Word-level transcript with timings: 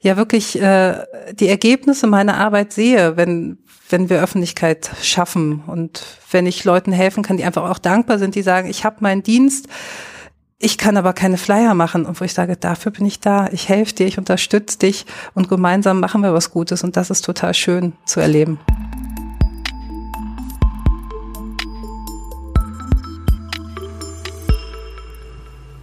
ja 0.00 0.16
wirklich 0.16 0.60
äh, 0.60 1.04
die 1.32 1.48
Ergebnisse 1.48 2.06
meiner 2.06 2.36
Arbeit 2.36 2.72
sehe, 2.72 3.16
wenn, 3.16 3.58
wenn 3.88 4.08
wir 4.08 4.22
Öffentlichkeit 4.22 4.90
schaffen 5.02 5.62
und 5.66 6.02
wenn 6.30 6.46
ich 6.46 6.64
Leuten 6.64 6.92
helfen 6.92 7.22
kann, 7.22 7.36
die 7.36 7.44
einfach 7.44 7.68
auch 7.68 7.78
dankbar 7.78 8.18
sind, 8.18 8.34
die 8.34 8.42
sagen, 8.42 8.68
ich 8.68 8.84
habe 8.84 8.96
meinen 9.00 9.22
Dienst, 9.22 9.66
ich 10.60 10.76
kann 10.76 10.96
aber 10.96 11.12
keine 11.12 11.38
Flyer 11.38 11.74
machen 11.74 12.04
und 12.04 12.20
wo 12.20 12.24
ich 12.24 12.34
sage, 12.34 12.56
dafür 12.56 12.92
bin 12.92 13.06
ich 13.06 13.20
da, 13.20 13.48
ich 13.52 13.68
helfe 13.68 13.94
dir, 13.94 14.06
ich 14.06 14.18
unterstütze 14.18 14.78
dich 14.78 15.06
und 15.34 15.48
gemeinsam 15.48 16.00
machen 16.00 16.22
wir 16.22 16.32
was 16.32 16.50
Gutes 16.50 16.82
und 16.82 16.96
das 16.96 17.10
ist 17.10 17.24
total 17.24 17.54
schön 17.54 17.92
zu 18.04 18.20
erleben. 18.20 18.58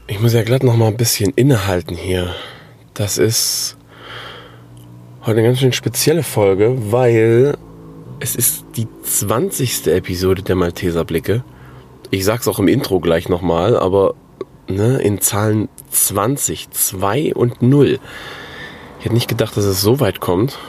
Ich 0.08 0.20
muss 0.22 0.34
ja 0.34 0.44
glatt 0.44 0.64
noch 0.64 0.78
mal 0.78 0.88
ein 0.88 0.98
bisschen 0.98 1.32
innehalten 1.36 1.96
hier. 1.96 2.34
Das 2.94 3.18
ist 3.18 3.78
heute 5.26 5.40
eine 5.40 5.48
ganz 5.48 5.60
schön 5.60 5.74
spezielle 5.74 6.22
Folge, 6.22 6.78
weil 6.92 7.58
es 8.20 8.36
ist 8.36 8.64
die 8.76 8.88
20. 9.02 9.88
Episode 9.88 10.44
der 10.44 10.56
Malteser 10.56 11.04
Blicke. 11.04 11.44
Ich 12.12 12.24
sag's 12.24 12.48
auch 12.48 12.60
im 12.60 12.68
Intro 12.68 13.00
gleich 13.00 13.28
nochmal, 13.28 13.76
aber 13.76 14.14
ne, 14.68 15.00
in 15.00 15.20
Zahlen 15.22 15.68
20, 15.90 16.70
2 16.70 17.34
und 17.34 17.64
0. 17.64 18.00
Ich 19.00 19.06
hätte 19.06 19.16
nicht 19.16 19.28
gedacht, 19.28 19.58
dass 19.58 19.66
es 19.66 19.82
so 19.82 20.00
weit 20.00 20.20
kommt. 20.20 20.60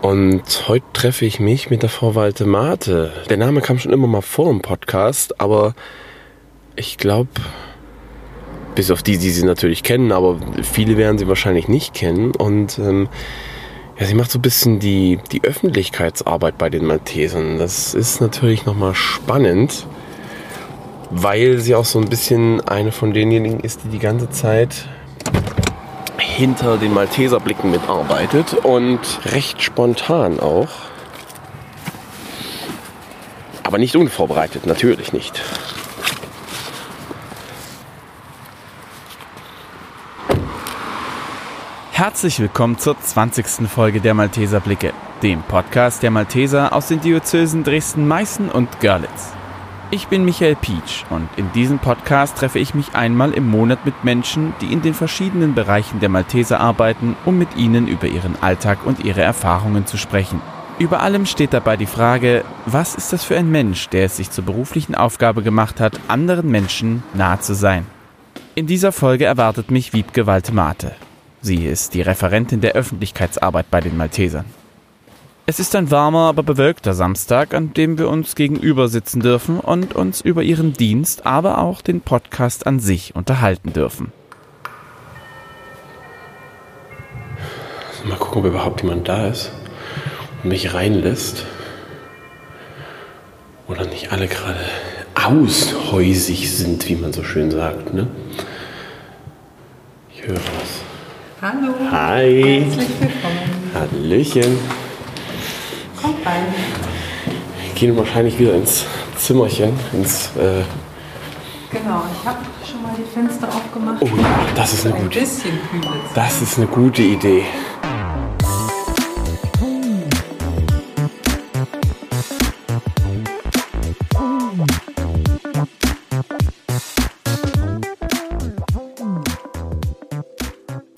Und 0.00 0.68
heute 0.68 0.86
treffe 0.94 1.26
ich 1.26 1.38
mich 1.38 1.68
mit 1.68 1.82
der 1.82 1.90
Frau 1.90 2.14
Walte 2.14 2.46
Mate. 2.46 3.12
Der 3.28 3.36
Name 3.36 3.60
kam 3.60 3.78
schon 3.78 3.92
immer 3.92 4.06
mal 4.06 4.22
vor 4.22 4.50
im 4.50 4.62
Podcast, 4.62 5.38
aber 5.38 5.74
ich 6.76 6.96
glaube, 6.96 7.28
bis 8.74 8.90
auf 8.90 9.02
die, 9.02 9.18
die 9.18 9.30
sie 9.30 9.44
natürlich 9.44 9.82
kennen, 9.82 10.12
aber 10.12 10.38
viele 10.62 10.96
werden 10.96 11.18
sie 11.18 11.28
wahrscheinlich 11.28 11.68
nicht 11.68 11.94
kennen. 11.94 12.32
Und 12.32 12.78
ähm, 12.78 13.08
ja, 13.98 14.06
sie 14.06 14.14
macht 14.14 14.30
so 14.30 14.38
ein 14.38 14.42
bisschen 14.42 14.78
die, 14.78 15.18
die 15.30 15.44
Öffentlichkeitsarbeit 15.44 16.58
bei 16.58 16.70
den 16.70 16.84
Maltesern. 16.86 17.58
Das 17.58 17.94
ist 17.94 18.20
natürlich 18.20 18.64
nochmal 18.66 18.94
spannend, 18.94 19.86
weil 21.10 21.58
sie 21.58 21.74
auch 21.74 21.84
so 21.84 21.98
ein 21.98 22.08
bisschen 22.08 22.60
eine 22.62 22.92
von 22.92 23.12
denjenigen 23.12 23.60
ist, 23.60 23.84
die 23.84 23.88
die 23.88 23.98
ganze 23.98 24.30
Zeit 24.30 24.88
hinter 26.18 26.78
den 26.78 26.94
Malteserblicken 26.94 27.70
mitarbeitet 27.70 28.54
und 28.54 29.00
recht 29.26 29.62
spontan 29.62 30.40
auch. 30.40 30.68
Aber 33.62 33.78
nicht 33.78 33.96
unvorbereitet, 33.96 34.66
natürlich 34.66 35.12
nicht. 35.12 35.42
Herzlich 42.02 42.40
willkommen 42.40 42.78
zur 42.78 43.00
20. 43.00 43.68
Folge 43.68 44.00
der 44.00 44.12
Malteser 44.12 44.58
Blicke, 44.58 44.92
dem 45.22 45.40
Podcast 45.44 46.02
der 46.02 46.10
Malteser 46.10 46.72
aus 46.72 46.88
den 46.88 47.00
Diözesen 47.00 47.62
Dresden, 47.62 48.08
Meißen 48.08 48.50
und 48.50 48.80
Görlitz. 48.80 49.32
Ich 49.92 50.08
bin 50.08 50.24
Michael 50.24 50.56
Pietsch 50.56 51.04
und 51.10 51.28
in 51.36 51.52
diesem 51.52 51.78
Podcast 51.78 52.36
treffe 52.36 52.58
ich 52.58 52.74
mich 52.74 52.96
einmal 52.96 53.30
im 53.30 53.48
Monat 53.48 53.86
mit 53.86 54.02
Menschen, 54.02 54.52
die 54.60 54.72
in 54.72 54.82
den 54.82 54.94
verschiedenen 54.94 55.54
Bereichen 55.54 56.00
der 56.00 56.08
Malteser 56.08 56.58
arbeiten, 56.58 57.14
um 57.24 57.38
mit 57.38 57.54
ihnen 57.54 57.86
über 57.86 58.08
ihren 58.08 58.34
Alltag 58.42 58.78
und 58.84 59.04
ihre 59.04 59.20
Erfahrungen 59.20 59.86
zu 59.86 59.96
sprechen. 59.96 60.40
Über 60.80 61.02
allem 61.02 61.24
steht 61.24 61.52
dabei 61.52 61.76
die 61.76 61.86
Frage, 61.86 62.42
was 62.66 62.96
ist 62.96 63.12
das 63.12 63.22
für 63.22 63.36
ein 63.36 63.52
Mensch, 63.52 63.90
der 63.90 64.06
es 64.06 64.16
sich 64.16 64.32
zur 64.32 64.44
beruflichen 64.44 64.96
Aufgabe 64.96 65.44
gemacht 65.44 65.78
hat, 65.78 66.00
anderen 66.08 66.50
Menschen 66.50 67.04
nahe 67.14 67.38
zu 67.38 67.54
sein. 67.54 67.86
In 68.56 68.66
dieser 68.66 68.90
Folge 68.90 69.24
erwartet 69.24 69.70
mich 69.70 69.92
Wiebke 69.92 70.26
Waltemate. 70.26 70.96
Sie 71.44 71.66
ist 71.66 71.94
die 71.94 72.02
Referentin 72.02 72.60
der 72.60 72.72
Öffentlichkeitsarbeit 72.72 73.68
bei 73.68 73.80
den 73.80 73.96
Maltesern. 73.96 74.44
Es 75.44 75.58
ist 75.58 75.74
ein 75.74 75.90
warmer, 75.90 76.28
aber 76.28 76.44
bewölkter 76.44 76.94
Samstag, 76.94 77.52
an 77.52 77.74
dem 77.74 77.98
wir 77.98 78.08
uns 78.08 78.36
gegenüber 78.36 78.86
sitzen 78.86 79.20
dürfen 79.20 79.58
und 79.58 79.96
uns 79.96 80.20
über 80.20 80.44
ihren 80.44 80.72
Dienst, 80.72 81.26
aber 81.26 81.58
auch 81.58 81.82
den 81.82 82.00
Podcast 82.00 82.68
an 82.68 82.78
sich 82.78 83.16
unterhalten 83.16 83.72
dürfen. 83.72 84.12
Mal 88.04 88.16
gucken, 88.18 88.42
ob 88.42 88.46
überhaupt 88.46 88.82
jemand 88.82 89.08
da 89.08 89.26
ist 89.26 89.50
und 90.44 90.50
mich 90.50 90.74
reinlässt. 90.74 91.44
Oder 93.66 93.84
nicht 93.86 94.12
alle 94.12 94.28
gerade 94.28 94.60
aushäusig 95.14 96.56
sind, 96.56 96.88
wie 96.88 96.96
man 96.96 97.12
so 97.12 97.24
schön 97.24 97.50
sagt. 97.50 97.92
Ne? 97.92 98.06
Ich 100.14 100.24
höre 100.24 100.36
was. 100.36 100.81
Hallo. 101.42 101.74
Hi. 101.90 102.64
Herzlich 102.64 102.88
willkommen. 103.00 103.72
Hallöchen. 103.74 104.58
Kommt 106.00 106.24
rein. 106.26 106.44
Wir 107.64 107.74
gehen 107.74 107.96
wahrscheinlich 107.96 108.38
wieder 108.38 108.54
ins 108.54 108.84
Zimmerchen, 109.16 109.72
ins. 109.92 110.30
Äh, 110.36 110.62
Genau, 111.70 112.02
ich 112.12 112.28
habe 112.28 112.38
schon 112.70 112.82
mal 112.82 112.92
die 112.98 113.02
Fenster 113.14 113.48
aufgemacht. 113.48 113.96
oh 114.02 114.04
ja, 114.06 114.46
das 114.54 114.74
ist 114.74 114.84
eine 114.84 114.94
ein 114.94 115.02
gute. 115.04 115.20
bisschen 115.20 115.52
kühl. 115.70 115.80
Das 116.14 116.42
ist 116.42 116.58
eine 116.58 116.66
gute 116.66 117.00
Idee. 117.02 117.44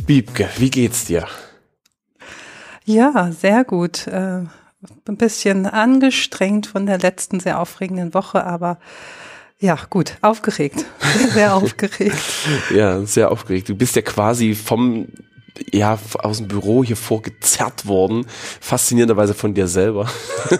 Biebke, 0.06 0.48
wie 0.58 0.70
geht's 0.70 1.06
dir? 1.06 1.26
Ja, 2.84 3.32
sehr 3.32 3.64
gut. 3.64 4.06
Äh, 4.06 4.42
ein 5.08 5.16
bisschen 5.16 5.66
angestrengt 5.66 6.66
von 6.66 6.86
der 6.86 6.98
letzten 6.98 7.40
sehr 7.40 7.58
aufregenden 7.58 8.12
Woche, 8.12 8.44
aber 8.44 8.78
ja, 9.58 9.78
gut, 9.88 10.18
aufgeregt. 10.20 10.84
Sehr, 11.18 11.28
sehr 11.30 11.54
aufgeregt. 11.54 12.18
Ja, 12.74 13.06
sehr 13.06 13.30
aufgeregt. 13.30 13.68
Du 13.68 13.74
bist 13.76 13.96
ja 13.96 14.02
quasi 14.02 14.54
vom 14.54 15.06
ja, 15.72 15.98
aus 16.18 16.38
dem 16.38 16.48
Büro 16.48 16.82
hier 16.82 16.96
vorgezerrt 16.96 17.86
worden. 17.86 18.26
Faszinierenderweise 18.60 19.34
von 19.34 19.54
dir 19.54 19.68
selber. 19.68 20.08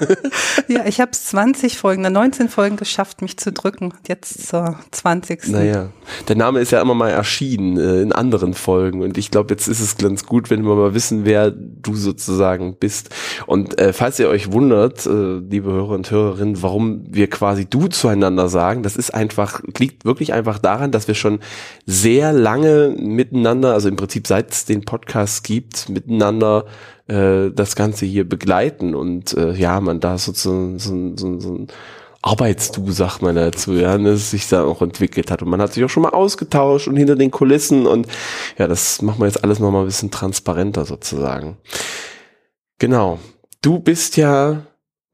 Ja, 0.67 0.87
ich 0.87 1.01
habe 1.01 1.11
es 1.13 1.27
20 1.27 1.77
Folgen, 1.77 2.03
19 2.03 2.49
Folgen 2.49 2.77
geschafft, 2.77 3.21
mich 3.21 3.37
zu 3.37 3.53
drücken. 3.53 3.93
Jetzt 4.09 4.47
zur 4.47 4.79
20. 4.93 5.49
Naja, 5.49 5.91
der 6.29 6.37
Name 6.37 6.61
ist 6.61 6.73
ja 6.73 6.81
immer 6.81 6.95
mal 6.95 7.11
erschienen 7.11 7.77
äh, 7.77 8.01
in 8.01 8.13
anderen 8.13 8.55
Folgen 8.55 9.03
und 9.03 9.19
ich 9.19 9.31
glaube, 9.31 9.53
jetzt 9.53 9.69
ist 9.69 9.81
es 9.81 9.99
ganz 9.99 10.25
gut, 10.25 10.49
wenn 10.49 10.63
wir 10.63 10.75
mal 10.75 10.95
wissen, 10.95 11.25
wer 11.25 11.51
du 11.51 11.95
sozusagen 11.95 12.77
bist. 12.77 13.11
Und 13.47 13.79
äh, 13.79 13.93
falls 13.93 14.19
ihr 14.19 14.29
euch 14.29 14.53
wundert, 14.53 15.05
äh, 15.07 15.39
liebe 15.39 15.71
Hörer 15.71 15.91
und 15.91 16.11
Hörerinnen, 16.11 16.63
warum 16.63 17.05
wir 17.09 17.29
quasi 17.29 17.67
du 17.67 17.89
zueinander 17.89 18.49
sagen, 18.49 18.83
das 18.83 18.97
ist 18.97 19.13
einfach, 19.13 19.61
liegt 19.79 20.05
wirklich 20.05 20.33
einfach 20.33 20.59
daran, 20.59 20.93
dass 20.93 21.09
wir 21.09 21.15
schon 21.15 21.41
sehr 21.85 22.33
lange 22.33 22.95
miteinander, 22.99 23.75
also 23.75 23.89
im 23.89 23.97
Prinzip 23.97 24.27
seit 24.27 24.53
es 24.53 24.65
Podcast 24.85 25.45
gibt, 25.45 25.89
miteinander 25.89 26.67
äh, 27.09 27.51
das 27.51 27.77
Ganze 27.77 28.07
hier 28.07 28.29
begleiten 28.29 28.95
und 28.95 29.35
äh, 29.35 29.53
ja, 29.53 29.81
man 29.81 30.01
da 30.01 30.19
sozusagen 30.19 30.79
so, 30.79 31.17
so, 31.17 31.41
so 31.41 31.55
ein 31.55 31.69
Arbeitsdu, 32.23 32.91
sagt 32.91 33.21
man 33.21 33.37
dazu, 33.37 33.75
ja, 33.75 33.99
das 33.99 34.31
sich 34.31 34.49
da 34.49 34.65
auch 34.65 34.81
entwickelt 34.81 35.31
hat. 35.31 35.43
Und 35.43 35.51
man 35.51 35.61
hat 35.61 35.75
sich 35.75 35.85
auch 35.85 35.91
schon 35.91 36.05
mal 36.05 36.15
ausgetauscht 36.15 36.89
und 36.89 36.97
hinter 36.97 37.17
den 37.17 37.31
Kulissen 37.31 37.87
und 37.87 38.09
ja, 38.57 38.67
das 38.67 39.03
machen 39.03 39.21
wir 39.21 39.27
jetzt 39.27 39.45
alles 39.45 39.59
nochmal 39.59 39.83
ein 39.83 39.87
bisschen 39.87 40.11
transparenter 40.11 40.87
sozusagen. 40.87 41.59
Genau. 42.79 43.19
Du 43.61 43.79
bist 43.79 44.17
ja 44.17 44.63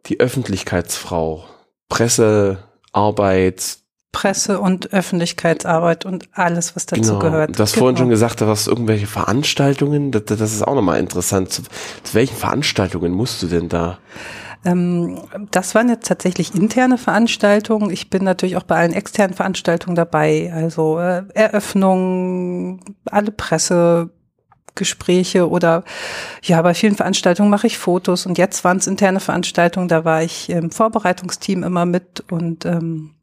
die 0.06 0.20
Öffentlichkeitsfrau. 0.20 1.44
Pressearbeit, 1.88 3.79
Presse- 4.12 4.60
und 4.60 4.92
Öffentlichkeitsarbeit 4.92 6.04
und 6.04 6.28
alles, 6.32 6.74
was 6.74 6.86
dazu 6.86 7.02
genau. 7.02 7.18
gehört. 7.20 7.58
Du 7.58 7.62
hast 7.62 7.76
vorhin 7.76 7.96
schon 7.96 8.08
gesagt, 8.08 8.40
du 8.40 8.46
hast 8.46 8.66
irgendwelche 8.66 9.06
Veranstaltungen. 9.06 10.10
Das, 10.10 10.24
das 10.24 10.52
ist 10.52 10.66
auch 10.66 10.74
nochmal 10.74 10.98
interessant. 10.98 11.52
Zu, 11.52 11.62
zu 12.02 12.14
welchen 12.14 12.36
Veranstaltungen 12.36 13.12
musst 13.12 13.42
du 13.42 13.46
denn 13.46 13.68
da? 13.68 13.98
Ähm, 14.64 15.20
das 15.50 15.74
waren 15.74 15.88
jetzt 15.88 16.06
tatsächlich 16.08 16.54
interne 16.54 16.98
Veranstaltungen. 16.98 17.90
Ich 17.90 18.10
bin 18.10 18.24
natürlich 18.24 18.56
auch 18.56 18.64
bei 18.64 18.76
allen 18.76 18.92
externen 18.92 19.34
Veranstaltungen 19.34 19.94
dabei. 19.94 20.52
Also 20.54 20.98
äh, 20.98 21.22
Eröffnungen, 21.34 22.80
alle 23.06 23.30
Pressegespräche 23.30 25.48
oder 25.48 25.84
ja, 26.42 26.60
bei 26.62 26.74
vielen 26.74 26.96
Veranstaltungen 26.96 27.48
mache 27.48 27.68
ich 27.68 27.78
Fotos 27.78 28.26
und 28.26 28.36
jetzt 28.38 28.64
waren 28.64 28.78
es 28.78 28.86
interne 28.86 29.20
Veranstaltungen, 29.20 29.88
da 29.88 30.04
war 30.04 30.22
ich 30.22 30.50
im 30.50 30.70
Vorbereitungsteam 30.70 31.62
immer 31.62 31.86
mit 31.86 32.24
und 32.30 32.66
ähm, 32.66 33.14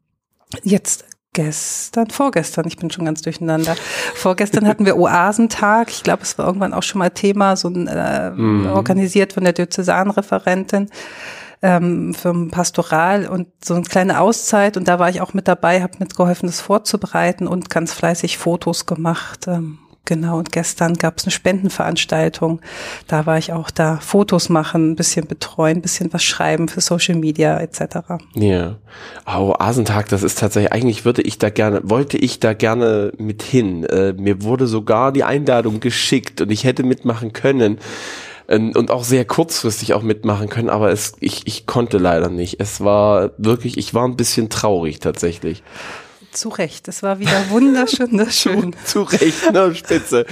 jetzt 0.62 1.04
gestern, 1.32 2.10
vorgestern, 2.10 2.66
ich 2.66 2.76
bin 2.76 2.90
schon 2.90 3.04
ganz 3.04 3.22
durcheinander. 3.22 3.76
Vorgestern 4.14 4.66
hatten 4.66 4.86
wir 4.86 4.96
Oasentag. 4.96 5.90
Ich 5.90 6.02
glaube, 6.02 6.22
es 6.22 6.36
war 6.38 6.46
irgendwann 6.46 6.74
auch 6.74 6.82
schon 6.82 6.98
mal 6.98 7.10
Thema, 7.10 7.54
so 7.56 7.68
ein, 7.68 7.86
äh, 7.86 8.30
Mhm. 8.30 8.66
organisiert 8.66 9.32
von 9.34 9.44
der 9.44 9.52
Diözesanreferentin 9.52 10.90
ähm, 11.62 12.14
für 12.14 12.30
ein 12.30 12.50
Pastoral 12.50 13.26
und 13.26 13.48
so 13.64 13.74
eine 13.74 13.84
kleine 13.84 14.20
Auszeit. 14.20 14.76
Und 14.76 14.88
da 14.88 14.98
war 14.98 15.10
ich 15.10 15.20
auch 15.20 15.34
mit 15.34 15.48
dabei, 15.48 15.82
habe 15.82 15.94
mitgeholfen, 15.98 16.48
das 16.48 16.60
vorzubereiten 16.60 17.46
und 17.46 17.70
ganz 17.70 17.92
fleißig 17.92 18.38
Fotos 18.38 18.86
gemacht. 18.86 19.46
Ähm, 19.48 19.78
Genau, 20.08 20.38
und 20.38 20.52
gestern 20.52 20.94
gab 20.94 21.18
es 21.18 21.24
eine 21.24 21.32
Spendenveranstaltung. 21.32 22.62
Da 23.08 23.26
war 23.26 23.36
ich 23.36 23.52
auch 23.52 23.70
da, 23.70 23.98
Fotos 23.98 24.48
machen, 24.48 24.92
ein 24.92 24.96
bisschen 24.96 25.26
betreuen, 25.26 25.76
ein 25.76 25.82
bisschen 25.82 26.10
was 26.14 26.24
schreiben 26.24 26.68
für 26.68 26.80
Social 26.80 27.16
Media 27.16 27.60
etc. 27.60 27.82
Ja. 28.34 28.76
Oh, 29.26 29.52
Asentag, 29.58 30.08
das 30.08 30.22
ist 30.22 30.38
tatsächlich, 30.38 30.72
eigentlich 30.72 31.04
würde 31.04 31.20
ich 31.20 31.36
da 31.36 31.50
gerne, 31.50 31.82
wollte 31.84 32.16
ich 32.16 32.40
da 32.40 32.54
gerne 32.54 33.12
mit 33.18 33.42
hin. 33.42 33.84
Äh, 33.84 34.14
mir 34.14 34.42
wurde 34.42 34.66
sogar 34.66 35.12
die 35.12 35.24
Einladung 35.24 35.78
geschickt 35.78 36.40
und 36.40 36.50
ich 36.50 36.64
hätte 36.64 36.84
mitmachen 36.84 37.34
können 37.34 37.76
ähm, 38.48 38.72
und 38.74 38.90
auch 38.90 39.04
sehr 39.04 39.26
kurzfristig 39.26 39.92
auch 39.92 40.02
mitmachen 40.02 40.48
können, 40.48 40.70
aber 40.70 40.90
es, 40.90 41.12
ich, 41.20 41.42
ich 41.44 41.66
konnte 41.66 41.98
leider 41.98 42.30
nicht. 42.30 42.60
Es 42.60 42.80
war 42.80 43.32
wirklich, 43.36 43.76
ich 43.76 43.92
war 43.92 44.08
ein 44.08 44.16
bisschen 44.16 44.48
traurig 44.48 45.00
tatsächlich. 45.00 45.62
Zu 46.38 46.50
Recht, 46.50 46.86
es 46.86 47.02
war 47.02 47.18
wieder 47.18 47.50
wunderschön, 47.50 48.12
wunderschön. 48.12 48.72
zu, 48.84 49.04
zu 49.04 49.16
Recht, 49.16 49.52
ne, 49.52 49.74
Spitze. 49.74 50.24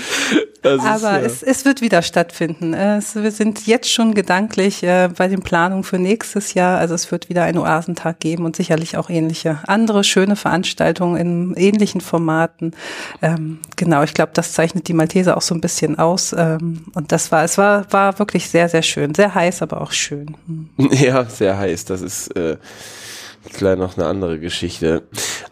Das 0.63 0.81
Aber 0.81 1.21
ist, 1.21 1.43
äh, 1.43 1.47
es, 1.47 1.59
es 1.59 1.65
wird 1.65 1.81
wieder 1.81 2.01
stattfinden. 2.03 2.75
Es, 2.75 3.17
wir 3.17 3.33
sind 3.33 3.67
jetzt 3.67 3.91
schon 3.91 4.15
gedanklich 4.15 4.85
äh, 4.85 5.09
bei 5.17 5.27
den 5.27 5.43
Planungen 5.43 5.83
für 5.83 5.99
nächstes 5.99 6.55
Jahr. 6.55 6.79
Also 6.79 6.95
es 6.95 7.11
wird 7.11 7.29
wieder 7.29 7.43
einen 7.43 7.59
Oasentag 7.59 8.21
geben 8.21 8.45
und 8.45 8.55
sicherlich 8.55 8.97
auch 8.97 9.11
ähnliche 9.11 9.59
andere 9.67 10.05
schöne 10.05 10.37
Veranstaltungen 10.37 11.17
in 11.17 11.55
ähnlichen 11.55 12.01
Formaten. 12.01 12.75
Ähm, 13.21 13.59
genau, 13.75 14.05
ich 14.05 14.15
glaube, 14.15 14.31
das 14.33 14.53
zeichnet 14.53 14.87
die 14.87 14.95
Malteser 14.95 15.37
auch 15.37 15.43
so 15.43 15.57
ein 15.57 15.61
bisschen 15.61 15.99
aus. 15.99 16.33
Ähm, 16.37 16.85
und 16.95 17.11
das 17.11 17.33
war, 17.33 17.43
es 17.43 17.59
war, 17.59 17.93
war 17.93 18.19
wirklich 18.21 18.49
sehr, 18.49 18.69
sehr 18.69 18.83
schön. 18.83 19.13
Sehr 19.13 19.35
heiß, 19.35 19.61
aber 19.63 19.81
auch 19.81 19.91
schön. 19.91 20.37
Hm. 20.47 20.69
Ja, 20.97 21.25
sehr 21.25 21.59
heiß. 21.59 21.85
Das 21.85 22.01
ist 22.01 22.29
äh, 22.37 22.57
Klar, 23.53 23.77
noch 23.77 23.97
eine 23.97 24.07
andere 24.07 24.39
Geschichte. 24.39 25.03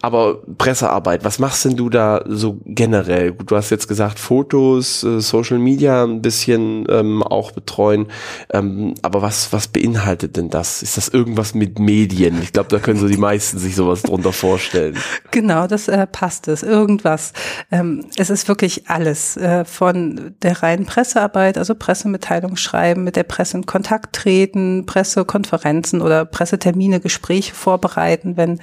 Aber 0.01 0.41
Pressearbeit, 0.57 1.23
was 1.23 1.39
machst 1.39 1.65
denn 1.65 1.75
du 1.75 1.89
da 1.89 2.23
so 2.27 2.59
generell? 2.65 3.31
Du 3.31 3.55
hast 3.55 3.69
jetzt 3.69 3.87
gesagt, 3.87 4.19
Fotos, 4.19 5.03
äh, 5.03 5.19
Social 5.19 5.57
Media 5.57 6.03
ein 6.03 6.21
bisschen 6.21 6.85
ähm, 6.89 7.23
auch 7.23 7.51
betreuen. 7.51 8.07
Ähm, 8.51 8.93
aber 9.01 9.21
was, 9.21 9.51
was 9.51 9.67
beinhaltet 9.67 10.37
denn 10.37 10.49
das? 10.49 10.83
Ist 10.83 10.97
das 10.97 11.07
irgendwas 11.07 11.55
mit 11.55 11.79
Medien? 11.79 12.41
Ich 12.41 12.53
glaube, 12.53 12.69
da 12.69 12.79
können 12.79 12.99
so 12.99 13.07
die 13.07 13.17
meisten 13.17 13.57
sich 13.57 13.75
sowas 13.75 14.03
drunter 14.03 14.33
vorstellen. 14.33 14.97
Genau, 15.31 15.67
das 15.67 15.89
äh, 15.89 16.07
passt 16.07 16.47
es. 16.47 16.63
Irgendwas. 16.63 17.33
Ähm, 17.69 18.05
es 18.15 18.29
ist 18.29 18.47
wirklich 18.47 18.89
alles. 18.89 19.35
Äh, 19.35 19.65
von 19.65 20.35
der 20.41 20.63
reinen 20.63 20.85
Pressearbeit, 20.85 21.57
also 21.57 21.75
Pressemitteilungen 21.75 22.55
schreiben, 22.55 23.03
mit 23.03 23.17
der 23.17 23.23
Presse 23.23 23.57
in 23.57 23.65
Kontakt 23.65 24.15
treten, 24.15 24.85
Pressekonferenzen 24.85 26.01
oder 26.01 26.23
Pressetermine, 26.23 27.01
Gespräche 27.01 27.53
vorbereiten 27.53 27.84
vorbereiten, 27.85 28.37
wenn 28.37 28.59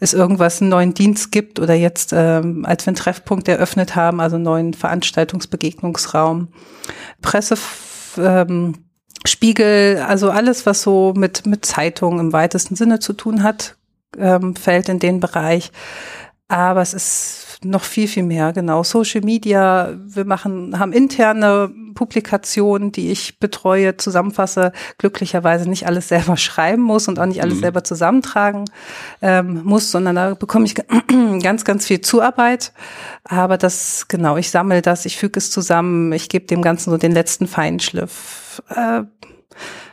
es 0.00 0.14
irgendwas, 0.14 0.60
einen 0.60 0.70
neuen 0.70 0.94
Dienst 0.94 1.32
gibt 1.32 1.58
oder 1.60 1.74
jetzt, 1.74 2.12
ähm, 2.12 2.64
als 2.66 2.86
wir 2.86 2.90
einen 2.90 2.96
Treffpunkt 2.96 3.48
eröffnet 3.48 3.96
haben, 3.96 4.20
also 4.20 4.36
einen 4.36 4.44
neuen 4.44 4.74
Veranstaltungsbegegnungsraum, 4.74 6.48
Presse, 7.22 7.56
ähm, 8.18 8.74
Spiegel, 9.26 10.04
also 10.06 10.30
alles, 10.30 10.66
was 10.66 10.82
so 10.82 11.12
mit, 11.16 11.44
mit 11.46 11.64
Zeitungen 11.64 12.20
im 12.20 12.32
weitesten 12.32 12.76
Sinne 12.76 13.00
zu 13.00 13.12
tun 13.12 13.42
hat, 13.42 13.76
ähm, 14.16 14.54
fällt 14.54 14.88
in 14.88 15.00
den 15.00 15.20
Bereich. 15.20 15.72
Aber 16.48 16.80
es 16.80 16.94
ist 16.94 17.58
noch 17.62 17.84
viel, 17.84 18.08
viel 18.08 18.22
mehr, 18.22 18.52
genau. 18.54 18.82
Social 18.82 19.20
Media, 19.20 19.94
wir 20.06 20.24
machen, 20.24 20.78
haben 20.78 20.92
interne 20.92 21.70
Publikationen, 21.94 22.90
die 22.90 23.10
ich 23.10 23.38
betreue, 23.38 23.96
zusammenfasse, 23.96 24.72
glücklicherweise 24.96 25.68
nicht 25.68 25.86
alles 25.86 26.08
selber 26.08 26.36
schreiben 26.38 26.82
muss 26.82 27.06
und 27.06 27.18
auch 27.18 27.26
nicht 27.26 27.42
alles 27.42 27.56
mhm. 27.56 27.60
selber 27.60 27.84
zusammentragen 27.84 28.64
ähm, 29.20 29.62
muss, 29.64 29.90
sondern 29.90 30.16
da 30.16 30.34
bekomme 30.34 30.64
ich 30.64 30.74
ganz, 31.42 31.64
ganz 31.64 31.86
viel 31.86 32.00
Zuarbeit. 32.00 32.72
Aber 33.24 33.58
das, 33.58 34.06
genau, 34.08 34.36
ich 34.36 34.50
sammle 34.50 34.80
das, 34.80 35.04
ich 35.04 35.18
füge 35.18 35.38
es 35.38 35.50
zusammen, 35.50 36.12
ich 36.12 36.28
gebe 36.28 36.46
dem 36.46 36.62
Ganzen 36.62 36.90
so 36.90 36.96
den 36.96 37.12
letzten 37.12 37.46
Feinschliff. 37.46 38.62
Äh, 38.70 39.02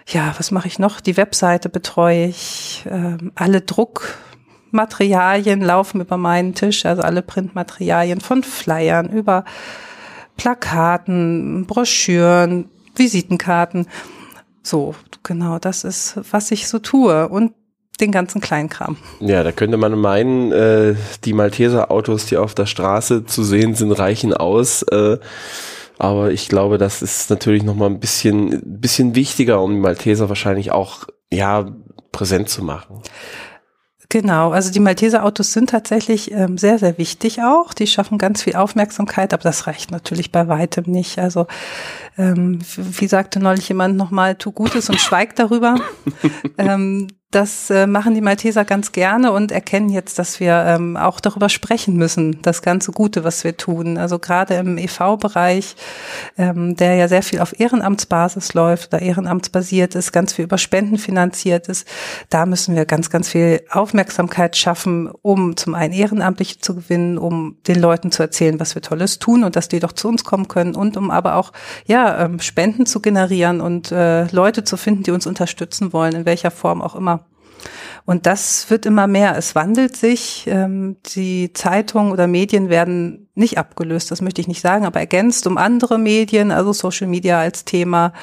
ja, 0.07 0.35
was 0.37 0.51
mache 0.51 0.67
ich 0.67 0.77
noch? 0.77 1.01
Die 1.01 1.17
Webseite 1.17 1.67
betreue 1.67 2.27
ich, 2.27 2.85
äh, 2.89 3.17
alle 3.33 3.61
Druck, 3.61 4.19
Materialien 4.75 5.61
laufen 5.61 6.01
über 6.01 6.17
meinen 6.17 6.53
Tisch, 6.53 6.85
also 6.85 7.01
alle 7.01 7.21
Printmaterialien 7.21 8.21
von 8.21 8.43
Flyern 8.43 9.09
über 9.09 9.45
Plakaten, 10.37 11.65
Broschüren, 11.65 12.69
Visitenkarten. 12.95 13.87
So, 14.61 14.95
genau, 15.23 15.59
das 15.59 15.83
ist, 15.83 16.19
was 16.31 16.51
ich 16.51 16.67
so 16.67 16.79
tue 16.79 17.27
und 17.27 17.53
den 17.99 18.11
ganzen 18.11 18.41
Kleinkram. 18.41 18.97
Ja, 19.19 19.43
da 19.43 19.51
könnte 19.51 19.77
man 19.77 19.97
meinen, 19.97 20.51
äh, 20.51 20.95
die 21.23 21.33
Malteser 21.33 21.91
Autos, 21.91 22.25
die 22.25 22.37
auf 22.37 22.53
der 22.53 22.65
Straße 22.65 23.25
zu 23.25 23.43
sehen 23.43 23.73
sind, 23.75 23.93
reichen 23.93 24.33
aus. 24.33 24.83
Äh, 24.83 25.17
aber 25.97 26.31
ich 26.31 26.49
glaube, 26.49 26.77
das 26.77 27.01
ist 27.01 27.29
natürlich 27.29 27.63
noch 27.63 27.75
mal 27.75 27.85
ein 27.85 27.99
bisschen, 27.99 28.61
bisschen 28.65 29.15
wichtiger, 29.15 29.61
um 29.61 29.71
die 29.71 29.79
Malteser 29.79 30.27
wahrscheinlich 30.27 30.71
auch, 30.71 31.05
ja, 31.31 31.67
präsent 32.11 32.49
zu 32.49 32.63
machen. 32.63 33.01
Genau, 34.15 34.51
also 34.51 34.71
die 34.71 34.79
Malteser 34.79 35.25
Autos 35.25 35.51
sind 35.51 35.71
tatsächlich 35.71 36.31
ähm, 36.31 36.57
sehr, 36.57 36.79
sehr 36.79 36.97
wichtig 36.97 37.41
auch. 37.41 37.73
Die 37.73 37.85
schaffen 37.85 38.17
ganz 38.17 38.43
viel 38.43 38.55
Aufmerksamkeit, 38.55 39.33
aber 39.33 39.43
das 39.43 39.67
reicht 39.67 39.91
natürlich 39.91 40.31
bei 40.31 40.47
weitem 40.47 40.89
nicht. 40.89 41.19
Also 41.19 41.47
ähm, 42.17 42.59
wie 42.77 43.07
sagte 43.07 43.41
neulich 43.41 43.67
jemand 43.67 43.97
nochmal, 43.97 44.35
tu 44.35 44.53
Gutes 44.53 44.89
und 44.89 45.01
schweig 45.01 45.35
darüber. 45.35 45.75
ähm, 46.57 47.09
das 47.31 47.69
äh, 47.69 47.85
machen 47.85 48.13
die 48.15 48.21
Malteser 48.21 48.63
ganz 48.63 48.93
gerne 48.93 49.33
und 49.33 49.51
erkennen 49.51 49.89
jetzt, 49.89 50.17
dass 50.19 50.39
wir 50.39 50.53
ähm, 50.67 50.95
auch 50.95 51.19
darüber 51.19 51.49
sprechen 51.49 51.97
müssen, 51.97 52.41
das 52.41 52.61
ganze 52.61 52.93
Gute, 52.93 53.25
was 53.25 53.43
wir 53.43 53.57
tun. 53.57 53.97
Also 53.97 54.19
gerade 54.19 54.53
im 54.53 54.77
EV-Bereich, 54.77 55.75
ähm, 56.37 56.77
der 56.77 56.95
ja 56.95 57.09
sehr 57.09 57.23
viel 57.23 57.41
auf 57.41 57.59
Ehrenamtsbasis 57.59 58.53
läuft 58.53 58.93
oder 58.93 59.01
ehrenamtsbasiert 59.01 59.95
ist, 59.95 60.13
ganz 60.13 60.31
viel 60.31 60.45
über 60.45 60.57
Spenden 60.57 60.97
finanziert 60.97 61.67
ist, 61.67 61.85
da 62.29 62.45
müssen 62.45 62.73
wir 62.73 62.85
ganz, 62.85 63.09
ganz 63.09 63.27
viel 63.27 63.61
Aufmerksamkeit 63.69 64.55
schaffen, 64.55 65.09
um 65.21 65.57
zum 65.57 65.75
einen 65.75 65.93
Ehrenamtliche 65.93 66.59
zu 66.59 66.73
gewinnen, 66.73 67.17
um 67.17 67.57
den 67.67 67.81
Leuten 67.81 68.11
zu 68.11 68.23
erzählen, 68.23 68.61
was 68.61 68.75
wir 68.75 68.81
Tolles 68.81 69.19
tun 69.19 69.43
und 69.43 69.57
dass 69.57 69.67
die 69.67 69.81
doch 69.81 69.91
zu 69.91 70.07
uns 70.07 70.23
kommen 70.23 70.47
können 70.47 70.73
und 70.73 70.95
um 70.95 71.11
aber 71.11 71.35
auch 71.35 71.51
ja 71.85 72.23
ähm, 72.23 72.39
Spenden 72.39 72.85
zu 72.85 73.01
generieren 73.01 73.59
und 73.59 73.91
äh, 73.91 74.27
Leute 74.31 74.63
zu 74.63 74.77
finden, 74.77 75.03
die 75.03 75.11
uns 75.11 75.27
unterstützen 75.27 75.91
wollen, 75.91 76.15
in 76.15 76.25
welcher 76.25 76.51
Form 76.51 76.81
auch 76.81 76.95
immer. 76.95 77.24
Und 78.05 78.25
das 78.25 78.69
wird 78.69 78.85
immer 78.85 79.07
mehr. 79.07 79.37
Es 79.37 79.55
wandelt 79.55 79.95
sich. 79.95 80.45
Ähm, 80.47 80.97
die 81.15 81.53
Zeitungen 81.53 82.11
oder 82.11 82.27
Medien 82.27 82.69
werden 82.69 83.29
nicht 83.35 83.57
abgelöst, 83.57 84.11
das 84.11 84.21
möchte 84.21 84.41
ich 84.41 84.47
nicht 84.47 84.61
sagen, 84.61 84.85
aber 84.85 84.99
ergänzt 84.99 85.45
um 85.45 85.57
andere 85.57 85.97
Medien, 85.97 86.51
also 86.51 86.71
Social 86.71 87.07
Media 87.07 87.39
als 87.39 87.65
Thema. 87.65 88.13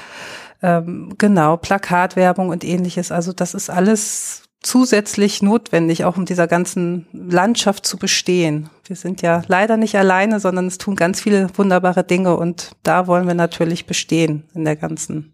Ähm, 0.62 1.14
genau, 1.18 1.56
Plakatwerbung 1.56 2.48
und 2.48 2.64
ähnliches. 2.64 3.12
Also 3.12 3.32
das 3.32 3.54
ist 3.54 3.68
alles 3.68 4.44
zusätzlich 4.62 5.42
notwendig, 5.42 6.04
auch 6.04 6.16
um 6.16 6.24
dieser 6.24 6.46
ganzen 6.46 7.06
Landschaft 7.12 7.84
zu 7.84 7.98
bestehen. 7.98 8.70
Wir 8.84 8.96
sind 8.96 9.20
ja 9.20 9.42
leider 9.48 9.76
nicht 9.76 9.96
alleine, 9.96 10.40
sondern 10.40 10.68
es 10.68 10.78
tun 10.78 10.94
ganz 10.94 11.20
viele 11.20 11.48
wunderbare 11.56 12.04
Dinge 12.04 12.36
und 12.36 12.70
da 12.84 13.06
wollen 13.06 13.26
wir 13.26 13.34
natürlich 13.34 13.86
bestehen 13.86 14.44
in 14.54 14.64
der 14.64 14.76
ganzen 14.76 15.32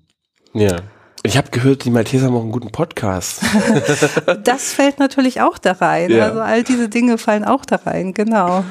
ja. 0.55 0.77
Ich 1.25 1.37
habe 1.37 1.51
gehört, 1.51 1.85
die 1.85 1.91
Malteser 1.91 2.27
haben 2.27 2.37
auch 2.37 2.43
einen 2.43 2.53
guten 2.53 2.71
Podcast. 2.71 3.41
das 4.45 4.73
fällt 4.73 5.01
natürlich 5.01 5.41
auch 5.41 5.59
da 5.59 5.73
rein. 5.73 6.11
Ja. 6.11 6.27
Also 6.27 6.41
all 6.41 6.63
diese 6.63 6.89
Dinge 6.89 7.19
fallen 7.19 7.45
auch 7.45 7.65
da 7.65 7.77
rein, 7.77 8.15
genau. 8.15 8.65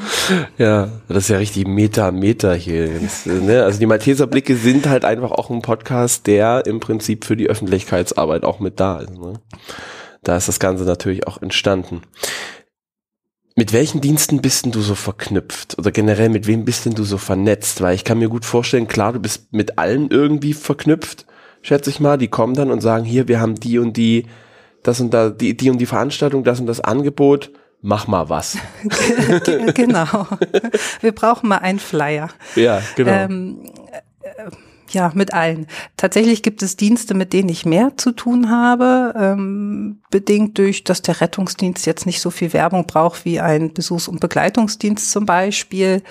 Ja, 0.57 0.89
das 1.09 1.25
ist 1.25 1.29
ja 1.29 1.37
richtig 1.37 1.67
Meta, 1.67 2.11
Meta 2.11 2.53
hier. 2.53 2.87
Jetzt, 2.87 3.27
ne? 3.27 3.63
Also 3.63 3.79
die 3.79 3.85
Malteser 3.85 4.27
Blicke 4.27 4.55
sind 4.55 4.87
halt 4.87 5.03
einfach 5.03 5.31
auch 5.31 5.49
ein 5.49 5.61
Podcast, 5.61 6.25
der 6.27 6.65
im 6.65 6.79
Prinzip 6.79 7.25
für 7.25 7.35
die 7.35 7.49
Öffentlichkeitsarbeit 7.49 8.45
auch 8.45 8.59
mit 8.59 8.79
da 8.79 8.99
ist. 8.99 9.17
Ne? 9.17 9.33
Da 10.23 10.37
ist 10.37 10.47
das 10.47 10.59
Ganze 10.59 10.85
natürlich 10.85 11.27
auch 11.27 11.41
entstanden. 11.41 12.01
Mit 13.55 13.73
welchen 13.73 13.99
Diensten 14.01 14.41
bist 14.41 14.65
denn 14.65 14.71
du 14.71 14.81
so 14.81 14.95
verknüpft? 14.95 15.77
Oder 15.79 15.91
generell 15.91 16.29
mit 16.29 16.47
wem 16.47 16.63
bist 16.63 16.85
denn 16.85 16.93
du 16.93 17.03
so 17.03 17.17
vernetzt? 17.17 17.81
Weil 17.81 17.95
ich 17.95 18.05
kann 18.05 18.19
mir 18.19 18.29
gut 18.29 18.45
vorstellen, 18.45 18.87
klar, 18.87 19.13
du 19.13 19.19
bist 19.19 19.51
mit 19.51 19.77
allen 19.79 20.09
irgendwie 20.11 20.53
verknüpft 20.53 21.26
schätze 21.61 21.89
ich 21.89 21.99
mal. 21.99 22.17
Die 22.17 22.27
kommen 22.27 22.53
dann 22.53 22.71
und 22.71 22.81
sagen, 22.81 23.05
hier, 23.05 23.27
wir 23.27 23.39
haben 23.39 23.55
die 23.55 23.79
und 23.79 23.97
die, 23.97 24.25
das 24.83 24.99
und 24.99 25.13
da, 25.13 25.29
die, 25.29 25.55
die 25.55 25.69
und 25.69 25.77
die 25.77 25.85
Veranstaltung, 25.85 26.43
das 26.43 26.59
und 26.59 26.67
das 26.67 26.81
Angebot. 26.81 27.51
Mach 27.81 28.07
mal 28.07 28.27
was. 28.29 28.57
genau. 29.75 30.27
Wir 31.01 31.11
brauchen 31.13 31.49
mal 31.49 31.57
einen 31.57 31.79
Flyer. 31.79 32.29
Ja, 32.55 32.81
genau. 32.95 33.11
Ähm, 33.11 33.71
äh, 34.21 34.49
ja, 34.91 35.11
mit 35.13 35.33
allen. 35.33 35.67
Tatsächlich 35.97 36.43
gibt 36.43 36.63
es 36.63 36.77
Dienste, 36.77 37.13
mit 37.13 37.33
denen 37.33 37.49
ich 37.49 37.65
mehr 37.65 37.97
zu 37.97 38.11
tun 38.11 38.49
habe, 38.49 39.13
ähm, 39.17 39.99
bedingt 40.09 40.57
durch, 40.57 40.83
dass 40.83 41.01
der 41.01 41.19
Rettungsdienst 41.21 41.85
jetzt 41.85 42.05
nicht 42.05 42.21
so 42.21 42.29
viel 42.29 42.53
Werbung 42.53 42.87
braucht 42.87 43.25
wie 43.25 43.39
ein 43.39 43.73
Besuchs- 43.73 44.07
und 44.07 44.19
Begleitungsdienst 44.19 45.11
zum 45.11 45.25
Beispiel. 45.25 46.01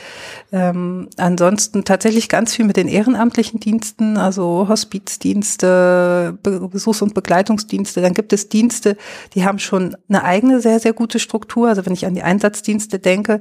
Ähm, 0.53 1.09
ansonsten 1.17 1.85
tatsächlich 1.85 2.29
ganz 2.29 2.55
viel 2.55 2.65
mit 2.65 2.77
den 2.77 2.89
ehrenamtlichen 2.89 3.61
Diensten, 3.61 4.17
also 4.17 4.67
Hospizdienste, 4.69 6.39
Be 6.43 6.69
Besuchs- 6.69 7.03
und 7.03 7.15
Begleitungsdienste. 7.15 8.01
Dann 8.03 8.15
gibt 8.15 8.33
es 8.33 8.49
Dienste, 8.49 8.97
die 9.35 9.45
haben 9.45 9.59
schon 9.59 9.97
eine 10.09 10.25
eigene 10.25 10.61
sehr, 10.61 10.81
sehr 10.81 10.93
gute 10.93 11.19
Struktur. 11.19 11.69
Also 11.69 11.87
wenn 11.87 11.93
ich 11.93 12.07
an 12.07 12.15
die 12.15 12.23
Einsatzdienste 12.23 12.99
denke, 12.99 13.41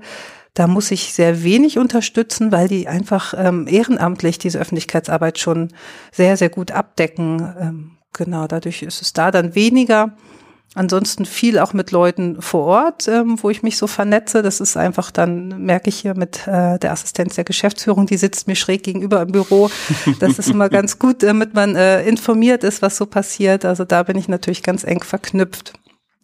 Da 0.56 0.68
muss 0.68 0.90
ich 0.90 1.14
sehr 1.14 1.44
wenig 1.44 1.78
unterstützen, 1.78 2.52
weil 2.54 2.70
die 2.70 2.88
einfach 2.88 3.34
ähm, 3.38 3.68
ehrenamtlich 3.70 4.40
diese 4.40 4.58
Öffentlichkeitsarbeit 4.58 5.38
schon 5.38 5.68
sehr, 6.14 6.38
sehr 6.38 6.50
gut 6.50 6.72
abdecken. 6.72 7.54
Ähm, 7.60 7.92
genau, 8.14 8.48
dadurch 8.48 8.82
ist 8.82 9.02
es 9.02 9.12
da 9.12 9.32
dann 9.32 9.54
weniger. 9.54 10.16
Ansonsten 10.74 11.26
viel 11.26 11.60
auch 11.60 11.74
mit 11.74 11.92
Leuten 11.92 12.42
vor 12.42 12.66
Ort, 12.66 13.08
ähm, 13.10 13.38
wo 13.42 13.50
ich 13.50 13.64
mich 13.64 13.78
so 13.78 13.88
vernetze. 13.88 14.42
Das 14.42 14.62
ist 14.62 14.78
einfach 14.78 15.12
dann, 15.12 15.66
merke 15.66 15.90
ich 15.90 15.98
hier 15.98 16.16
mit 16.16 16.48
äh, 16.48 16.80
der 16.80 16.94
Assistenz 16.94 17.36
der 17.36 17.44
Geschäftsführung, 17.44 18.08
die 18.08 18.18
sitzt 18.18 18.48
mir 18.48 18.56
schräg 18.56 18.84
gegenüber 18.84 19.22
im 19.22 19.34
Büro. 19.34 19.70
Das 20.20 20.40
ist 20.40 20.50
immer 20.50 20.70
ganz 20.70 21.00
gut, 21.00 21.22
damit 21.22 21.54
man 21.54 21.76
äh, 21.76 22.08
informiert 22.08 22.64
ist, 22.64 22.82
was 22.82 22.96
so 22.96 23.06
passiert. 23.06 23.66
Also 23.66 23.84
da 23.84 24.04
bin 24.04 24.18
ich 24.18 24.30
natürlich 24.30 24.64
ganz 24.64 24.86
eng 24.86 25.04
verknüpft. 25.04 25.74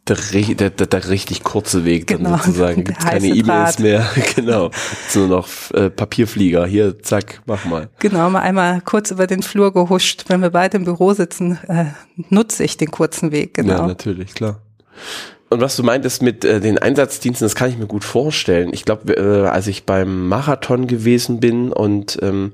Der, 0.08 0.18
der, 0.18 0.70
der, 0.72 0.88
der 0.88 1.10
richtig 1.10 1.44
kurze 1.44 1.86
Weg 1.86 2.08
dann 2.08 2.24
genau, 2.24 2.38
sozusagen. 2.38 2.84
Gibt 2.86 3.00
keine 3.00 3.28
E-Mails 3.28 3.80
mehr. 3.80 4.10
genau. 4.36 4.72
Nur 5.14 5.28
noch 5.28 5.48
äh, 5.74 5.90
Papierflieger. 5.92 6.66
Hier, 6.66 7.00
zack, 7.00 7.42
mach 7.46 7.66
mal. 7.66 7.90
Genau, 8.00 8.30
mal 8.30 8.40
einmal 8.40 8.82
kurz 8.82 9.12
über 9.12 9.28
den 9.28 9.44
Flur 9.44 9.72
gehuscht. 9.72 10.26
Wenn 10.28 10.42
wir 10.42 10.50
beide 10.50 10.78
im 10.78 10.86
Büro 10.86 11.14
sitzen, 11.14 11.60
äh, 11.68 11.86
nutze 12.30 12.64
ich 12.64 12.78
den 12.78 12.90
kurzen 12.90 13.32
Weg. 13.32 13.54
Genau. 13.54 13.74
Ja, 13.74 13.88
natürlich, 13.88 14.34
klar. 14.34 14.62
Und 15.52 15.60
was 15.60 15.76
du 15.76 15.84
meintest 15.84 16.22
mit 16.22 16.46
äh, 16.46 16.62
den 16.62 16.78
Einsatzdiensten, 16.78 17.46
das 17.46 17.56
kann 17.56 17.70
ich 17.70 17.78
mir 17.78 17.86
gut 17.86 18.06
vorstellen. 18.06 18.72
Ich 18.74 18.86
glaube, 18.86 19.14
äh, 19.14 19.48
als 19.48 19.68
ich 19.68 19.86
beim 19.86 20.30
Marathon 20.30 20.88
gewesen 20.88 21.40
bin 21.42 21.74
und 21.74 22.18
ähm, 22.22 22.54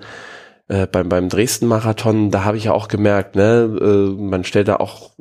äh, 0.67 0.87
beim, 0.87 1.07
beim 1.07 1.29
Dresden-Marathon, 1.29 2.31
da 2.31 2.43
habe 2.43 2.57
ich 2.57 2.65
ja 2.65 2.73
auch 2.73 2.87
gemerkt, 2.87 3.35
ne, 3.35 3.77
äh, 3.79 4.21
man 4.21 4.43
stellt 4.43 4.67
da 4.67 4.77
auch 4.77 5.11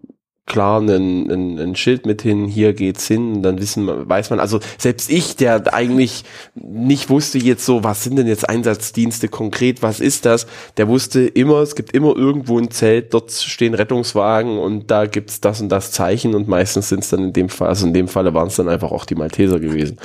klar 0.47 0.81
ein, 0.81 1.29
ein, 1.29 1.59
ein 1.59 1.77
Schild 1.77 2.07
mit 2.07 2.23
hin, 2.23 2.47
hier 2.47 2.73
geht's 2.73 3.07
hin, 3.09 3.43
dann 3.43 3.61
wissen, 3.61 3.87
weiß 4.09 4.31
man, 4.31 4.39
also 4.39 4.61
selbst 4.79 5.11
ich, 5.11 5.35
der 5.37 5.75
eigentlich 5.75 6.25
nicht 6.55 7.11
wusste 7.11 7.39
jetzt 7.39 7.67
so, 7.67 7.83
was 7.83 8.05
sind 8.05 8.17
denn 8.17 8.29
jetzt 8.29 8.49
Einsatzdienste 8.49 9.29
konkret, 9.29 9.83
was 9.83 9.99
ist 9.99 10.25
das, 10.25 10.47
der 10.77 10.87
wusste 10.87 11.27
immer, 11.27 11.61
es 11.61 11.75
gibt 11.75 11.93
immer 11.93 12.17
irgendwo 12.17 12.59
ein 12.59 12.71
Zelt, 12.71 13.13
dort 13.13 13.33
stehen 13.33 13.75
Rettungswagen 13.75 14.59
und 14.59 14.91
da 14.91 15.07
gibt's 15.07 15.41
das 15.41 15.61
und 15.61 15.69
das 15.69 15.91
Zeichen 15.91 16.35
und 16.35 16.47
meistens 16.47 16.89
sind 16.89 17.01
es 17.01 17.11
dann 17.11 17.25
in 17.25 17.33
dem 17.33 17.49
Fall, 17.49 17.69
also 17.69 17.87
in 17.87 17.93
dem 17.93 18.07
Falle 18.07 18.33
waren 18.33 18.47
es 18.47 18.57
dann 18.57 18.69
einfach 18.69 18.93
auch 18.93 19.05
die 19.05 19.17
Malteser 19.17 19.59
gewesen 19.59 19.99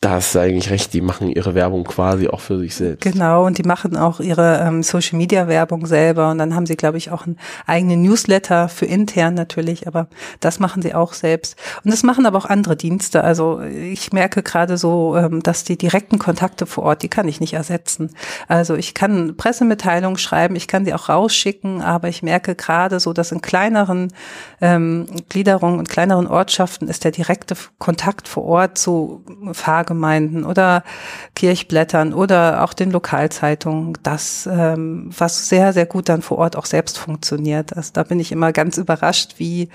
da 0.00 0.20
du 0.20 0.38
eigentlich 0.38 0.70
recht, 0.70 0.92
die 0.92 1.00
machen 1.00 1.28
ihre 1.28 1.54
Werbung 1.54 1.84
quasi 1.84 2.28
auch 2.28 2.40
für 2.40 2.58
sich 2.58 2.74
selbst. 2.74 3.02
Genau, 3.02 3.44
und 3.46 3.58
die 3.58 3.62
machen 3.62 3.96
auch 3.96 4.20
ihre 4.20 4.60
ähm, 4.60 4.82
Social 4.82 5.18
Media 5.18 5.48
Werbung 5.48 5.86
selber 5.86 6.30
und 6.30 6.38
dann 6.38 6.54
haben 6.54 6.66
sie, 6.66 6.76
glaube 6.76 6.98
ich, 6.98 7.10
auch 7.10 7.26
einen 7.26 7.38
eigenen 7.66 8.02
Newsletter 8.02 8.68
für 8.68 8.86
intern 8.86 9.34
natürlich, 9.34 9.86
aber 9.86 10.08
das 10.40 10.60
machen 10.60 10.82
sie 10.82 10.94
auch 10.94 11.12
selbst. 11.12 11.56
Und 11.84 11.92
das 11.92 12.02
machen 12.02 12.26
aber 12.26 12.38
auch 12.38 12.44
andere 12.44 12.76
Dienste. 12.76 13.24
Also 13.24 13.60
ich 13.60 14.12
merke 14.12 14.42
gerade 14.42 14.76
so, 14.76 15.16
ähm, 15.16 15.42
dass 15.42 15.64
die 15.64 15.76
direkten 15.76 16.18
Kontakte 16.18 16.66
vor 16.66 16.84
Ort, 16.84 17.02
die 17.02 17.08
kann 17.08 17.26
ich 17.26 17.40
nicht 17.40 17.54
ersetzen. 17.54 18.10
Also 18.48 18.74
ich 18.74 18.94
kann 18.94 19.36
Pressemitteilungen 19.36 20.18
schreiben, 20.18 20.56
ich 20.56 20.68
kann 20.68 20.84
die 20.84 20.94
auch 20.94 21.08
rausschicken, 21.08 21.82
aber 21.82 22.08
ich 22.08 22.22
merke 22.22 22.54
gerade 22.54 23.00
so, 23.00 23.12
dass 23.12 23.32
in 23.32 23.40
kleineren 23.40 24.12
ähm, 24.60 25.06
Gliederungen 25.28 25.78
und 25.78 25.88
kleineren 25.88 26.26
Ortschaften 26.26 26.88
ist 26.88 27.04
der 27.04 27.12
direkte 27.12 27.56
Kontakt 27.78 28.28
vor 28.28 28.44
Ort 28.44 28.78
so 28.78 29.22
Pfarrgemeinden 29.66 30.44
oder 30.44 30.84
Kirchblättern 31.34 32.14
oder 32.14 32.62
auch 32.62 32.72
den 32.72 32.92
Lokalzeitungen, 32.92 33.98
das, 34.04 34.48
ähm, 34.50 35.10
was 35.16 35.48
sehr, 35.48 35.72
sehr 35.72 35.86
gut 35.86 36.08
dann 36.08 36.22
vor 36.22 36.38
Ort 36.38 36.54
auch 36.54 36.66
selbst 36.66 36.98
funktioniert. 36.98 37.76
Also 37.76 37.90
da 37.92 38.04
bin 38.04 38.20
ich 38.20 38.30
immer 38.30 38.52
ganz 38.52 38.78
überrascht, 38.78 39.34
wie, 39.38 39.68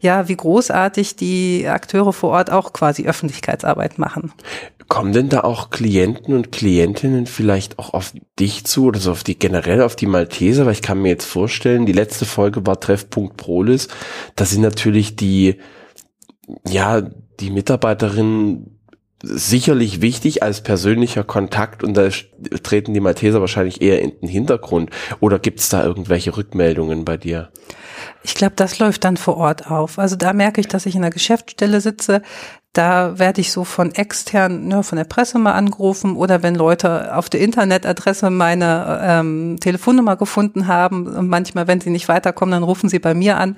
ja, 0.00 0.28
wie 0.28 0.36
großartig 0.36 1.16
die 1.16 1.66
Akteure 1.66 2.12
vor 2.12 2.30
Ort 2.30 2.50
auch 2.50 2.74
quasi 2.74 3.06
Öffentlichkeitsarbeit 3.06 3.98
machen. 3.98 4.32
Kommen 4.86 5.12
denn 5.12 5.30
da 5.30 5.40
auch 5.40 5.70
Klienten 5.70 6.34
und 6.34 6.52
Klientinnen 6.52 7.26
vielleicht 7.26 7.78
auch 7.78 7.94
auf 7.94 8.12
dich 8.38 8.64
zu 8.64 8.84
oder 8.84 9.00
so 9.00 9.12
auf 9.12 9.24
die 9.24 9.38
generell 9.38 9.82
auf 9.82 9.96
die 9.96 10.06
Malteser? 10.06 10.66
Weil 10.66 10.72
ich 10.72 10.82
kann 10.82 11.00
mir 11.00 11.08
jetzt 11.08 11.26
vorstellen, 11.26 11.86
die 11.86 11.92
letzte 11.92 12.26
Folge 12.26 12.66
war 12.66 12.80
Treffpunkt 12.80 13.38
Prolis. 13.38 13.88
Da 14.36 14.44
sind 14.44 14.60
natürlich 14.60 15.16
die, 15.16 15.56
ja, 16.66 17.02
die 17.40 17.50
Mitarbeiterinnen 17.50 18.77
sicherlich 19.22 20.00
wichtig 20.00 20.42
als 20.42 20.62
persönlicher 20.62 21.24
Kontakt 21.24 21.82
und 21.82 21.94
da 21.94 22.08
treten 22.62 22.94
die 22.94 23.00
Malteser 23.00 23.40
wahrscheinlich 23.40 23.82
eher 23.82 24.00
in 24.00 24.12
den 24.20 24.28
Hintergrund. 24.28 24.90
Oder 25.20 25.38
gibt 25.38 25.60
es 25.60 25.68
da 25.68 25.84
irgendwelche 25.84 26.36
Rückmeldungen 26.36 27.04
bei 27.04 27.16
dir? 27.16 27.50
Ich 28.22 28.34
glaube, 28.34 28.54
das 28.56 28.78
läuft 28.78 29.04
dann 29.04 29.16
vor 29.16 29.36
Ort 29.36 29.70
auf. 29.70 29.98
Also 29.98 30.14
da 30.14 30.32
merke 30.32 30.60
ich, 30.60 30.68
dass 30.68 30.86
ich 30.86 30.94
in 30.94 31.02
der 31.02 31.10
Geschäftsstelle 31.10 31.80
sitze, 31.80 32.22
da 32.72 33.18
werde 33.18 33.40
ich 33.40 33.50
so 33.50 33.64
von 33.64 33.92
extern, 33.92 34.68
ne, 34.68 34.82
von 34.82 34.96
der 34.96 35.04
Presse 35.04 35.38
mal 35.38 35.52
angerufen 35.52 36.14
oder 36.14 36.42
wenn 36.42 36.54
Leute 36.54 37.16
auf 37.16 37.28
der 37.28 37.40
Internetadresse 37.40 38.30
meine 38.30 39.00
ähm, 39.02 39.56
Telefonnummer 39.58 40.16
gefunden 40.16 40.68
haben, 40.68 41.06
und 41.08 41.28
manchmal, 41.28 41.66
wenn 41.66 41.80
sie 41.80 41.90
nicht 41.90 42.08
weiterkommen, 42.08 42.52
dann 42.52 42.62
rufen 42.62 42.88
sie 42.88 42.98
bei 42.98 43.14
mir 43.14 43.38
an. 43.38 43.56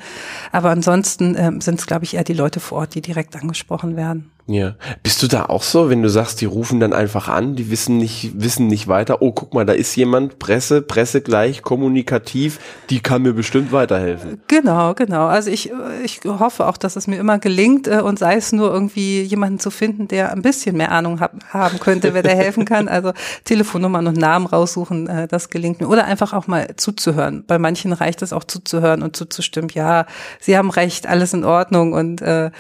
Aber 0.53 0.71
ansonsten 0.71 1.37
ähm, 1.37 1.61
sind 1.61 1.81
es, 1.81 1.87
glaube 1.87 2.05
ich, 2.05 2.15
eher 2.15 2.25
die 2.25 2.33
Leute 2.33 2.61
vor 2.61 2.79
Ort, 2.79 2.95
die 2.95 3.03
direkt 3.03 3.37
angesprochen 3.37 3.97
werden. 3.97 4.31
Ja. 4.51 4.75
Bist 5.05 5.23
du 5.23 5.29
da 5.29 5.45
auch 5.45 5.63
so, 5.63 5.91
wenn 5.91 6.03
du 6.03 6.09
sagst, 6.09 6.41
die 6.41 6.45
rufen 6.45 6.81
dann 6.81 6.93
einfach 6.93 7.29
an, 7.29 7.55
die 7.55 7.71
wissen 7.71 7.99
nicht, 7.99 8.33
wissen 8.35 8.67
nicht 8.67 8.89
weiter, 8.89 9.23
oh, 9.23 9.31
guck 9.31 9.55
mal, 9.55 9.65
da 9.65 9.73
ist 9.73 9.95
jemand, 9.95 10.41
Presse, 10.41 10.83
Presse 10.83 11.21
gleich, 11.21 11.63
kommunikativ, 11.63 12.59
die 12.91 12.99
kann 12.99 13.23
mir 13.23 13.33
bestimmt 13.33 13.71
weiterhelfen. 13.71 14.41
Genau, 14.49 14.95
genau. 14.95 15.27
Also 15.27 15.51
ich, 15.51 15.71
ich 16.05 16.21
hoffe 16.25 16.67
auch, 16.67 16.77
dass 16.77 16.97
es 16.97 17.07
mir 17.07 17.21
immer 17.21 17.39
gelingt 17.39 17.87
äh, 17.87 18.01
und 18.01 18.19
sei 18.19 18.35
es 18.35 18.51
nur 18.51 18.73
irgendwie 18.73 19.23
jemanden 19.23 19.61
zu 19.61 19.71
finden, 19.71 20.09
der 20.09 20.33
ein 20.33 20.43
bisschen 20.43 20.77
mehr 20.77 20.91
Ahnung 20.91 21.21
hab, 21.21 21.33
haben 21.51 21.79
könnte, 21.79 22.13
wer 22.13 22.25
der 22.25 22.35
helfen 22.35 22.65
kann. 22.65 22.89
Also 22.89 23.13
Telefonnummern 23.45 24.09
und 24.09 24.17
Namen 24.17 24.47
raussuchen, 24.47 25.07
äh, 25.07 25.29
das 25.29 25.51
gelingt 25.51 25.81
mir. 25.81 25.89
Oder 25.89 26.07
einfach 26.07 26.33
auch 26.33 26.49
mal 26.49 26.75
zuzuhören. 26.77 27.45
Bei 27.47 27.61
manchen 27.61 27.93
reicht 27.93 28.21
es 28.23 28.33
auch 28.33 28.43
zuzuhören 28.43 29.05
und 29.05 29.15
zuzustimmen, 29.15 29.71
ja, 29.73 30.07
sie 30.41 30.59
haben 30.59 30.71
recht, 30.71 31.07
alles 31.07 31.35
in 31.35 31.45
Ordnung 31.45 31.93
und 31.93 32.21
äh, 32.21 32.51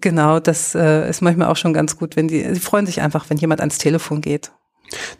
Genau, 0.00 0.40
das 0.40 0.74
äh, 0.74 1.08
ist 1.08 1.22
manchmal 1.22 1.48
auch 1.48 1.56
schon 1.56 1.72
ganz 1.72 1.96
gut, 1.96 2.16
wenn 2.16 2.28
die, 2.28 2.42
sie 2.54 2.60
freuen 2.60 2.86
sich 2.86 3.00
einfach, 3.00 3.28
wenn 3.28 3.36
jemand 3.36 3.60
ans 3.60 3.78
Telefon 3.78 4.20
geht. 4.20 4.52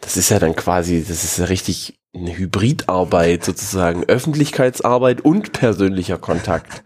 Das 0.01 0.17
ist 0.17 0.29
ja 0.29 0.39
dann 0.39 0.55
quasi, 0.55 1.03
das 1.07 1.23
ist 1.23 1.37
ja 1.39 1.45
richtig 1.45 1.97
eine 2.13 2.37
Hybridarbeit 2.37 3.45
sozusagen, 3.45 4.03
Öffentlichkeitsarbeit 4.03 5.21
und 5.21 5.53
persönlicher 5.53 6.17
Kontakt. 6.17 6.83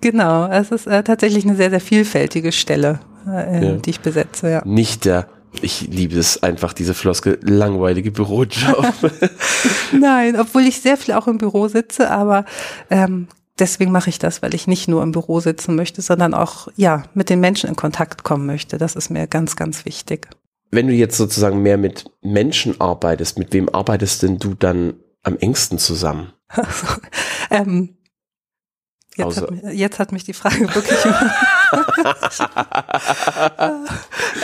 Genau, 0.00 0.46
es 0.48 0.70
ist 0.70 0.86
äh, 0.86 1.02
tatsächlich 1.02 1.44
eine 1.44 1.56
sehr, 1.56 1.70
sehr 1.70 1.80
vielfältige 1.80 2.52
Stelle, 2.52 3.00
äh, 3.26 3.64
ja. 3.64 3.72
die 3.76 3.90
ich 3.90 4.00
besetze. 4.00 4.50
Ja. 4.50 4.62
Nicht 4.64 5.06
der 5.06 5.28
ich 5.62 5.80
liebe 5.80 6.18
es 6.18 6.42
einfach, 6.42 6.72
diese 6.72 6.94
Floske, 6.94 7.38
langweilige 7.42 8.10
Bürojob. 8.10 8.92
Nein, 9.92 10.38
obwohl 10.38 10.62
ich 10.62 10.80
sehr 10.80 10.96
viel 10.96 11.14
auch 11.14 11.26
im 11.26 11.38
Büro 11.38 11.68
sitze, 11.68 12.10
aber 12.10 12.44
ähm, 12.90 13.28
deswegen 13.58 13.92
mache 13.92 14.10
ich 14.10 14.18
das, 14.18 14.42
weil 14.42 14.54
ich 14.54 14.66
nicht 14.66 14.88
nur 14.88 15.02
im 15.02 15.12
Büro 15.12 15.40
sitzen 15.40 15.74
möchte, 15.74 16.02
sondern 16.02 16.34
auch 16.34 16.68
ja 16.76 17.04
mit 17.14 17.30
den 17.30 17.40
Menschen 17.40 17.68
in 17.68 17.76
Kontakt 17.76 18.24
kommen 18.24 18.46
möchte. 18.46 18.78
Das 18.78 18.96
ist 18.96 19.10
mir 19.10 19.26
ganz, 19.26 19.56
ganz 19.56 19.84
wichtig. 19.84 20.28
Wenn 20.70 20.86
du 20.86 20.92
jetzt 20.92 21.16
sozusagen 21.16 21.62
mehr 21.62 21.78
mit 21.78 22.10
Menschen 22.22 22.80
arbeitest, 22.80 23.38
mit 23.38 23.52
wem 23.52 23.68
arbeitest 23.68 24.22
denn 24.22 24.38
du 24.38 24.54
dann 24.54 24.94
am 25.22 25.36
engsten 25.38 25.78
zusammen? 25.78 26.32
Also, 27.50 27.50
ähm, 27.50 27.96
jetzt, 29.16 29.40
hat, 29.40 29.50
jetzt, 29.72 29.98
hat, 29.98 30.12
mich 30.12 30.24
die 30.24 30.32
Frage 30.32 30.60
wirklich. 30.74 30.98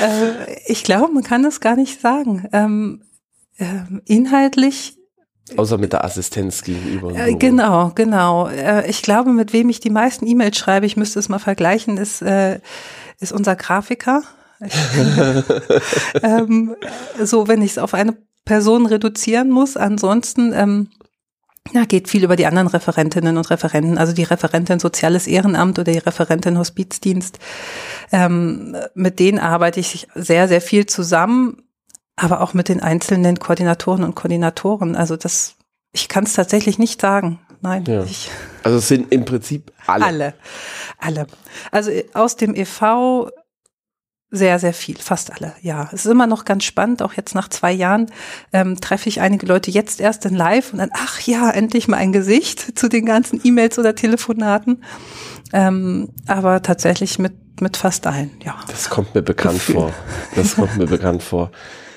äh, 0.01 0.61
ich 0.67 0.85
glaube, 0.85 1.13
man 1.13 1.23
kann 1.23 1.43
das 1.43 1.61
gar 1.61 1.77
nicht 1.77 2.01
sagen. 2.01 2.49
Ähm, 2.53 3.03
äh, 3.57 3.81
inhaltlich 4.05 4.99
Außer 5.57 5.77
mit 5.77 5.93
der 5.93 6.05
Assistenz 6.05 6.63
gegenüber. 6.63 7.15
Äh, 7.15 7.35
genau, 7.35 7.93
genau. 7.95 8.49
Äh, 8.49 8.89
ich 8.89 9.03
glaube, 9.03 9.31
mit 9.33 9.53
wem 9.53 9.69
ich 9.69 9.79
die 9.79 9.91
meisten 9.91 10.27
E-Mails 10.27 10.57
schreibe, 10.57 10.87
ich 10.87 10.97
müsste 10.97 11.19
es 11.19 11.29
mal 11.29 11.39
vergleichen, 11.39 11.99
ist, 11.99 12.23
äh, 12.23 12.61
ist 13.21 13.33
unser 13.33 13.55
Grafiker. 13.55 14.23
ähm, 16.23 16.75
so, 17.23 17.47
wenn 17.47 17.61
ich 17.61 17.73
es 17.73 17.79
auf 17.79 17.93
eine 17.93 18.17
Person 18.47 18.87
reduzieren 18.87 19.51
muss. 19.51 19.77
Ansonsten 19.77 20.55
ähm, 20.55 20.89
ja, 21.73 21.85
geht 21.85 22.09
viel 22.09 22.25
über 22.25 22.37
die 22.37 22.47
anderen 22.47 22.69
Referentinnen 22.69 23.37
und 23.37 23.51
Referenten, 23.51 23.99
also 23.99 24.13
die 24.13 24.23
Referentin 24.23 24.79
Soziales 24.79 25.27
Ehrenamt 25.27 25.79
oder 25.79 25.93
die 25.93 25.99
Referentin 25.99 26.59
Hospizdienst. 26.59 27.39
Ähm, 28.13 28.77
mit 28.95 29.19
denen 29.19 29.39
arbeite 29.39 29.81
ich 29.81 30.09
sehr, 30.15 30.49
sehr 30.49 30.61
viel 30.61 30.87
zusammen 30.87 31.64
aber 32.17 32.41
auch 32.41 32.55
mit 32.55 32.69
den 32.69 32.81
einzelnen 32.81 33.39
Koordinatoren 33.39 34.05
und 34.05 34.15
Koordinatoren. 34.15 34.97
Also 34.97 35.17
das, 35.17 35.57
ich 35.93 36.09
kann 36.09 36.25
es 36.25 36.35
tatsächlich 36.35 36.79
nicht 36.79 37.01
sagen. 37.01 37.41
Nein. 37.61 37.85
Ja. 37.87 38.05
Ich, 38.05 38.31
also 38.63 38.79
es 38.79 38.89
sind 38.89 39.11
im 39.11 39.25
Prinzip 39.25 39.73
alle. 39.87 40.05
Alle. 40.05 40.35
Alle. 40.99 41.27
Also 41.71 41.91
aus 42.13 42.37
dem 42.37 42.55
EV 42.55 43.31
sehr, 44.31 44.59
sehr 44.59 44.75
viel, 44.75 44.99
fast 44.99 45.33
alle, 45.33 45.55
ja. 45.61 45.89
Es 45.93 46.05
ist 46.05 46.11
immer 46.11 46.27
noch 46.27 46.45
ganz 46.45 46.65
spannend, 46.65 47.03
auch 47.03 47.13
jetzt 47.13 47.37
nach 47.37 47.49
zwei 47.49 47.71
Jahren 47.71 48.11
ähm, 48.53 48.81
treffe 48.81 49.09
ich 49.09 49.21
einige 49.21 49.47
Leute 49.47 49.71
jetzt 49.71 50.01
erst 50.01 50.27
in 50.27 50.35
Live 50.35 50.73
und 50.73 50.81
dann, 50.81 50.91
ach 50.93 51.21
ja, 51.21 51.51
endlich 51.51 51.87
mal 51.87 51.99
ein 51.99 52.13
Gesicht 52.13 52.77
zu 52.79 52.89
den 52.89 53.07
ganzen 53.07 53.41
E-Mails 53.45 53.79
oder 53.79 53.95
Telefonaten. 53.95 54.83
Ähm, 55.53 56.09
aber 56.27 56.63
tatsächlich 56.63 57.19
mit 57.19 57.35
mit 57.61 57.77
fast 57.77 58.07
allen, 58.07 58.33
ja. 58.43 58.57
Das 58.67 58.91
kommt 58.91 59.15
mir 59.15 59.23
bekannt 59.23 59.55
Gefühl. 59.55 59.75
vor. 59.77 59.93
Das 60.35 60.57
kommt 60.57 60.77
mir 60.77 60.87
bekannt 60.87 61.23
vor. 61.23 61.53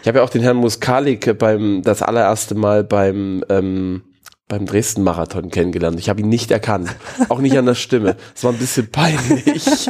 Ich 0.08 0.10
habe 0.10 0.20
ja 0.20 0.24
auch 0.24 0.30
den 0.30 0.42
Herrn 0.42 0.56
Muskalik 0.56 1.38
beim 1.38 1.82
das 1.82 2.02
allererste 2.02 2.56
Mal 2.56 2.86
beim 2.86 3.44
ähm, 3.50 4.04
beim 4.48 4.66
Dresden-Marathon 4.66 5.50
kennengelernt. 5.50 6.00
Ich 6.00 6.08
habe 6.08 6.22
ihn 6.22 6.30
nicht 6.30 6.50
erkannt, 6.50 6.96
auch 7.28 7.40
nicht 7.40 7.58
an 7.58 7.66
der 7.66 7.76
Stimme. 7.76 8.16
Es 8.34 8.42
war 8.46 8.54
ein 8.54 8.58
bisschen 8.58 8.90
peinlich. 8.90 9.90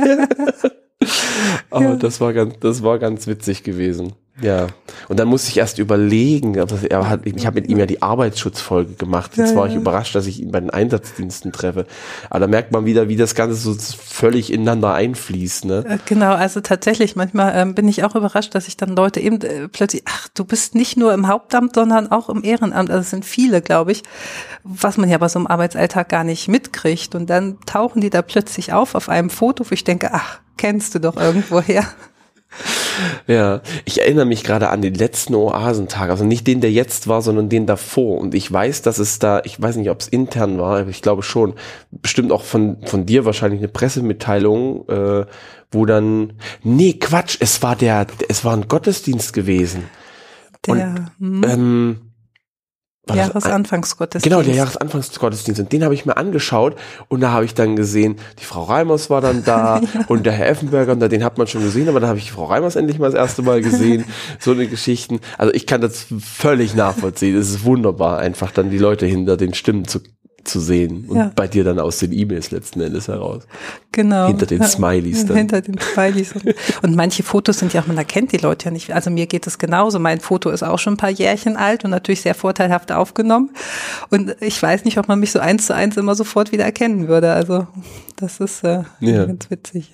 Aber 1.70 1.84
ja. 1.84 1.96
das 1.98 2.20
war 2.20 2.34
ganz, 2.34 2.56
das 2.62 2.82
war 2.82 2.98
ganz 2.98 3.28
witzig 3.28 3.62
gewesen. 3.62 4.14
Ja. 4.42 4.68
Und 5.08 5.20
dann 5.20 5.28
musste 5.28 5.50
ich 5.50 5.58
erst 5.58 5.80
überlegen, 5.80 6.56
er 6.56 7.10
hat, 7.10 7.22
ich 7.26 7.46
habe 7.48 7.60
mit 7.60 7.70
ihm 7.70 7.80
ja 7.80 7.86
die 7.86 8.02
Arbeitsschutzfolge 8.02 8.94
gemacht. 8.94 9.32
Jetzt 9.36 9.52
ja, 9.52 9.56
war 9.56 9.66
ich 9.66 9.74
ja. 9.74 9.80
überrascht, 9.80 10.14
dass 10.14 10.28
ich 10.28 10.40
ihn 10.42 10.52
bei 10.52 10.60
den 10.60 10.70
Einsatzdiensten 10.70 11.52
treffe. 11.52 11.88
Aber 12.30 12.42
da 12.42 12.48
merkt 12.48 12.72
man 12.72 12.86
wieder, 12.86 13.10
wie 13.10 13.16
das 13.16 13.34
Ganze 13.34 13.56
so 13.56 13.74
völlig 13.74 14.54
ineinander 14.54 14.94
einfließt. 14.94 15.66
Ne? 15.66 15.86
Äh, 15.88 15.98
genau, 16.06 16.34
also 16.34 16.62
tatsächlich, 16.62 17.16
manchmal 17.16 17.54
ähm, 17.56 17.74
bin 17.74 17.88
ich 17.88 18.04
auch 18.04 18.16
überrascht, 18.16 18.54
dass 18.54 18.68
ich 18.68 18.78
dann 18.78 18.96
Leute 18.96 19.20
eben 19.20 19.42
äh, 19.42 19.68
plötzlich, 19.68 20.04
ach, 20.06 20.28
du 20.34 20.46
bist 20.46 20.76
nicht 20.76 20.98
nur 20.98 21.14
im 21.14 21.28
Hauptamt, 21.28 21.74
sondern 21.74 22.12
auch 22.12 22.30
im 22.30 22.44
Ehrenamt. 22.44 22.92
Also 22.92 23.02
es 23.02 23.10
sind 23.10 23.26
viele, 23.26 23.62
glaube 23.62 23.92
ich, 23.92 24.04
was 24.64 24.98
man 24.98 25.10
ja 25.10 25.18
bei 25.18 25.30
so 25.30 25.40
einem 25.40 25.48
Arbeitsalltag 25.48 26.10
gar 26.10 26.24
nicht 26.24 26.48
mitkriegt. 26.48 27.16
Und 27.16 27.30
dann 27.30 27.58
tauchen 27.66 28.02
die 28.02 28.12
da 28.12 28.22
plötzlich 28.22 28.72
auf 28.74 28.94
auf 28.94 29.10
einem 29.10 29.32
Foto, 29.32 29.66
wo 29.68 29.74
ich 29.74 29.84
denke, 29.84 30.10
ach, 30.14 30.40
kennst 30.58 30.94
du 30.94 31.00
doch 31.00 31.18
irgendwoher. 31.18 31.84
Ja, 33.28 33.62
ich 33.86 34.02
erinnere 34.02 34.26
mich 34.26 34.44
gerade 34.44 34.70
an 34.70 34.82
den 34.82 34.96
letzten 34.96 35.36
Oasentag, 35.36 36.10
also 36.10 36.24
nicht 36.24 36.48
den, 36.48 36.62
der 36.62 36.72
jetzt 36.72 37.08
war, 37.08 37.22
sondern 37.22 37.50
den 37.50 37.66
davor. 37.66 38.20
Und 38.20 38.34
ich 38.34 38.52
weiß, 38.52 38.82
dass 38.82 38.98
es 39.00 39.20
da, 39.20 39.42
ich 39.44 39.62
weiß 39.62 39.76
nicht, 39.76 39.90
ob 39.90 40.00
es 40.00 40.08
intern 40.08 40.58
war, 40.58 40.80
aber 40.80 40.90
ich 40.90 41.02
glaube 41.02 41.24
schon, 41.24 41.54
bestimmt 41.92 42.32
auch 42.32 42.44
von, 42.44 42.78
von 42.86 43.06
dir 43.06 43.26
wahrscheinlich 43.26 43.60
eine 43.60 43.68
Pressemitteilung, 43.68 44.88
äh, 44.90 45.26
wo 45.72 45.86
dann, 45.86 46.34
nee, 46.64 46.94
Quatsch, 46.94 47.38
es 47.40 47.62
war 47.62 47.76
der, 47.76 48.08
es 48.30 48.44
war 48.44 48.54
ein 48.54 48.68
Gottesdienst 48.68 49.34
gewesen. 49.34 49.84
Der, 50.66 50.74
Und, 50.74 51.12
hm. 51.20 51.44
ähm, 51.44 52.07
Jahresanfangsgottesdienst. 53.16 54.24
Genau, 54.24 54.42
der 54.42 54.56
Jahresanfangsgottesdienst. 54.56 55.62
Und 55.62 55.72
den 55.72 55.84
habe 55.84 55.94
ich 55.94 56.06
mir 56.06 56.18
angeschaut 56.18 56.76
und 57.08 57.22
da 57.22 57.32
habe 57.32 57.46
ich 57.46 57.54
dann 57.54 57.76
gesehen, 57.76 58.18
die 58.40 58.44
Frau 58.44 58.64
Reimers 58.64 59.10
war 59.10 59.22
dann 59.22 59.44
da 59.44 59.80
ja. 59.94 60.06
und 60.08 60.26
der 60.26 60.34
Herr 60.34 60.48
Effenberger, 60.50 60.94
und 60.94 61.00
den 61.00 61.24
hat 61.24 61.38
man 61.38 61.48
schon 61.48 61.62
gesehen, 61.62 61.90
aber 61.90 62.00
da 62.00 62.08
habe 62.08 62.18
ich 62.18 62.26
die 62.26 62.32
Frau 62.32 62.46
Reimers 62.46 62.76
endlich 62.76 63.00
mal 63.00 63.08
das 63.08 63.16
erste 63.16 63.42
Mal 63.42 63.62
gesehen. 63.62 64.06
so 64.40 64.52
eine 64.52 64.68
Geschichten. 64.68 65.20
Also 65.38 65.54
ich 65.54 65.66
kann 65.66 65.82
das 65.82 66.08
völlig 66.20 66.76
nachvollziehen. 66.76 67.36
Es 67.36 67.50
ist 67.50 67.64
wunderbar, 67.64 68.20
einfach 68.20 68.52
dann 68.52 68.70
die 68.70 68.78
Leute 68.78 69.06
hinter 69.06 69.38
den 69.38 69.54
Stimmen 69.54 69.88
zu 69.88 70.00
zu 70.48 70.60
sehen 70.60 71.06
und 71.08 71.18
ja. 71.18 71.32
bei 71.36 71.48
dir 71.48 71.64
dann 71.64 71.80
aus 71.80 71.98
den 71.98 72.12
E-Mails 72.12 72.52
letzten 72.52 72.82
Endes 72.82 73.08
heraus. 73.08 73.44
Genau. 73.92 74.28
Hinter 74.28 74.46
den 74.46 74.64
Smileys 74.64 75.26
dann. 75.26 75.38
Hinter 75.38 75.62
den 75.62 75.78
Smileys. 75.80 76.34
Und, 76.34 76.56
und, 76.84 76.96
manche 76.96 77.24
Fotos 77.24 77.60
sind 77.60 77.74
ja 77.74 77.82
auch, 77.82 77.88
man 77.88 77.98
erkennt 77.98 78.32
die 78.32 78.38
Leute 78.38 78.66
ja 78.66 78.72
nicht. 78.72 78.94
Also 78.94 79.10
mir 79.10 79.28
geht 79.28 79.48
es 79.48 79.58
genauso. 79.58 80.00
Mein 80.00 80.20
Foto 80.20 80.50
ist 80.50 80.64
auch 80.64 80.80
schon 80.80 80.94
ein 80.94 80.98
paar 80.98 81.10
Jährchen 81.10 81.58
alt 81.58 81.84
und 81.84 81.92
natürlich 81.92 82.22
sehr 82.22 82.36
vorteilhaft 82.36 82.92
aufgenommen. 82.92 83.52
Und 84.10 84.36
ich 84.40 84.62
weiß 84.62 84.86
nicht, 84.86 84.98
ob 84.98 85.08
man 85.08 85.20
mich 85.20 85.32
so 85.32 85.40
eins 85.40 85.68
zu 85.68 85.76
eins 85.76 85.98
immer 85.98 86.16
sofort 86.16 86.52
wieder 86.52 86.66
erkennen 86.66 87.08
würde. 87.08 87.34
Also 87.34 87.68
das 88.16 88.40
ist 88.40 88.64
äh, 88.64 88.84
ja. 89.00 89.26
ganz 89.26 89.50
witzig. 89.50 89.94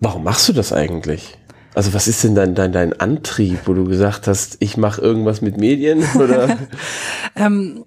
Warum 0.00 0.24
machst 0.24 0.48
du 0.48 0.52
das 0.52 0.72
eigentlich? 0.72 1.38
Also 1.76 1.92
was 1.92 2.08
ist 2.08 2.24
denn 2.24 2.34
dein, 2.34 2.54
dein, 2.54 2.72
dein 2.72 2.98
Antrieb, 2.98 3.60
wo 3.66 3.74
du 3.74 3.84
gesagt 3.84 4.26
hast, 4.26 4.56
ich 4.60 4.78
mache 4.78 5.02
irgendwas 5.02 5.42
mit 5.42 5.58
Medien? 5.58 6.02
Oder? 6.14 6.56
ähm, 7.36 7.84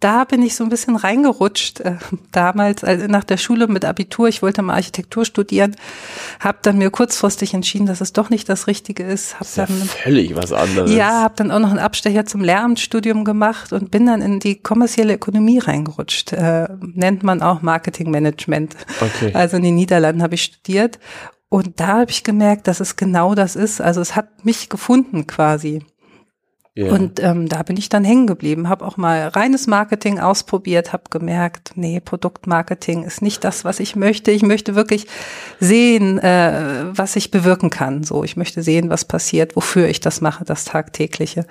da 0.00 0.24
bin 0.24 0.42
ich 0.42 0.56
so 0.56 0.64
ein 0.64 0.70
bisschen 0.70 0.96
reingerutscht. 0.96 1.80
Äh, 1.80 1.96
damals 2.32 2.84
also 2.84 3.06
nach 3.06 3.24
der 3.24 3.36
Schule 3.36 3.66
mit 3.66 3.84
Abitur, 3.84 4.28
ich 4.28 4.42
wollte 4.42 4.62
mal 4.62 4.74
Architektur 4.74 5.24
studieren, 5.24 5.76
habe 6.40 6.58
dann 6.62 6.78
mir 6.78 6.90
kurzfristig 6.90 7.54
entschieden, 7.54 7.86
dass 7.86 8.00
es 8.00 8.12
doch 8.12 8.30
nicht 8.30 8.48
das 8.48 8.66
Richtige 8.66 9.02
ist. 9.02 9.34
Hab 9.34 9.42
ist 9.42 9.58
dann, 9.58 9.68
ja 9.68 9.84
völlig 9.84 10.36
was 10.36 10.52
anderes. 10.52 10.92
Ja, 10.92 11.22
habe 11.22 11.34
dann 11.36 11.50
auch 11.50 11.58
noch 11.58 11.70
einen 11.70 11.78
Abstecher 11.78 12.26
zum 12.26 12.42
Lehramtsstudium 12.42 13.24
gemacht 13.24 13.72
und 13.72 13.90
bin 13.90 14.06
dann 14.06 14.22
in 14.22 14.40
die 14.40 14.56
kommerzielle 14.56 15.14
Ökonomie 15.14 15.58
reingerutscht. 15.58 16.32
Äh, 16.32 16.68
nennt 16.80 17.22
man 17.22 17.42
auch 17.42 17.62
Marketingmanagement. 17.62 18.76
Okay. 19.00 19.30
Also 19.34 19.56
in 19.56 19.62
den 19.62 19.74
Niederlanden 19.74 20.22
habe 20.22 20.34
ich 20.34 20.42
studiert 20.42 20.98
und 21.48 21.78
da 21.80 21.98
habe 21.98 22.10
ich 22.10 22.24
gemerkt, 22.24 22.66
dass 22.68 22.80
es 22.80 22.96
genau 22.96 23.34
das 23.34 23.56
ist. 23.56 23.80
Also 23.80 24.00
es 24.00 24.16
hat 24.16 24.44
mich 24.44 24.68
gefunden 24.68 25.26
quasi. 25.26 25.84
Yeah. 26.78 26.92
Und 26.92 27.22
ähm, 27.22 27.48
da 27.48 27.62
bin 27.62 27.78
ich 27.78 27.88
dann 27.88 28.04
hängen 28.04 28.26
geblieben, 28.26 28.68
habe 28.68 28.84
auch 28.84 28.98
mal 28.98 29.28
reines 29.28 29.66
Marketing 29.66 30.18
ausprobiert, 30.18 30.92
habe 30.92 31.04
gemerkt, 31.08 31.72
nee, 31.74 32.00
Produktmarketing 32.00 33.02
ist 33.02 33.22
nicht 33.22 33.44
das, 33.44 33.64
was 33.64 33.80
ich 33.80 33.96
möchte. 33.96 34.30
Ich 34.30 34.42
möchte 34.42 34.74
wirklich 34.74 35.06
sehen, 35.58 36.18
äh, 36.18 36.84
was 36.90 37.16
ich 37.16 37.30
bewirken 37.30 37.70
kann. 37.70 38.04
So, 38.04 38.24
ich 38.24 38.36
möchte 38.36 38.62
sehen, 38.62 38.90
was 38.90 39.06
passiert, 39.06 39.56
wofür 39.56 39.88
ich 39.88 40.00
das 40.00 40.20
mache, 40.20 40.44
das 40.44 40.66
tagtägliche. 40.66 41.46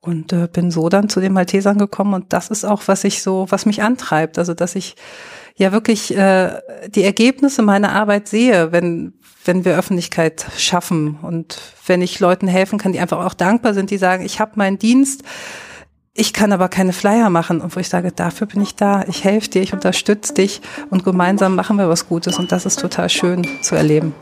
Und 0.00 0.34
äh, 0.34 0.48
bin 0.52 0.70
so 0.70 0.90
dann 0.90 1.08
zu 1.08 1.20
den 1.20 1.32
Maltesern 1.32 1.78
gekommen 1.78 2.12
und 2.12 2.32
das 2.34 2.50
ist 2.50 2.64
auch, 2.66 2.82
was 2.86 3.04
ich 3.04 3.22
so, 3.22 3.46
was 3.48 3.64
mich 3.64 3.82
antreibt. 3.82 4.38
Also, 4.38 4.52
dass 4.52 4.74
ich 4.74 4.96
ja 5.56 5.72
wirklich 5.72 6.16
äh, 6.16 6.60
die 6.88 7.04
Ergebnisse 7.04 7.62
meiner 7.62 7.92
Arbeit 7.92 8.28
sehe, 8.28 8.70
wenn, 8.70 9.14
wenn 9.48 9.64
wir 9.64 9.76
Öffentlichkeit 9.76 10.46
schaffen. 10.56 11.18
Und 11.22 11.58
wenn 11.86 12.02
ich 12.02 12.20
Leuten 12.20 12.46
helfen 12.46 12.78
kann, 12.78 12.92
die 12.92 13.00
einfach 13.00 13.24
auch 13.24 13.34
dankbar 13.34 13.74
sind, 13.74 13.90
die 13.90 13.98
sagen, 13.98 14.24
ich 14.24 14.38
habe 14.38 14.52
meinen 14.54 14.78
Dienst, 14.78 15.22
ich 16.14 16.32
kann 16.32 16.52
aber 16.52 16.68
keine 16.68 16.92
Flyer 16.92 17.30
machen. 17.30 17.60
Und 17.60 17.74
wo 17.74 17.80
ich 17.80 17.88
sage, 17.88 18.12
dafür 18.12 18.46
bin 18.46 18.60
ich 18.60 18.76
da, 18.76 19.04
ich 19.08 19.24
helfe 19.24 19.48
dir, 19.48 19.62
ich 19.62 19.72
unterstütze 19.72 20.34
dich 20.34 20.60
und 20.90 21.02
gemeinsam 21.02 21.56
machen 21.56 21.78
wir 21.78 21.88
was 21.88 22.08
Gutes. 22.08 22.38
Und 22.38 22.52
das 22.52 22.66
ist 22.66 22.78
total 22.78 23.08
schön 23.08 23.48
zu 23.62 23.74
erleben. 23.74 24.14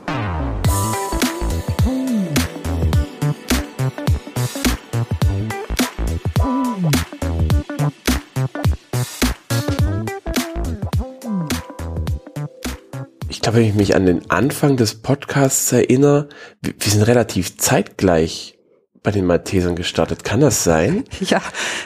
Glaube, 13.46 13.60
wenn 13.60 13.68
ich 13.68 13.74
mich 13.76 13.94
an 13.94 14.06
den 14.06 14.28
Anfang 14.28 14.76
des 14.76 14.96
Podcasts 14.96 15.70
erinnere, 15.70 16.28
wir, 16.62 16.74
wir 16.80 16.90
sind 16.90 17.02
relativ 17.02 17.56
zeitgleich 17.56 18.58
bei 19.04 19.12
den 19.12 19.24
Maltesern 19.24 19.76
gestartet. 19.76 20.24
Kann 20.24 20.40
das 20.40 20.64
sein? 20.64 21.04
Ja, 21.20 21.40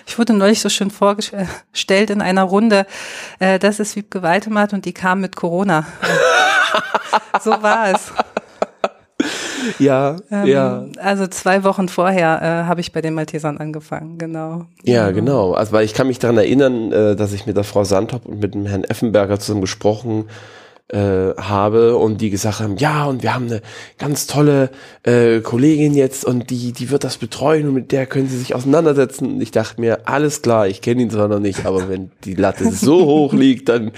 ich 0.07 0.19
wurde 0.19 0.33
neulich 0.33 0.61
so 0.61 0.71
schön 0.71 0.91
vorgestellt 0.91 2.09
in 2.09 2.23
einer 2.23 2.45
Runde. 2.45 2.87
Äh, 3.41 3.59
das 3.59 3.79
ist 3.79 3.95
Wiebke 3.95 4.23
Waltemath 4.23 4.73
und 4.73 4.87
die 4.87 4.95
kam 4.95 5.21
mit 5.21 5.37
Corona. 5.37 5.87
so 7.43 7.51
war 7.51 7.93
es. 7.93 8.11
Ja, 9.79 10.17
ähm, 10.31 10.47
ja. 10.47 10.87
Also 10.97 11.27
zwei 11.27 11.63
Wochen 11.63 11.91
vorher 11.91 12.41
äh, 12.41 12.69
habe 12.69 12.81
ich 12.81 12.93
bei 12.93 13.03
den 13.03 13.13
Maltesern 13.13 13.59
angefangen, 13.59 14.17
genau. 14.17 14.65
Ja, 14.83 15.11
genau. 15.11 15.53
Also 15.53 15.73
weil 15.73 15.85
ich 15.85 15.93
kann 15.93 16.07
mich 16.07 16.19
daran 16.19 16.39
erinnern, 16.39 16.91
äh, 16.91 17.17
dass 17.17 17.35
ich 17.35 17.45
mit 17.45 17.59
der 17.59 17.65
Frau 17.65 17.85
Sandhop 17.85 18.25
und 18.25 18.41
mit 18.41 18.55
dem 18.55 18.65
Herrn 18.65 18.85
Effenberger 18.85 19.39
zusammen 19.39 19.61
gesprochen 19.61 20.25
äh, 20.93 21.35
habe 21.37 21.97
und 21.97 22.21
die 22.21 22.31
gesagt 22.31 22.61
haben, 22.61 22.77
ja, 22.77 23.05
und 23.05 23.23
wir 23.23 23.35
haben 23.35 23.47
eine 23.47 23.63
ganz 23.99 24.27
tolle 24.27 24.71
äh, 25.05 25.41
Kollegin 25.41 25.95
jetzt 25.95 26.25
und 26.25 26.51
die, 26.51 26.73
die 26.73 26.91
wird 26.91 27.05
das 27.05 27.17
betreuen 27.17 27.69
und 27.69 27.75
mit 27.75 27.93
der 27.93 28.07
können 28.07 28.29
sie 28.29 28.39
sich 28.39 28.55
auseinandersetzen. 28.55 29.35
Und 29.35 29.41
ich 29.41 29.51
dachte 29.51 29.81
mir, 29.81 30.09
alles 30.09 30.43
klar, 30.43 30.67
ich 30.67 30.83
kenne 30.83 31.03
ihn 31.03 31.11
zwar 31.11 31.29
noch 31.29 31.39
nicht, 31.39 31.65
aber 31.67 31.89
wenn 31.89 32.11
die 32.25 32.35
Latte 32.35 32.71
so 32.73 33.05
hoch 33.07 33.33
liegt, 33.33 33.69
dann, 33.69 33.93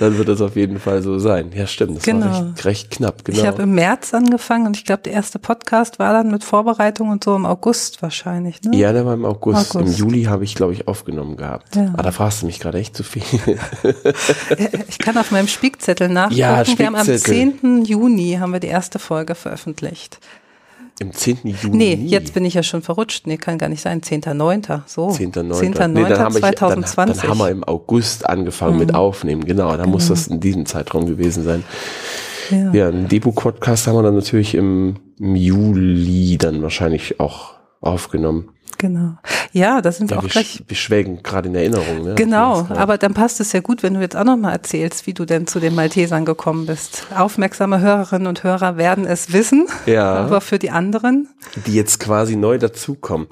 dann 0.00 0.16
wird 0.16 0.28
das 0.28 0.40
auf 0.40 0.56
jeden 0.56 0.78
Fall 0.78 1.02
so 1.02 1.18
sein. 1.18 1.50
Ja, 1.54 1.66
stimmt, 1.66 1.98
das 1.98 2.04
genau. 2.04 2.26
war 2.26 2.46
recht, 2.46 2.64
recht 2.64 2.90
knapp, 2.92 3.24
genau. 3.24 3.38
Ich 3.38 3.46
habe 3.46 3.62
im 3.62 3.74
März 3.74 4.14
angefangen 4.14 4.66
und 4.66 4.76
ich 4.76 4.84
glaube, 4.84 5.02
der 5.04 5.12
erste 5.12 5.38
Podcast 5.38 5.98
war 5.98 6.12
dann 6.12 6.30
mit 6.30 6.44
Vorbereitung 6.44 7.10
und 7.10 7.24
so 7.24 7.36
im 7.36 7.44
August 7.44 8.00
wahrscheinlich, 8.02 8.62
ne? 8.62 8.76
Ja, 8.76 8.92
der 8.92 9.04
war 9.04 9.14
im 9.14 9.24
August. 9.24 9.76
August. 9.76 9.98
Im 10.00 10.06
Juli 10.06 10.24
habe 10.24 10.44
ich, 10.44 10.54
glaube 10.54 10.72
ich, 10.72 10.88
aufgenommen 10.88 11.36
gehabt. 11.36 11.76
Ja. 11.76 11.90
Aber 11.92 12.02
da 12.02 12.12
fragst 12.12 12.42
du 12.42 12.46
mich 12.46 12.60
gerade 12.60 12.78
echt 12.78 12.96
zu 12.96 13.02
viel. 13.02 13.22
ich 14.88 14.98
kann 14.98 15.18
auf 15.18 15.30
meinem 15.30 15.48
Spickzettel 15.48 16.08
nach 16.08 16.37
ja, 16.38 16.66
wir 16.66 16.86
haben 16.86 16.94
am 16.96 17.06
10. 17.06 17.84
Juni 17.84 18.36
haben 18.40 18.52
wir 18.52 18.60
die 18.60 18.68
erste 18.68 18.98
Folge 18.98 19.34
veröffentlicht. 19.34 20.18
Im 21.00 21.12
10. 21.12 21.38
Juni? 21.44 21.76
Nee, 21.76 21.94
jetzt 21.94 22.34
bin 22.34 22.44
ich 22.44 22.54
ja 22.54 22.62
schon 22.62 22.82
verrutscht. 22.82 23.26
Nee, 23.26 23.36
kann 23.36 23.58
gar 23.58 23.68
nicht 23.68 23.82
sein. 23.82 24.00
10.9. 24.00 24.80
So. 24.86 25.08
10.9. 25.08 25.74
10.9. 25.74 25.88
Nee, 25.88 26.08
dann 26.08 26.32
2020. 26.32 26.96
dann, 26.96 27.06
dann, 27.06 27.30
haben 27.30 27.38
wir 27.38 27.50
im 27.50 27.64
August 27.64 28.28
angefangen 28.28 28.74
mhm. 28.74 28.80
mit 28.80 28.94
Aufnehmen. 28.94 29.44
Genau, 29.44 29.70
da 29.70 29.76
genau. 29.76 29.90
muss 29.90 30.08
das 30.08 30.26
in 30.26 30.40
diesem 30.40 30.66
Zeitraum 30.66 31.06
gewesen 31.06 31.44
sein. 31.44 31.62
Ja, 32.50 32.72
ja 32.72 32.88
einen 32.88 33.08
Depot-Podcast 33.08 33.86
haben 33.86 33.94
wir 33.94 34.02
dann 34.02 34.16
natürlich 34.16 34.54
im, 34.54 34.96
im 35.20 35.36
Juli 35.36 36.36
dann 36.36 36.62
wahrscheinlich 36.62 37.20
auch 37.20 37.54
aufgenommen. 37.80 38.50
Genau. 38.78 39.18
Ja, 39.52 39.80
da 39.80 39.90
sind 39.90 40.10
ja, 40.10 40.16
wir 40.16 40.18
auch 40.18 40.22
wir 40.22 40.30
gleich. 40.30 40.62
Wir 40.66 40.76
schwelgen 40.76 41.22
gerade 41.22 41.48
in 41.48 41.54
Erinnerung. 41.54 42.04
Ne? 42.04 42.14
Genau, 42.14 42.66
aber 42.70 42.96
dann 42.96 43.12
passt 43.12 43.40
es 43.40 43.52
ja 43.52 43.60
gut, 43.60 43.82
wenn 43.82 43.94
du 43.94 44.00
jetzt 44.00 44.16
auch 44.16 44.24
nochmal 44.24 44.52
erzählst, 44.52 45.06
wie 45.06 45.14
du 45.14 45.24
denn 45.24 45.46
zu 45.46 45.58
den 45.58 45.74
Maltesern 45.74 46.24
gekommen 46.24 46.66
bist. 46.66 47.06
Aufmerksame 47.14 47.80
Hörerinnen 47.80 48.28
und 48.28 48.44
Hörer 48.44 48.76
werden 48.76 49.04
es 49.04 49.32
wissen, 49.32 49.66
ja. 49.86 50.14
aber 50.14 50.40
für 50.40 50.58
die 50.58 50.70
anderen. 50.70 51.28
Die 51.66 51.74
jetzt 51.74 51.98
quasi 51.98 52.36
neu 52.36 52.58
dazukommen. 52.58 53.26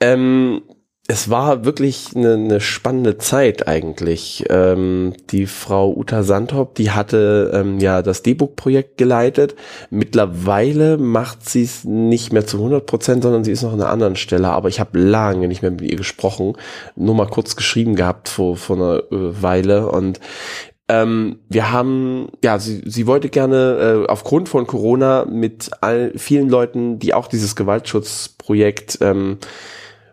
Ähm, 0.00 0.62
es 1.10 1.28
war 1.28 1.64
wirklich 1.64 2.10
eine, 2.14 2.34
eine 2.34 2.60
spannende 2.60 3.18
Zeit 3.18 3.66
eigentlich. 3.66 4.44
Ähm, 4.48 5.12
die 5.30 5.46
Frau 5.46 5.92
Uta 5.92 6.22
Sandhop, 6.22 6.76
die 6.76 6.92
hatte 6.92 7.50
ähm, 7.52 7.80
ja 7.80 8.02
das 8.02 8.22
D-Book-Projekt 8.22 8.96
geleitet. 8.96 9.56
Mittlerweile 9.90 10.98
macht 10.98 11.48
sie 11.48 11.64
es 11.64 11.82
nicht 11.84 12.32
mehr 12.32 12.46
zu 12.46 12.58
100 12.58 12.86
Prozent, 12.86 13.24
sondern 13.24 13.42
sie 13.42 13.50
ist 13.50 13.62
noch 13.62 13.72
an 13.72 13.80
einer 13.80 13.90
anderen 13.90 14.14
Stelle. 14.14 14.50
Aber 14.50 14.68
ich 14.68 14.78
habe 14.78 15.00
lange 15.00 15.48
nicht 15.48 15.62
mehr 15.62 15.72
mit 15.72 15.80
ihr 15.80 15.96
gesprochen, 15.96 16.52
nur 16.94 17.16
mal 17.16 17.26
kurz 17.26 17.56
geschrieben 17.56 17.96
gehabt 17.96 18.28
vor, 18.28 18.56
vor 18.56 18.76
einer 18.76 18.98
äh, 19.10 19.42
Weile. 19.42 19.88
Und 19.88 20.20
ähm, 20.86 21.40
wir 21.48 21.72
haben, 21.72 22.28
ja, 22.44 22.60
sie, 22.60 22.82
sie 22.86 23.08
wollte 23.08 23.30
gerne 23.30 24.04
äh, 24.04 24.08
aufgrund 24.08 24.48
von 24.48 24.64
Corona 24.68 25.24
mit 25.24 25.70
all, 25.80 26.12
vielen 26.14 26.48
Leuten, 26.48 27.00
die 27.00 27.14
auch 27.14 27.26
dieses 27.26 27.56
Gewaltschutzprojekt 27.56 28.98
ähm, 29.00 29.38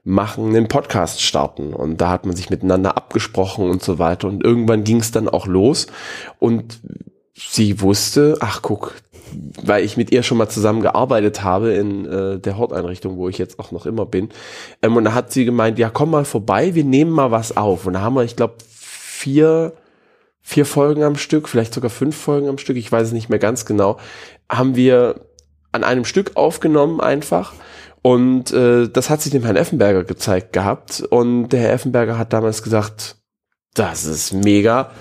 machen, 0.07 0.55
einen 0.55 0.69
Podcast 0.69 1.21
starten. 1.21 1.73
Und 1.73 1.99
da 1.99 2.09
hat 2.09 2.25
man 2.25 2.35
sich 2.35 2.49
miteinander 2.49 2.95
abgesprochen 2.95 3.69
und 3.69 3.83
so 3.83 3.99
weiter. 3.99 4.29
Und 4.29 4.43
irgendwann 4.43 4.83
ging 4.85 5.01
es 5.01 5.11
dann 5.11 5.27
auch 5.27 5.47
los. 5.47 5.87
Und 6.39 6.79
sie 7.35 7.81
wusste, 7.81 8.37
ach 8.39 8.61
guck, 8.61 8.95
weil 9.61 9.83
ich 9.83 9.97
mit 9.97 10.11
ihr 10.11 10.23
schon 10.23 10.37
mal 10.37 10.47
zusammengearbeitet 10.47 11.43
habe 11.43 11.73
in 11.73 12.05
äh, 12.05 12.39
der 12.39 12.57
Horteinrichtung, 12.57 13.17
wo 13.17 13.27
ich 13.27 13.37
jetzt 13.37 13.59
auch 13.59 13.71
noch 13.71 13.85
immer 13.85 14.05
bin. 14.05 14.29
Ähm, 14.81 14.95
und 14.95 15.03
da 15.03 15.13
hat 15.13 15.33
sie 15.33 15.43
gemeint, 15.43 15.77
ja, 15.77 15.89
komm 15.89 16.11
mal 16.11 16.25
vorbei, 16.25 16.73
wir 16.73 16.85
nehmen 16.85 17.11
mal 17.11 17.31
was 17.31 17.57
auf. 17.57 17.85
Und 17.85 17.93
da 17.93 18.01
haben 18.01 18.15
wir, 18.15 18.23
ich 18.23 18.37
glaube, 18.37 18.55
vier, 18.69 19.73
vier 20.41 20.65
Folgen 20.65 21.03
am 21.03 21.17
Stück, 21.17 21.49
vielleicht 21.49 21.73
sogar 21.73 21.89
fünf 21.89 22.15
Folgen 22.15 22.47
am 22.47 22.57
Stück, 22.57 22.77
ich 22.77 22.89
weiß 22.89 23.07
es 23.07 23.13
nicht 23.13 23.29
mehr 23.29 23.39
ganz 23.39 23.65
genau, 23.65 23.97
haben 24.49 24.77
wir 24.77 25.21
an 25.73 25.83
einem 25.83 26.05
Stück 26.05 26.31
aufgenommen 26.35 27.01
einfach 27.01 27.53
und 28.01 28.51
äh, 28.51 28.87
das 28.87 29.09
hat 29.09 29.21
sich 29.21 29.31
dem 29.31 29.43
Herrn 29.43 29.55
Effenberger 29.55 30.03
gezeigt 30.03 30.53
gehabt. 30.53 31.01
Und 31.01 31.49
der 31.49 31.61
Herr 31.61 31.73
Effenberger 31.73 32.17
hat 32.17 32.33
damals 32.33 32.63
gesagt, 32.63 33.17
das 33.73 34.05
ist 34.05 34.33
mega, 34.33 34.91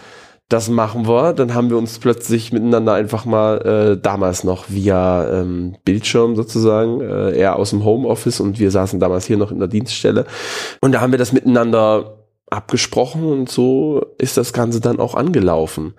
das 0.49 0.69
machen 0.69 1.07
wir. 1.09 1.33
Dann 1.33 1.55
haben 1.55 1.71
wir 1.71 1.79
uns 1.79 1.99
plötzlich 1.99 2.53
miteinander 2.53 2.95
einfach 2.95 3.25
mal 3.25 3.59
äh, 3.97 4.01
damals 4.01 4.45
noch 4.45 4.67
via 4.69 5.41
ähm, 5.41 5.77
Bildschirm 5.85 6.37
sozusagen, 6.37 7.01
äh, 7.01 7.33
er 7.33 7.57
aus 7.57 7.71
dem 7.71 7.85
Homeoffice 7.85 8.41
und 8.41 8.59
wir 8.59 8.71
saßen 8.71 9.01
damals 9.01 9.27
hier 9.27 9.37
noch 9.37 9.51
in 9.51 9.59
der 9.59 9.69
Dienststelle. 9.69 10.27
Und 10.81 10.93
da 10.93 11.01
haben 11.01 11.13
wir 11.13 11.19
das 11.19 11.33
miteinander 11.33 12.25
abgesprochen 12.49 13.25
und 13.25 13.49
so 13.49 14.05
ist 14.19 14.37
das 14.37 14.53
Ganze 14.53 14.81
dann 14.81 15.01
auch 15.01 15.15
angelaufen. 15.15 15.95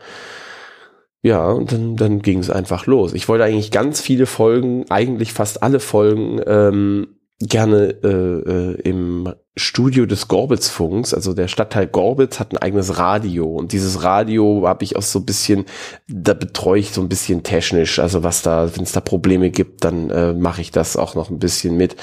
Ja, 1.23 1.49
und 1.49 1.71
dann, 1.71 1.95
dann 1.95 2.21
ging 2.21 2.39
es 2.39 2.49
einfach 2.49 2.85
los. 2.85 3.13
Ich 3.13 3.27
wollte 3.27 3.43
eigentlich 3.43 3.71
ganz 3.71 4.01
viele 4.01 4.25
Folgen, 4.25 4.85
eigentlich 4.89 5.33
fast 5.33 5.63
alle 5.63 5.79
Folgen, 5.79 6.39
ähm, 6.45 7.07
gerne 7.39 7.95
äh, 8.03 8.07
äh, 8.07 8.81
im 8.81 9.33
Studio 9.55 10.07
des 10.07 10.27
Gorbitzfunks, 10.27 11.13
also 11.13 11.33
der 11.33 11.47
Stadtteil 11.47 11.85
Gorbitz 11.85 12.39
hat 12.39 12.51
ein 12.51 12.57
eigenes 12.57 12.97
Radio 12.97 13.45
und 13.45 13.73
dieses 13.73 14.03
Radio 14.03 14.67
habe 14.67 14.83
ich 14.83 14.95
auch 14.95 15.03
so 15.03 15.19
ein 15.19 15.25
bisschen, 15.25 15.65
da 16.07 16.33
betreue 16.33 16.79
ich 16.79 16.91
so 16.91 17.01
ein 17.01 17.09
bisschen 17.09 17.43
technisch, 17.43 17.99
also 17.99 18.23
was 18.23 18.41
da, 18.41 18.75
wenn 18.75 18.83
es 18.83 18.91
da 18.91 19.01
Probleme 19.01 19.51
gibt, 19.51 19.83
dann 19.83 20.09
äh, 20.09 20.33
mache 20.33 20.61
ich 20.61 20.71
das 20.71 20.97
auch 20.97 21.13
noch 21.13 21.29
ein 21.29 21.37
bisschen 21.37 21.77
mit. 21.77 21.95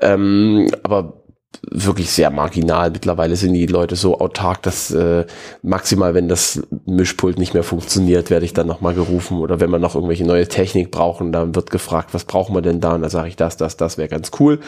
Ähm, 0.00 0.70
aber 0.82 1.22
wirklich 1.70 2.10
sehr 2.10 2.30
marginal. 2.30 2.90
Mittlerweile 2.90 3.36
sind 3.36 3.54
die 3.54 3.66
Leute 3.66 3.96
so 3.96 4.18
autark, 4.18 4.62
dass 4.62 4.90
äh, 4.90 5.24
maximal, 5.62 6.14
wenn 6.14 6.28
das 6.28 6.62
Mischpult 6.86 7.38
nicht 7.38 7.54
mehr 7.54 7.62
funktioniert, 7.62 8.30
werde 8.30 8.44
ich 8.44 8.52
dann 8.52 8.66
nochmal 8.66 8.94
gerufen 8.94 9.38
oder 9.38 9.60
wenn 9.60 9.70
wir 9.70 9.78
noch 9.78 9.94
irgendwelche 9.94 10.24
neue 10.24 10.48
Technik 10.48 10.90
brauchen, 10.90 11.32
dann 11.32 11.54
wird 11.54 11.70
gefragt, 11.70 12.12
was 12.12 12.24
brauchen 12.24 12.54
wir 12.54 12.62
denn 12.62 12.80
da? 12.80 12.94
Und 12.94 13.02
da 13.02 13.08
sage 13.08 13.28
ich 13.28 13.36
das, 13.36 13.56
das, 13.56 13.76
das 13.76 13.98
wäre 13.98 14.08
ganz 14.08 14.30
cool. 14.38 14.60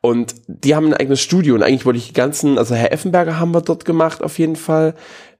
Und 0.00 0.34
die 0.46 0.74
haben 0.74 0.86
ein 0.86 0.94
eigenes 0.94 1.20
Studio 1.20 1.54
und 1.54 1.62
eigentlich 1.62 1.86
wollte 1.86 1.98
ich 1.98 2.08
die 2.08 2.14
ganzen, 2.14 2.58
also 2.58 2.74
Herr 2.74 2.92
Effenberger 2.92 3.38
haben 3.38 3.52
wir 3.52 3.60
dort 3.60 3.84
gemacht 3.84 4.22
auf 4.22 4.38
jeden 4.38 4.56
Fall. 4.56 4.94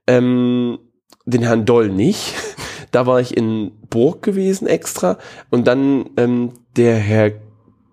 Ähm, 0.07 0.79
den 1.25 1.43
Herrn 1.43 1.65
Doll 1.65 1.89
nicht. 1.89 2.33
Da 2.91 3.07
war 3.07 3.19
ich 3.19 3.35
in 3.35 3.71
Burg 3.89 4.21
gewesen 4.21 4.67
extra. 4.67 5.17
Und 5.49 5.65
dann 5.65 6.11
ähm, 6.15 6.51
der 6.77 6.95
Herr 6.95 7.31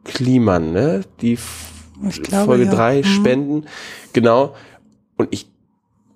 Kliemann, 0.05 0.74
ne? 0.74 1.00
Die 1.22 1.38
glaube, 2.23 2.47
Folge 2.47 2.65
ja. 2.65 2.71
drei 2.71 2.99
mhm. 2.99 3.05
Spenden. 3.05 3.65
Genau. 4.13 4.55
Und 5.17 5.29
ich 5.31 5.51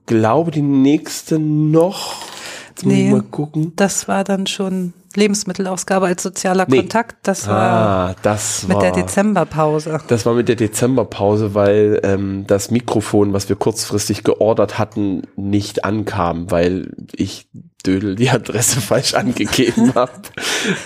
glaube, 0.07 0.51
die 0.51 0.63
nächste 0.63 1.39
noch. 1.39 2.15
Jetzt 2.71 2.87
nee, 2.87 3.11
mal 3.11 3.23
gucken. 3.23 3.73
Das 3.77 4.09
war 4.09 4.25
dann 4.25 4.47
schon 4.47 4.93
Lebensmittelausgabe 5.15 6.07
als 6.07 6.23
sozialer 6.23 6.67
nee. 6.69 6.79
Kontakt. 6.79 7.17
Das 7.23 7.47
war, 7.47 8.11
ah, 8.11 8.17
das 8.23 8.67
mit 8.67 8.81
der 8.83 8.93
Dezemberpause. 8.93 10.01
Das 10.09 10.27
war 10.27 10.35
mit 10.35 10.49
der 10.49 10.57
Dezemberpause, 10.57 11.55
weil 11.55 12.01
ähm, 12.03 12.45
das 12.47 12.71
Mikrofon, 12.71 13.33
was 13.33 13.49
wir 13.49 13.57
kurzfristig 13.57 14.25
geordert 14.25 14.79
hatten, 14.79 15.23
nicht 15.37 15.85
ankam, 15.85 16.51
weil 16.51 16.91
ich 17.13 17.47
Dödel 17.87 18.15
die 18.15 18.31
Adresse 18.31 18.81
falsch 18.81 19.15
angegeben 19.15 19.93
habe. 19.95 20.13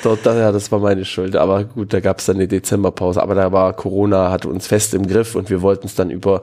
Dort, 0.03 0.25
ja, 0.27 0.53
das 0.53 0.71
war 0.73 0.79
meine 0.79 1.05
Schuld. 1.05 1.37
Aber 1.37 1.65
gut, 1.65 1.93
da 1.93 2.01
gab 2.01 2.19
es 2.19 2.27
dann 2.27 2.37
eine 2.37 2.49
Dezemberpause. 2.49 3.23
Aber 3.23 3.35
da 3.35 3.53
war 3.53 3.73
Corona, 3.75 4.31
hatte 4.31 4.49
uns 4.49 4.67
fest 4.67 4.95
im 4.95 5.07
Griff 5.07 5.35
und 5.35 5.51
wir 5.51 5.63
wollten 5.63 5.87
es 5.87 5.95
dann 5.95 6.11
über, 6.11 6.41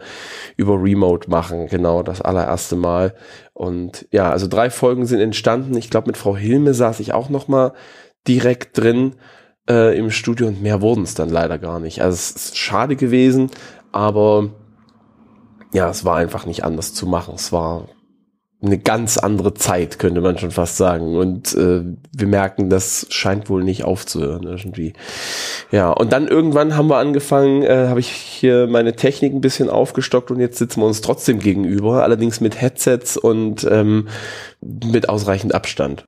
über 0.58 0.82
Remote 0.82 1.30
machen. 1.30 1.68
Genau, 1.68 2.04
das 2.04 2.22
allererste 2.22 2.76
Mal. 2.76 3.15
Und 3.54 4.08
ja, 4.12 4.32
also 4.32 4.48
drei 4.48 4.70
Folgen 4.70 5.06
sind 5.06 5.20
entstanden. 5.20 5.76
Ich 5.78 5.89
glaube, 5.89 6.08
mit 6.08 6.18
Frau 6.18 6.36
Hilme 6.36 6.74
saß 6.74 7.00
ich 7.00 7.13
auch 7.13 7.30
noch 7.30 7.48
mal 7.48 7.74
direkt 8.28 8.78
drin 8.78 9.15
äh, 9.70 9.98
im 9.98 10.12
Studio 10.12 10.48
und 10.48 10.62
mehr 10.62 10.82
wurden 10.82 11.04
es 11.04 11.13
dann 11.13 11.30
leider 11.30 11.58
gar 11.58 11.80
nicht. 11.80 12.02
Also 12.02 12.15
es 12.15 12.32
ist 12.32 12.58
schade 12.58 12.96
gewesen, 12.96 13.52
aber 13.91 14.50
ja, 15.74 15.89
es 15.89 16.06
war 16.06 16.18
einfach 16.18 16.46
nicht 16.46 16.63
anders 16.63 16.94
zu 16.94 17.06
machen. 17.06 17.36
Es 17.36 17.52
war 17.52 17.88
eine 18.65 18.78
ganz 18.78 19.17
andere 19.17 19.54
Zeit, 19.54 19.99
könnte 19.99 20.21
man 20.21 20.38
schon 20.38 20.51
fast 20.51 20.78
sagen. 20.78 21.17
Und 21.17 21.54
äh, 21.56 21.84
wir 22.12 22.28
merken, 22.28 22.69
das 22.69 23.08
scheint 23.10 23.49
wohl 23.49 23.63
nicht 23.63 23.84
aufzuhören 23.84 24.43
irgendwie. 24.43 24.93
Ja, 25.71 25.91
und 25.91 26.13
dann 26.13 26.28
irgendwann 26.28 26.75
haben 26.75 26.89
wir 26.89 26.97
angefangen, 26.97 27.63
äh, 27.63 27.88
habe 27.88 27.99
ich 27.99 28.10
hier 28.10 28.67
meine 28.67 28.95
Technik 28.95 29.34
ein 29.34 29.41
bisschen 29.41 29.69
aufgestockt 29.69 30.32
und 30.32 30.39
jetzt 30.39 30.58
sitzen 30.58 30.82
wir 30.82 30.88
uns 30.88 31.01
trotzdem 31.01 31.39
gegenüber, 31.39 32.04
allerdings 32.04 32.41
mit 32.41 32.60
Headsets 32.62 33.17
und 33.17 33.67
ähm, 33.69 34.08
mit 34.62 35.10
ausreichend 35.10 35.54
Abstand. 35.54 36.06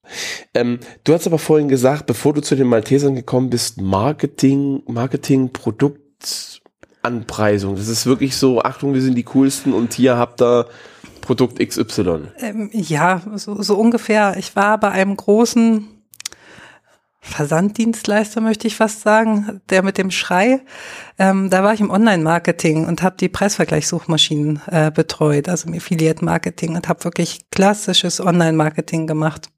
Ähm, 0.53 0.79
du 1.03 1.13
hast 1.13 1.27
aber 1.27 1.39
vorhin 1.39 1.67
gesagt, 1.67 2.05
bevor 2.05 2.33
du 2.33 2.41
zu 2.41 2.55
den 2.55 2.67
Maltesern 2.67 3.15
gekommen 3.15 3.49
bist, 3.49 3.81
Marketing, 3.81 4.81
Marketing, 4.87 5.51
Produkt, 5.51 6.61
Anpreisung. 7.07 7.75
Das 7.75 7.87
ist 7.87 8.05
wirklich 8.05 8.35
so, 8.35 8.61
Achtung, 8.61 8.93
wir 8.93 9.01
sind 9.01 9.15
die 9.15 9.23
coolsten 9.23 9.73
und 9.73 9.93
hier 9.93 10.17
habt 10.17 10.41
ihr 10.41 10.67
Produkt 11.27 11.59
XY. 11.59 12.29
Ähm, 12.39 12.69
ja, 12.71 13.21
so, 13.35 13.61
so 13.61 13.75
ungefähr. 13.75 14.37
Ich 14.37 14.55
war 14.55 14.79
bei 14.79 14.91
einem 14.91 15.17
großen 15.17 15.85
Versanddienstleister, 17.19 18.39
möchte 18.39 18.65
ich 18.65 18.77
fast 18.77 19.01
sagen, 19.01 19.59
der 19.69 19.83
mit 19.83 19.97
dem 19.97 20.09
Schrei. 20.09 20.61
Ähm, 21.19 21.49
da 21.49 21.63
war 21.63 21.73
ich 21.73 21.81
im 21.81 21.89
Online-Marketing 21.89 22.85
und 22.85 23.03
habe 23.03 23.17
die 23.17 23.27
Preisvergleichssuchmaschinen 23.27 24.61
äh, 24.67 24.89
betreut, 24.89 25.49
also 25.49 25.67
im 25.67 25.75
Affiliate-Marketing 25.75 26.77
und 26.77 26.87
habe 26.87 27.03
wirklich 27.03 27.51
klassisches 27.51 28.21
Online-Marketing 28.21 29.05
gemacht. 29.05 29.49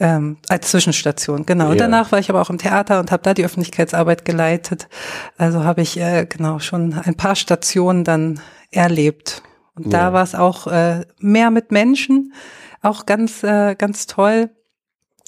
Ähm, 0.00 0.38
als 0.48 0.72
Zwischenstation, 0.72 1.46
genau. 1.46 1.66
Ja. 1.66 1.70
Und 1.70 1.80
danach 1.80 2.10
war 2.10 2.18
ich 2.18 2.28
aber 2.28 2.42
auch 2.42 2.50
im 2.50 2.58
Theater 2.58 2.98
und 2.98 3.12
habe 3.12 3.22
da 3.22 3.34
die 3.34 3.44
Öffentlichkeitsarbeit 3.44 4.24
geleitet. 4.24 4.88
Also 5.38 5.62
habe 5.62 5.80
ich 5.82 5.96
äh, 6.00 6.26
genau 6.28 6.58
schon 6.58 6.92
ein 6.92 7.14
paar 7.14 7.36
Stationen 7.36 8.02
dann 8.02 8.40
erlebt. 8.72 9.42
Und 9.76 9.92
da 9.92 10.12
war 10.12 10.22
es 10.22 10.34
auch 10.34 10.66
äh, 10.66 11.04
mehr 11.18 11.50
mit 11.50 11.70
Menschen, 11.70 12.32
auch 12.82 13.06
ganz, 13.06 13.42
äh, 13.42 13.74
ganz 13.74 14.06
toll. 14.06 14.50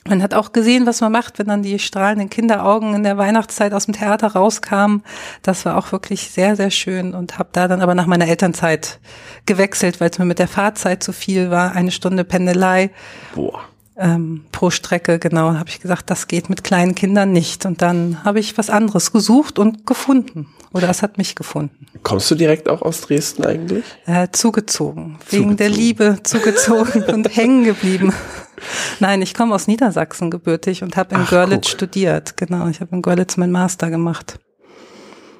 Man 0.06 0.22
hat 0.22 0.32
auch 0.32 0.52
gesehen, 0.52 0.86
was 0.86 1.02
man 1.02 1.12
macht, 1.12 1.38
wenn 1.38 1.48
dann 1.48 1.62
die 1.62 1.78
strahlenden 1.78 2.30
Kinderaugen 2.30 2.94
in 2.94 3.02
der 3.02 3.18
Weihnachtszeit 3.18 3.74
aus 3.74 3.84
dem 3.84 3.94
Theater 3.94 4.28
rauskamen. 4.28 5.02
Das 5.42 5.66
war 5.66 5.76
auch 5.76 5.92
wirklich 5.92 6.30
sehr, 6.30 6.56
sehr 6.56 6.70
schön 6.70 7.14
und 7.14 7.38
habe 7.38 7.50
da 7.52 7.68
dann 7.68 7.82
aber 7.82 7.94
nach 7.94 8.06
meiner 8.06 8.26
Elternzeit 8.26 9.00
gewechselt, 9.44 10.00
weil 10.00 10.08
es 10.08 10.18
mir 10.18 10.24
mit 10.24 10.38
der 10.38 10.48
Fahrzeit 10.48 11.02
zu 11.02 11.12
viel 11.12 11.50
war. 11.50 11.72
Eine 11.72 11.90
Stunde 11.90 12.24
Pendelei. 12.24 12.90
Boah 13.34 13.60
ähm, 13.98 14.44
pro 14.52 14.70
Strecke, 14.70 15.18
genau, 15.18 15.54
habe 15.54 15.68
ich 15.68 15.80
gesagt, 15.80 16.08
das 16.10 16.28
geht 16.28 16.48
mit 16.48 16.64
kleinen 16.64 16.94
Kindern 16.94 17.32
nicht. 17.32 17.66
Und 17.66 17.82
dann 17.82 18.24
habe 18.24 18.40
ich 18.40 18.56
was 18.56 18.70
anderes 18.70 19.12
gesucht 19.12 19.58
und 19.58 19.86
gefunden. 19.86 20.46
Oder 20.72 20.88
es 20.88 21.02
hat 21.02 21.18
mich 21.18 21.34
gefunden. 21.34 21.86
Kommst 22.02 22.30
du 22.30 22.34
direkt 22.34 22.68
auch 22.68 22.82
aus 22.82 23.00
Dresden 23.00 23.44
eigentlich? 23.44 23.84
Äh, 24.06 24.28
zugezogen. 24.32 25.18
Wegen 25.30 25.56
der 25.56 25.70
Liebe 25.70 26.18
zugezogen 26.22 27.02
und 27.04 27.36
hängen 27.36 27.64
geblieben. 27.64 28.12
Nein, 29.00 29.22
ich 29.22 29.34
komme 29.34 29.54
aus 29.54 29.66
Niedersachsen 29.66 30.30
gebürtig 30.30 30.82
und 30.82 30.96
habe 30.96 31.14
in 31.14 31.22
Ach, 31.22 31.30
Görlitz 31.30 31.68
guck. 31.68 31.76
studiert. 31.76 32.36
Genau, 32.36 32.68
ich 32.68 32.80
habe 32.80 32.94
in 32.94 33.02
Görlitz 33.02 33.36
meinen 33.36 33.52
Master 33.52 33.90
gemacht. 33.90 34.38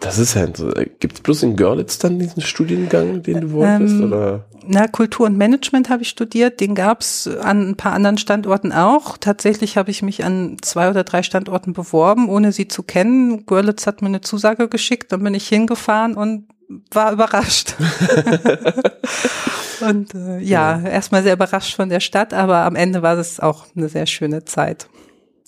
Das 0.01 0.19
ist 0.19 0.35
ja, 0.35 0.47
gibt 0.47 1.15
es 1.15 1.21
bloß 1.21 1.43
in 1.43 1.57
Görlitz 1.57 1.99
dann 1.99 2.19
diesen 2.19 2.41
Studiengang, 2.41 3.23
den 3.23 3.41
du 3.41 3.53
wolltest? 3.53 3.95
Ähm, 3.95 4.05
oder? 4.05 4.45
Na, 4.67 4.87
Kultur 4.87 5.27
und 5.27 5.37
Management 5.37 5.91
habe 5.91 6.03
ich 6.03 6.09
studiert, 6.09 6.61
den 6.61 6.75
gab 6.75 7.01
es 7.01 7.27
an 7.27 7.71
ein 7.71 7.77
paar 7.77 7.93
anderen 7.93 8.19
Standorten 8.19 8.73
auch. 8.73 9.19
Tatsächlich 9.19 9.77
habe 9.77 9.91
ich 9.91 10.03
mich 10.03 10.25
an 10.25 10.57
zwei 10.63 10.91
oder 10.91 11.05
drei 11.05 11.23
Standorten 11.23 11.73
beworben, 11.73 12.29
ohne 12.29 12.53
sie 12.53 12.69
zu 12.69 12.83
kennen. 12.83 13.45
Görlitz 13.47 13.87
hat 13.87 14.03
mir 14.03 14.09
eine 14.09 14.21
Zusage 14.21 14.69
geschickt, 14.69 15.11
dann 15.11 15.25
bin 15.25 15.35
ich 15.35 15.49
hingefahren 15.49 16.15
und 16.15 16.47
war 16.91 17.13
überrascht. 17.13 17.75
und 19.81 20.15
äh, 20.15 20.39
ja, 20.41 20.79
ja, 20.79 20.89
erstmal 20.89 21.23
sehr 21.23 21.33
überrascht 21.33 21.75
von 21.75 21.89
der 21.89 22.01
Stadt, 22.01 22.35
aber 22.35 22.59
am 22.59 22.77
Ende 22.77 23.03
war 23.03 23.17
es 23.17 23.41
auch 23.41 23.67
eine 23.75 23.89
sehr 23.89 24.07
schöne 24.07 24.45
Zeit. 24.45 24.89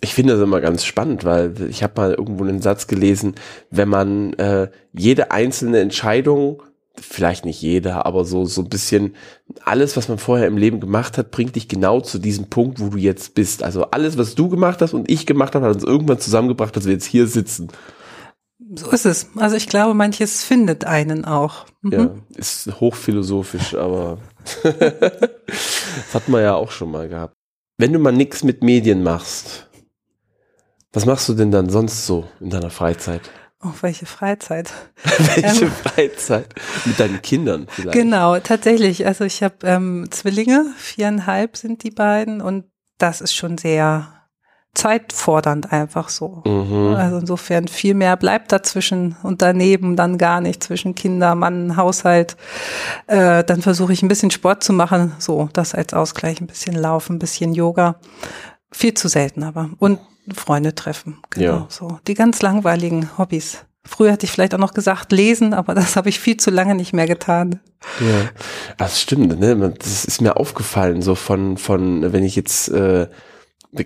Ich 0.01 0.15
finde 0.15 0.35
das 0.35 0.43
immer 0.43 0.61
ganz 0.61 0.85
spannend, 0.85 1.25
weil 1.25 1.55
ich 1.69 1.83
habe 1.83 2.01
mal 2.01 2.15
irgendwo 2.15 2.45
einen 2.45 2.63
Satz 2.63 2.87
gelesen, 2.87 3.35
wenn 3.71 3.89
man 3.89 4.33
äh, 4.35 4.71
jede 4.93 5.31
einzelne 5.31 5.81
Entscheidung 5.81 6.63
vielleicht 7.01 7.45
nicht 7.45 7.61
jeder, 7.63 8.07
aber 8.07 8.25
so, 8.25 8.45
so 8.45 8.63
ein 8.63 8.69
bisschen 8.69 9.15
alles, 9.65 9.97
was 9.97 10.09
man 10.09 10.19
vorher 10.19 10.47
im 10.47 10.57
Leben 10.57 10.81
gemacht 10.81 11.19
hat, 11.19 11.31
bringt 11.31 11.57
dich 11.57 11.69
genau 11.69 12.01
zu 12.01 12.19
diesem 12.19 12.51
Punkt, 12.51 12.81
wo 12.81 12.89
du 12.89 12.99
jetzt 12.99 13.35
bist. 13.35 13.63
Also 13.63 13.85
alles, 13.91 14.19
was 14.19 14.35
du 14.35 14.49
gemacht 14.49 14.83
hast 14.83 14.95
und 14.95 15.11
ich 15.11 15.27
gemacht 15.27 15.55
habe, 15.55 15.67
hat 15.67 15.75
uns 15.75 15.85
irgendwann 15.85 16.19
zusammengebracht, 16.19 16.77
dass 16.77 16.85
wir 16.85 16.93
jetzt 16.93 17.07
hier 17.07 17.27
sitzen. 17.27 17.69
So 18.75 18.91
ist 18.91 19.07
es. 19.07 19.29
Also 19.37 19.57
ich 19.57 19.69
glaube, 19.69 19.95
manches 19.95 20.45
findet 20.45 20.85
einen 20.85 21.25
auch. 21.25 21.67
Mhm. 21.83 21.93
Ja, 21.93 22.11
ist 22.37 22.81
hochphilosophisch, 22.81 23.75
aber 23.75 24.19
das 24.63 26.15
hat 26.15 26.29
man 26.29 26.43
ja 26.43 26.55
auch 26.55 26.71
schon 26.71 26.91
mal 26.91 27.09
gehabt. 27.09 27.35
Wenn 27.79 27.93
du 27.93 27.99
mal 27.99 28.13
nichts 28.13 28.45
mit 28.45 28.63
Medien 28.63 29.03
machst, 29.03 29.70
was 30.93 31.07
machst 31.07 31.29
du 31.29 31.35
denn 31.35 31.51
dann 31.51 31.69
sonst 31.69 32.07
so 32.07 32.27
in 32.41 32.51
deiner 32.51 32.71
Freizeit? 32.71 33.23
Oh, 33.63 33.73
welche 33.83 34.07
Freizeit? 34.07 34.73
welche 35.05 35.67
ähm, 35.67 35.71
Freizeit? 35.71 36.47
Mit 36.87 36.99
deinen 36.99 37.21
Kindern 37.21 37.67
vielleicht? 37.69 37.93
Genau, 37.93 38.39
tatsächlich. 38.39 39.07
Also 39.07 39.25
ich 39.25 39.43
habe 39.43 39.57
ähm, 39.65 40.07
Zwillinge, 40.11 40.73
viereinhalb 40.79 41.57
sind 41.57 41.83
die 41.83 41.91
beiden 41.91 42.41
und 42.41 42.65
das 42.97 43.21
ist 43.21 43.35
schon 43.35 43.59
sehr 43.59 44.21
zeitfordernd 44.73 45.73
einfach 45.73 46.09
so. 46.09 46.43
Mhm. 46.47 46.95
Also 46.95 47.19
insofern 47.19 47.67
viel 47.67 47.95
mehr 47.95 48.17
bleibt 48.17 48.53
dazwischen 48.53 49.17
und 49.23 49.43
daneben 49.43 49.97
dann 49.97 50.17
gar 50.17 50.41
nicht 50.41 50.63
zwischen 50.63 50.95
Kinder, 50.95 51.35
Mann, 51.35 51.77
Haushalt. 51.77 52.37
Äh, 53.09 53.43
dann 53.43 53.63
versuche 53.63 53.93
ich 53.93 54.03
ein 54.03 54.09
bisschen 54.09 54.31
Sport 54.31 54.63
zu 54.63 54.73
machen, 54.73 55.13
so 55.19 55.49
das 55.53 55.75
als 55.75 55.93
Ausgleich, 55.93 56.41
ein 56.41 56.47
bisschen 56.47 56.77
Laufen, 56.77 57.17
ein 57.17 57.19
bisschen 57.19 57.53
Yoga. 57.53 57.97
Viel 58.73 58.95
zu 58.95 59.09
selten 59.09 59.43
aber. 59.43 59.71
Und 59.79 59.99
Freunde 60.35 60.75
treffen. 60.75 61.19
Genau, 61.31 61.53
ja. 61.53 61.67
so. 61.69 61.99
Die 62.07 62.15
ganz 62.15 62.43
langweiligen 62.43 63.19
Hobbys. 63.19 63.65
Früher 63.85 64.13
hatte 64.13 64.27
ich 64.27 64.33
vielleicht 64.33 64.55
auch 64.55 64.59
noch 64.59 64.75
gesagt, 64.75 65.11
lesen, 65.11 65.55
aber 65.55 65.75
das 65.75 65.97
habe 65.97 66.09
ich 66.11 66.21
viel 66.21 66.37
zu 66.37 66.51
lange 66.51 66.75
nicht 66.75 66.93
mehr 66.93 67.07
getan. 67.07 67.61
Ja, 67.99 68.29
das 68.77 69.01
stimmt, 69.01 69.41
ne? 69.41 69.75
Das 69.79 70.05
ist 70.05 70.21
mir 70.21 70.37
aufgefallen, 70.37 71.01
so 71.01 71.15
von, 71.15 71.57
von, 71.57 72.13
wenn 72.13 72.23
ich 72.23 72.37
jetzt 72.37 72.69
äh, 72.69 73.09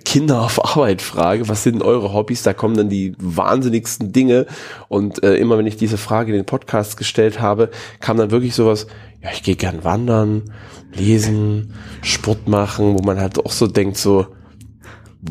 Kinder 0.04 0.42
auf 0.42 0.64
Arbeit 0.76 1.00
frage, 1.00 1.48
was 1.48 1.62
sind 1.62 1.82
eure 1.82 2.12
Hobbys, 2.12 2.42
da 2.42 2.52
kommen 2.52 2.76
dann 2.76 2.88
die 2.88 3.14
wahnsinnigsten 3.18 4.12
Dinge. 4.12 4.46
Und 4.88 5.22
äh, 5.22 5.36
immer 5.36 5.58
wenn 5.58 5.66
ich 5.66 5.76
diese 5.76 5.98
Frage 5.98 6.32
in 6.32 6.38
den 6.38 6.46
Podcast 6.46 6.96
gestellt 6.96 7.40
habe, 7.40 7.70
kam 8.00 8.16
dann 8.16 8.32
wirklich 8.32 8.54
sowas, 8.54 8.88
ja, 9.22 9.30
ich 9.32 9.42
gehe 9.42 9.56
gern 9.56 9.84
wandern, 9.84 10.52
lesen, 10.92 11.74
Sport 12.02 12.48
machen, 12.48 12.98
wo 12.98 13.02
man 13.02 13.20
halt 13.20 13.38
auch 13.44 13.52
so 13.52 13.68
denkt, 13.68 13.96
so, 13.96 14.26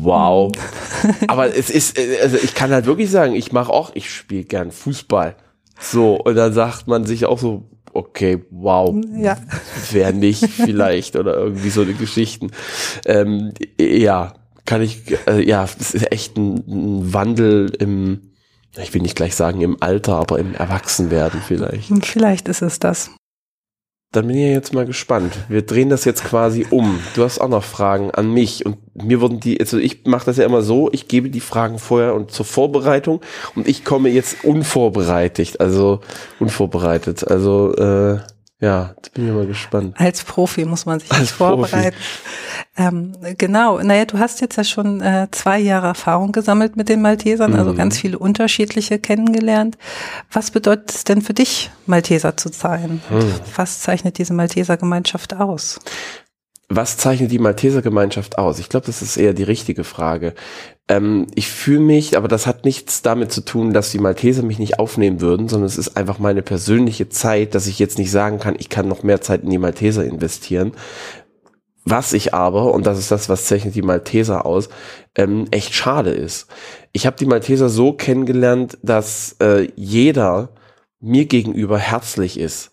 wow. 0.00 0.52
Aber 1.28 1.54
es 1.54 1.70
ist, 1.70 1.98
also 2.22 2.36
ich 2.36 2.54
kann 2.54 2.70
halt 2.70 2.86
wirklich 2.86 3.10
sagen, 3.10 3.34
ich 3.34 3.52
mache 3.52 3.72
auch, 3.72 3.92
ich 3.94 4.10
spiele 4.10 4.44
gern 4.44 4.70
Fußball. 4.70 5.36
So, 5.78 6.16
und 6.16 6.36
dann 6.36 6.52
sagt 6.52 6.86
man 6.86 7.04
sich 7.04 7.26
auch 7.26 7.38
so, 7.38 7.68
okay, 7.92 8.44
wow, 8.50 8.94
ja. 9.16 9.36
wer 9.92 10.12
nicht 10.12 10.44
vielleicht 10.50 11.16
oder 11.16 11.36
irgendwie 11.36 11.70
so 11.70 11.82
eine 11.82 11.94
Geschichten. 11.94 12.50
Ähm, 13.06 13.52
ja, 13.78 14.34
kann 14.64 14.82
ich, 14.82 15.02
äh, 15.26 15.46
ja, 15.46 15.64
es 15.64 15.94
ist 15.94 16.12
echt 16.12 16.36
ein, 16.36 16.56
ein 16.66 17.12
Wandel 17.12 17.70
im, 17.78 18.32
ich 18.76 18.92
will 18.94 19.02
nicht 19.02 19.16
gleich 19.16 19.34
sagen 19.34 19.60
im 19.60 19.76
Alter, 19.80 20.16
aber 20.16 20.38
im 20.38 20.54
Erwachsenwerden 20.54 21.40
vielleicht. 21.46 21.92
Vielleicht 22.04 22.48
ist 22.48 22.62
es 22.62 22.78
das. 22.78 23.10
Dann 24.14 24.28
bin 24.28 24.36
ich 24.36 24.44
jetzt 24.44 24.72
mal 24.72 24.86
gespannt. 24.86 25.32
Wir 25.48 25.62
drehen 25.62 25.88
das 25.88 26.04
jetzt 26.04 26.24
quasi 26.24 26.64
um. 26.70 27.00
Du 27.16 27.24
hast 27.24 27.40
auch 27.40 27.48
noch 27.48 27.64
Fragen 27.64 28.12
an 28.12 28.32
mich 28.32 28.64
und 28.64 28.76
mir 28.94 29.20
wurden 29.20 29.40
die, 29.40 29.58
also 29.58 29.76
ich 29.78 30.04
mache 30.04 30.26
das 30.26 30.36
ja 30.36 30.44
immer 30.44 30.62
so, 30.62 30.88
ich 30.92 31.08
gebe 31.08 31.30
die 31.30 31.40
Fragen 31.40 31.80
vorher 31.80 32.14
und 32.14 32.30
zur 32.30 32.46
Vorbereitung 32.46 33.20
und 33.56 33.66
ich 33.66 33.84
komme 33.84 34.10
jetzt 34.10 34.44
unvorbereitet, 34.44 35.58
also 35.58 35.98
unvorbereitet. 36.38 37.26
Also 37.26 37.74
äh, 37.74 38.18
ja, 38.64 38.94
jetzt 38.96 39.12
bin 39.12 39.28
ich 39.28 39.34
mal 39.34 39.46
gespannt. 39.46 39.94
Als 39.98 40.24
Profi 40.24 40.64
muss 40.64 40.86
man 40.86 40.98
sich 40.98 41.12
Als 41.12 41.32
vorbereiten. 41.32 41.94
Ähm, 42.76 43.12
genau, 43.36 43.78
naja, 43.80 44.06
du 44.06 44.18
hast 44.18 44.40
jetzt 44.40 44.56
ja 44.56 44.64
schon 44.64 45.02
äh, 45.02 45.28
zwei 45.32 45.58
Jahre 45.58 45.88
Erfahrung 45.88 46.32
gesammelt 46.32 46.74
mit 46.74 46.88
den 46.88 47.02
Maltesern, 47.02 47.52
also 47.52 47.64
mhm. 47.64 47.68
also 47.68 47.76
ganz 47.76 47.98
viele 47.98 48.18
unterschiedliche 48.18 48.98
kennengelernt. 48.98 49.76
Was 50.32 50.50
bedeutet 50.50 50.92
es 50.92 51.04
denn 51.04 51.20
für 51.20 51.34
dich, 51.34 51.70
Malteser 51.84 52.38
zu 52.38 52.48
sein? 52.48 53.02
Mhm. 53.10 53.34
Was 53.54 53.80
zeichnet 53.80 54.16
diese 54.16 54.32
Malteser-Gemeinschaft 54.32 55.34
aus? 55.34 55.78
Was 56.68 56.96
zeichnet 56.96 57.30
die 57.30 57.38
Malteser-Gemeinschaft 57.38 58.38
aus? 58.38 58.58
Ich 58.58 58.68
glaube, 58.68 58.86
das 58.86 59.02
ist 59.02 59.16
eher 59.16 59.34
die 59.34 59.42
richtige 59.42 59.84
Frage. 59.84 60.34
Ähm, 60.88 61.26
ich 61.34 61.48
fühle 61.48 61.80
mich, 61.80 62.16
aber 62.16 62.26
das 62.26 62.46
hat 62.46 62.64
nichts 62.64 63.02
damit 63.02 63.32
zu 63.32 63.42
tun, 63.42 63.72
dass 63.72 63.90
die 63.90 63.98
Malteser 63.98 64.42
mich 64.42 64.58
nicht 64.58 64.78
aufnehmen 64.78 65.20
würden, 65.20 65.48
sondern 65.48 65.66
es 65.66 65.78
ist 65.78 65.96
einfach 65.96 66.18
meine 66.18 66.42
persönliche 66.42 67.08
Zeit, 67.08 67.54
dass 67.54 67.66
ich 67.66 67.78
jetzt 67.78 67.98
nicht 67.98 68.10
sagen 68.10 68.38
kann, 68.38 68.56
ich 68.58 68.70
kann 68.70 68.88
noch 68.88 69.02
mehr 69.02 69.20
Zeit 69.20 69.42
in 69.42 69.50
die 69.50 69.58
Malteser 69.58 70.04
investieren. 70.04 70.72
Was 71.84 72.14
ich 72.14 72.32
aber, 72.32 72.72
und 72.72 72.86
das 72.86 72.98
ist 72.98 73.10
das, 73.10 73.28
was 73.28 73.44
zeichnet 73.44 73.74
die 73.74 73.82
Malteser 73.82 74.46
aus, 74.46 74.70
ähm, 75.16 75.46
echt 75.50 75.74
schade 75.74 76.10
ist. 76.10 76.46
Ich 76.92 77.04
habe 77.06 77.16
die 77.16 77.26
Malteser 77.26 77.68
so 77.68 77.92
kennengelernt, 77.92 78.78
dass 78.82 79.36
äh, 79.40 79.68
jeder 79.76 80.48
mir 81.00 81.26
gegenüber 81.26 81.78
herzlich 81.78 82.40
ist. 82.40 82.70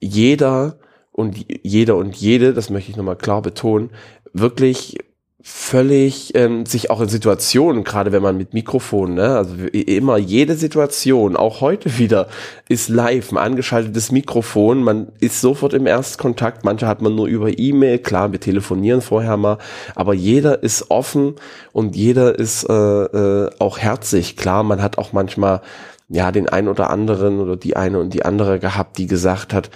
Jeder 0.00 0.78
und 1.18 1.36
jeder 1.64 1.96
und 1.96 2.14
jede, 2.14 2.54
das 2.54 2.70
möchte 2.70 2.92
ich 2.92 2.96
nochmal 2.96 3.16
klar 3.16 3.42
betonen, 3.42 3.90
wirklich 4.32 4.98
völlig 5.40 6.32
ähm, 6.36 6.64
sich 6.64 6.90
auch 6.90 7.00
in 7.00 7.08
Situationen, 7.08 7.82
gerade 7.82 8.12
wenn 8.12 8.22
man 8.22 8.36
mit 8.36 8.54
Mikrofon, 8.54 9.14
ne, 9.14 9.36
also 9.36 9.54
immer 9.66 10.16
jede 10.16 10.54
Situation, 10.54 11.36
auch 11.36 11.60
heute 11.60 11.98
wieder, 11.98 12.28
ist 12.68 12.88
live, 12.88 13.32
ein 13.32 13.38
angeschaltetes 13.38 14.12
Mikrofon, 14.12 14.84
man 14.84 15.08
ist 15.18 15.40
sofort 15.40 15.74
im 15.74 15.86
Erstkontakt, 15.86 16.64
manche 16.64 16.86
hat 16.86 17.02
man 17.02 17.16
nur 17.16 17.26
über 17.26 17.58
E-Mail, 17.58 17.98
klar, 17.98 18.30
wir 18.30 18.40
telefonieren 18.40 19.00
vorher 19.00 19.36
mal, 19.36 19.58
aber 19.96 20.14
jeder 20.14 20.62
ist 20.62 20.88
offen 20.88 21.34
und 21.72 21.96
jeder 21.96 22.38
ist 22.38 22.62
äh, 22.68 22.72
äh, 22.72 23.50
auch 23.58 23.78
herzlich, 23.78 24.36
klar, 24.36 24.62
man 24.62 24.82
hat 24.82 24.98
auch 24.98 25.12
manchmal 25.12 25.62
ja 26.08 26.30
den 26.30 26.48
einen 26.48 26.68
oder 26.68 26.90
anderen 26.90 27.40
oder 27.40 27.56
die 27.56 27.76
eine 27.76 27.98
und 27.98 28.14
die 28.14 28.24
andere 28.24 28.60
gehabt, 28.60 28.98
die 28.98 29.06
gesagt 29.06 29.52
hat, 29.52 29.70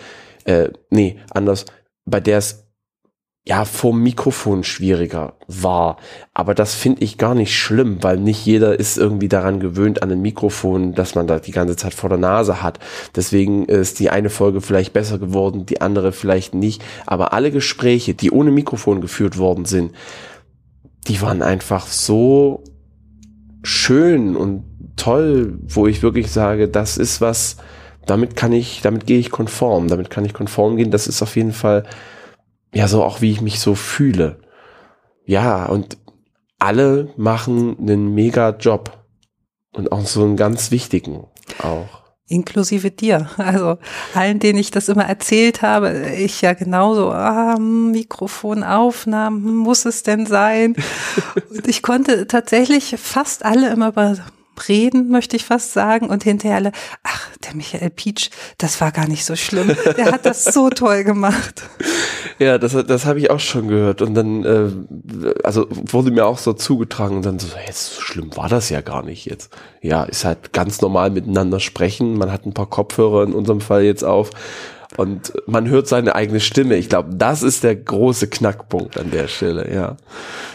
äh, 0.44 0.70
nee, 0.90 1.18
anders, 1.30 1.66
bei 2.04 2.20
der 2.20 2.38
es 2.38 2.62
ja, 3.44 3.64
vor 3.64 3.92
Mikrofon 3.92 4.62
schwieriger 4.62 5.34
war. 5.48 5.96
Aber 6.32 6.54
das 6.54 6.74
finde 6.74 7.02
ich 7.02 7.18
gar 7.18 7.34
nicht 7.34 7.58
schlimm, 7.58 8.00
weil 8.00 8.18
nicht 8.18 8.46
jeder 8.46 8.78
ist 8.78 8.98
irgendwie 8.98 9.28
daran 9.28 9.58
gewöhnt 9.58 10.02
an 10.02 10.12
ein 10.12 10.22
Mikrofon, 10.22 10.94
dass 10.94 11.16
man 11.16 11.26
da 11.26 11.40
die 11.40 11.50
ganze 11.50 11.74
Zeit 11.74 11.92
vor 11.92 12.08
der 12.08 12.18
Nase 12.18 12.62
hat. 12.62 12.78
Deswegen 13.16 13.64
ist 13.64 13.98
die 13.98 14.10
eine 14.10 14.30
Folge 14.30 14.60
vielleicht 14.60 14.92
besser 14.92 15.18
geworden, 15.18 15.66
die 15.66 15.80
andere 15.80 16.12
vielleicht 16.12 16.54
nicht. 16.54 16.84
Aber 17.04 17.32
alle 17.32 17.50
Gespräche, 17.50 18.14
die 18.14 18.30
ohne 18.30 18.52
Mikrofon 18.52 19.00
geführt 19.00 19.38
worden 19.38 19.64
sind, 19.64 19.92
die 21.08 21.20
waren 21.20 21.42
einfach 21.42 21.88
so 21.88 22.62
schön 23.64 24.36
und 24.36 24.62
toll, 24.94 25.58
wo 25.66 25.88
ich 25.88 26.04
wirklich 26.04 26.30
sage, 26.30 26.68
das 26.68 26.96
ist 26.96 27.20
was, 27.20 27.56
damit 28.06 28.36
kann 28.36 28.52
ich, 28.52 28.80
damit 28.82 29.06
gehe 29.06 29.18
ich 29.18 29.30
konform, 29.30 29.88
damit 29.88 30.10
kann 30.10 30.24
ich 30.24 30.34
konform 30.34 30.76
gehen. 30.76 30.90
Das 30.90 31.06
ist 31.06 31.22
auf 31.22 31.36
jeden 31.36 31.52
Fall 31.52 31.84
ja, 32.74 32.88
so 32.88 33.02
auch 33.04 33.20
wie 33.20 33.30
ich 33.30 33.40
mich 33.40 33.60
so 33.60 33.74
fühle. 33.74 34.40
Ja, 35.24 35.66
und 35.66 35.98
alle 36.58 37.12
machen 37.16 37.76
einen 37.78 38.14
mega 38.14 38.50
Job. 38.50 38.98
Und 39.74 39.90
auch 39.90 40.04
so 40.04 40.22
einen 40.22 40.36
ganz 40.36 40.70
wichtigen 40.70 41.24
auch. 41.58 42.02
Inklusive 42.28 42.90
dir. 42.90 43.30
Also 43.38 43.78
allen, 44.14 44.38
denen 44.38 44.58
ich 44.58 44.70
das 44.70 44.88
immer 44.88 45.04
erzählt 45.04 45.62
habe, 45.62 46.10
ich 46.10 46.42
ja 46.42 46.52
genauso, 46.52 47.10
ah, 47.10 47.58
Mikrofonaufnahmen, 47.58 49.56
muss 49.56 49.86
es 49.86 50.02
denn 50.02 50.26
sein? 50.26 50.76
Und 51.50 51.66
ich 51.68 51.82
konnte 51.82 52.26
tatsächlich 52.26 52.96
fast 52.98 53.44
alle 53.44 53.70
immer 53.70 53.92
reden, 54.68 55.08
möchte 55.10 55.36
ich 55.36 55.44
fast 55.44 55.72
sagen, 55.72 56.08
und 56.08 56.24
hinterher 56.24 56.56
alle, 56.56 56.72
ach, 57.02 57.28
der 57.44 57.54
Michael 57.54 57.90
Pietsch, 57.90 58.30
das 58.58 58.80
war 58.80 58.92
gar 58.92 59.08
nicht 59.08 59.24
so 59.24 59.36
schlimm. 59.36 59.76
Der 59.96 60.12
hat 60.12 60.26
das 60.26 60.44
so 60.44 60.70
toll 60.70 61.04
gemacht. 61.04 61.62
Ja, 62.38 62.58
das, 62.58 62.72
das 62.72 63.04
habe 63.04 63.20
ich 63.20 63.30
auch 63.30 63.38
schon 63.38 63.68
gehört. 63.68 64.02
Und 64.02 64.14
dann, 64.14 64.44
äh, 64.44 65.34
also 65.44 65.66
wurde 65.70 66.10
mir 66.10 66.26
auch 66.26 66.38
so 66.38 66.52
zugetragen 66.54 67.16
und 67.16 67.26
dann 67.26 67.38
so, 67.38 67.46
jetzt 67.66 67.94
so 67.94 68.00
schlimm 68.00 68.36
war 68.36 68.48
das 68.48 68.68
ja 68.68 68.80
gar 68.80 69.04
nicht 69.04 69.26
jetzt. 69.26 69.54
Ja, 69.80 70.02
ist 70.04 70.24
halt 70.24 70.52
ganz 70.52 70.80
normal 70.80 71.10
miteinander 71.10 71.60
sprechen. 71.60 72.16
Man 72.16 72.32
hat 72.32 72.44
ein 72.44 72.54
paar 72.54 72.68
Kopfhörer 72.68 73.22
in 73.24 73.32
unserem 73.32 73.60
Fall 73.60 73.84
jetzt 73.84 74.02
auf. 74.02 74.30
Und 74.96 75.32
man 75.46 75.68
hört 75.68 75.88
seine 75.88 76.14
eigene 76.14 76.40
Stimme. 76.40 76.76
Ich 76.76 76.88
glaube, 76.88 77.10
das 77.14 77.42
ist 77.42 77.64
der 77.64 77.76
große 77.76 78.28
Knackpunkt 78.28 78.98
an 78.98 79.10
der 79.10 79.28
Stelle, 79.28 79.72
ja. 79.72 79.96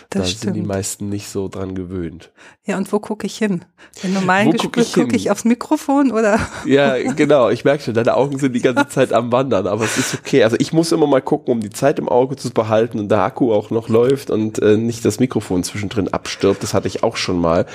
Das 0.09 0.21
da 0.21 0.25
stimmt. 0.25 0.39
sind 0.41 0.53
die 0.53 0.61
meisten 0.61 1.09
nicht 1.09 1.27
so 1.27 1.49
dran 1.49 1.75
gewöhnt. 1.75 2.31
Ja, 2.63 2.77
und 2.77 2.91
wo 2.93 2.99
gucke 2.99 3.27
ich 3.27 3.37
hin? 3.37 3.65
Im 4.03 4.13
normalen 4.13 4.51
guck 4.51 4.73
Gespräch 4.73 4.87
ich 4.87 4.93
gucke 4.93 5.07
hin? 5.07 5.15
ich 5.15 5.31
aufs 5.31 5.43
Mikrofon 5.43 6.11
oder? 6.11 6.39
Ja, 6.65 6.95
genau. 7.13 7.49
Ich 7.49 7.65
merke 7.65 7.83
schon, 7.83 7.93
deine 7.93 8.15
Augen 8.15 8.39
sind 8.39 8.53
die 8.53 8.61
ganze 8.61 8.87
Zeit 8.87 9.11
am 9.11 9.33
Wandern, 9.33 9.67
aber 9.67 9.83
es 9.83 9.97
ist 9.97 10.13
okay. 10.13 10.43
Also 10.43 10.55
ich 10.59 10.71
muss 10.71 10.93
immer 10.93 11.07
mal 11.07 11.21
gucken, 11.21 11.51
um 11.51 11.59
die 11.59 11.71
Zeit 11.71 11.99
im 11.99 12.07
Auge 12.07 12.37
zu 12.37 12.51
behalten 12.51 12.99
und 12.99 13.09
der 13.09 13.19
Akku 13.19 13.51
auch 13.51 13.69
noch 13.69 13.89
läuft 13.89 14.29
und 14.29 14.59
äh, 14.59 14.77
nicht 14.77 15.03
das 15.03 15.19
Mikrofon 15.19 15.63
zwischendrin 15.63 16.07
abstirbt. 16.07 16.63
Das 16.63 16.73
hatte 16.73 16.87
ich 16.87 17.03
auch 17.03 17.17
schon 17.17 17.39
mal 17.39 17.65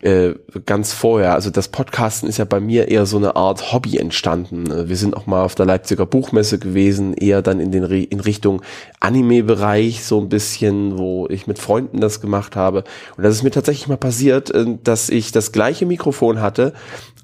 äh, 0.00 0.34
ganz 0.66 0.92
vorher. 0.92 1.34
Also 1.34 1.50
das 1.50 1.68
Podcasten 1.68 2.28
ist 2.28 2.38
ja 2.38 2.44
bei 2.44 2.60
mir 2.60 2.88
eher 2.88 3.06
so 3.06 3.16
eine 3.16 3.36
Art 3.36 3.72
Hobby 3.72 3.98
entstanden. 3.98 4.70
Äh, 4.70 4.88
Wir 4.88 4.96
sind 4.96 5.16
auch 5.16 5.26
mal 5.26 5.44
auf 5.44 5.54
der 5.54 5.66
Leipziger 5.66 6.06
Buchmesse 6.06 6.58
gewesen, 6.58 7.14
eher 7.14 7.42
dann 7.42 7.60
in 7.60 7.72
den 7.72 7.84
Re 7.84 7.98
in 7.98 8.20
Richtung 8.20 8.62
Anime-Bereich 9.00 10.04
so 10.04 10.20
ein 10.20 10.28
bisschen, 10.28 10.98
wo 10.98 11.26
ich 11.28 11.46
mit 11.46 11.58
Freunden 11.58 12.00
das 12.00 12.20
gemacht 12.20 12.54
habe. 12.56 12.84
Und 13.16 13.24
das 13.24 13.34
ist 13.34 13.42
mir 13.42 13.50
tatsächlich 13.50 13.88
mal 13.88 13.96
passiert, 13.96 14.50
äh, 14.50 14.78
dass 14.84 15.08
ich 15.08 15.32
das 15.32 15.52
gleiche 15.52 15.86
Mikrofon 15.86 16.40
hatte, 16.40 16.72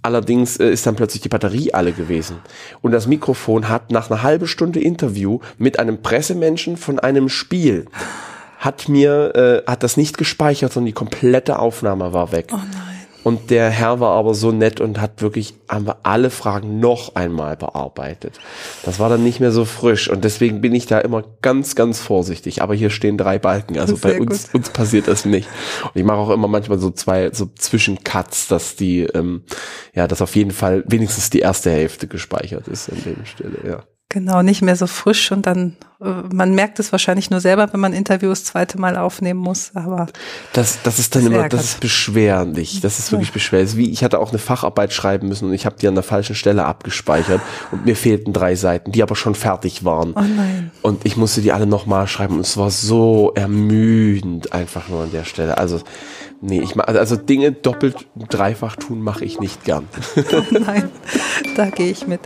Allerdings 0.05 0.59
äh, 0.59 0.71
ist 0.71 0.87
dann 0.87 0.97
plötzlich 0.97 1.23
die 1.23 1.31
Batterie 1.31 1.73
alle 1.73 1.93
gewesen. 1.93 2.37
Und 2.83 2.93
das 2.93 3.07
Mikrofon 3.07 3.71
hat 3.71 3.91
nach 3.91 4.11
einer 4.11 4.23
halben 4.23 4.47
Stunde 4.47 4.79
Interview 4.79 5.39
mit 5.57 5.79
einem 5.79 6.03
Pressemenschen 6.03 6.77
von 6.77 6.99
einem 6.99 7.31
Spiel 7.31 7.87
hat 8.65 8.89
mir 8.89 9.35
äh, 9.67 9.71
hat 9.71 9.83
das 9.83 9.97
nicht 9.97 10.19
gespeichert, 10.19 10.73
sondern 10.73 10.87
die 10.87 10.93
komplette 10.93 11.59
Aufnahme 11.59 12.13
war 12.13 12.33
weg. 12.33 12.49
Oh 12.53 12.57
nein. 12.57 12.95
Und 13.25 13.51
der 13.51 13.71
Herr 13.71 14.01
war 14.01 14.11
aber 14.11 14.35
so 14.35 14.53
nett 14.53 14.83
und 14.83 15.01
hat 15.01 15.23
wirklich 15.23 15.55
haben 15.67 15.87
wir 15.87 15.97
alle 16.03 16.29
Fragen 16.29 16.79
noch 16.79 17.15
einmal 17.15 17.57
bearbeitet. 17.57 18.39
Das 18.85 18.99
war 18.99 19.09
dann 19.09 19.25
nicht 19.25 19.41
mehr 19.41 19.51
so 19.51 19.65
frisch 19.65 20.11
und 20.11 20.25
deswegen 20.25 20.61
bin 20.61 20.75
ich 20.75 20.85
da 20.87 20.99
immer 20.99 21.25
ganz, 21.41 21.75
ganz 21.75 22.01
vorsichtig. 22.01 22.61
Aber 22.61 22.75
hier 22.75 22.91
stehen 22.91 23.17
drei 23.17 23.39
Balken, 23.39 23.79
also 23.79 23.97
bei 23.97 24.21
uns, 24.21 24.53
gut. 24.53 24.57
uns 24.57 24.71
passiert 24.71 25.09
das 25.09 25.25
nicht. 25.25 25.49
Und 25.83 25.93
ich 25.95 26.05
mache 26.05 26.19
auch 26.19 26.31
immer 26.31 26.49
manchmal 26.49 26.79
so 26.79 26.91
zwei, 26.91 27.31
so 27.33 27.47
Zwischencuts, 27.47 28.47
dass 28.49 28.77
die, 28.77 29.01
ähm, 29.01 29.45
ja, 29.95 30.07
dass 30.07 30.21
auf 30.21 30.37
jeden 30.37 30.51
Fall 30.51 30.85
wenigstens 30.87 31.31
die 31.31 31.41
erste 31.41 31.71
Hälfte 31.71 32.07
gespeichert 32.07 32.69
ist 32.69 32.91
an 32.91 33.03
der 33.07 33.25
Stelle, 33.25 33.57
ja. 33.67 33.85
Genau, 34.15 34.43
nicht 34.43 34.63
mehr 34.63 34.77
so 34.77 34.87
frisch 34.87 35.33
und 35.33 35.45
dann, 35.45 35.75
äh, 36.01 36.05
man 36.33 36.55
merkt 36.55 36.79
es 36.79 36.93
wahrscheinlich 36.93 37.31
nur 37.31 37.41
selber, 37.41 37.73
wenn 37.73 37.81
man 37.81 37.93
Interviews 37.93 38.45
zweite 38.45 38.79
Mal 38.81 38.97
aufnehmen 38.97 39.41
muss, 39.41 39.73
aber 39.75 40.07
Das, 40.53 40.79
das 40.85 41.01
ist 41.01 41.17
dann 41.17 41.27
immer, 41.27 41.39
ärgert. 41.39 41.55
das 41.55 41.65
ist 41.65 41.81
beschwerlich. 41.81 42.81
Das 42.81 43.01
ist 43.01 43.11
wirklich 43.11 43.33
beschwerlich. 43.33 43.71
Das 43.71 43.73
ist 43.73 43.77
Wie 43.79 43.91
ich 43.91 44.05
hatte 44.05 44.21
auch 44.21 44.29
eine 44.31 44.39
Facharbeit 44.39 44.93
schreiben 44.93 45.27
müssen 45.27 45.49
und 45.49 45.53
ich 45.53 45.67
habe 45.67 45.75
die 45.81 45.89
an 45.89 45.95
der 45.97 46.05
falschen 46.05 46.37
Stelle 46.37 46.65
abgespeichert 46.65 47.41
und 47.73 47.87
mir 47.87 47.97
fehlten 47.97 48.33
drei 48.33 48.55
Seiten, 48.55 48.93
die 48.93 49.03
aber 49.03 49.17
schon 49.17 49.35
fertig 49.35 49.85
waren. 49.85 50.13
oh 50.15 50.21
nein. 50.21 50.71
Und 50.83 51.05
ich 51.05 51.17
musste 51.17 51.41
die 51.41 51.51
alle 51.51 51.67
nochmal 51.67 52.07
schreiben 52.07 52.35
und 52.37 52.43
es 52.43 52.57
war 52.57 52.71
so 52.71 53.33
ermüdend 53.35 54.53
einfach 54.53 54.89
nur 54.89 55.03
an 55.03 55.11
der 55.11 55.25
Stelle. 55.25 55.59
Also, 55.59 55.81
nee, 56.41 56.61
ich 56.61 56.77
ma- 56.77 56.85
also 56.85 57.17
Dinge 57.17 57.51
doppelt, 57.51 58.07
dreifach 58.29 58.77
tun 58.77 59.01
mache 59.03 59.25
ich 59.25 59.41
nicht 59.41 59.65
gern. 59.65 59.89
Oh 60.17 60.43
nein, 60.53 60.89
da 61.57 61.69
gehe 61.71 61.91
ich 61.91 62.07
mit. 62.07 62.21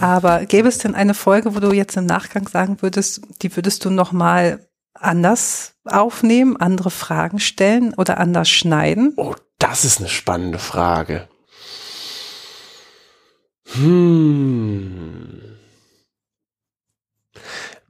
Aber 0.00 0.46
gäbe 0.46 0.68
es 0.68 0.78
denn 0.78 0.94
eine 0.94 1.14
Folge, 1.14 1.54
wo 1.54 1.60
du 1.60 1.72
jetzt 1.72 1.96
im 1.96 2.06
Nachgang 2.06 2.48
sagen 2.48 2.78
würdest, 2.80 3.22
die 3.42 3.54
würdest 3.54 3.84
du 3.84 3.90
noch 3.90 4.12
mal 4.12 4.66
anders 4.94 5.74
aufnehmen, 5.84 6.56
andere 6.56 6.90
Fragen 6.90 7.38
stellen 7.38 7.94
oder 7.94 8.18
anders 8.18 8.48
schneiden? 8.48 9.14
Oh, 9.16 9.34
das 9.58 9.84
ist 9.84 9.98
eine 9.98 10.08
spannende 10.08 10.58
Frage. 10.58 11.28
Hm. 13.74 15.49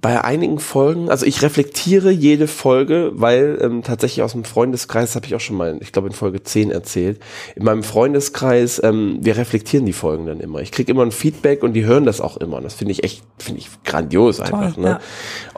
Bei 0.00 0.24
einigen 0.24 0.58
Folgen, 0.58 1.10
also 1.10 1.26
ich 1.26 1.42
reflektiere 1.42 2.10
jede 2.10 2.46
Folge, 2.46 3.12
weil 3.14 3.58
ähm, 3.60 3.82
tatsächlich 3.82 4.22
aus 4.22 4.32
dem 4.32 4.44
Freundeskreis, 4.44 5.14
habe 5.14 5.26
ich 5.26 5.34
auch 5.34 5.40
schon 5.40 5.56
mal, 5.56 5.78
ich 5.80 5.92
glaube 5.92 6.08
in 6.08 6.14
Folge 6.14 6.42
10 6.42 6.70
erzählt, 6.70 7.20
in 7.54 7.64
meinem 7.64 7.82
Freundeskreis, 7.82 8.80
ähm, 8.82 9.18
wir 9.20 9.36
reflektieren 9.36 9.84
die 9.84 9.92
Folgen 9.92 10.24
dann 10.24 10.40
immer. 10.40 10.60
Ich 10.60 10.72
kriege 10.72 10.90
immer 10.90 11.02
ein 11.02 11.12
Feedback 11.12 11.62
und 11.62 11.74
die 11.74 11.84
hören 11.84 12.06
das 12.06 12.20
auch 12.22 12.38
immer. 12.38 12.56
Und 12.56 12.64
das 12.64 12.74
finde 12.74 12.92
ich 12.92 13.04
echt, 13.04 13.22
finde 13.38 13.60
ich 13.60 13.68
grandios 13.84 14.40
einfach. 14.40 14.74
Toll, 14.74 14.84
ne? 14.84 14.88
ja. 14.88 15.00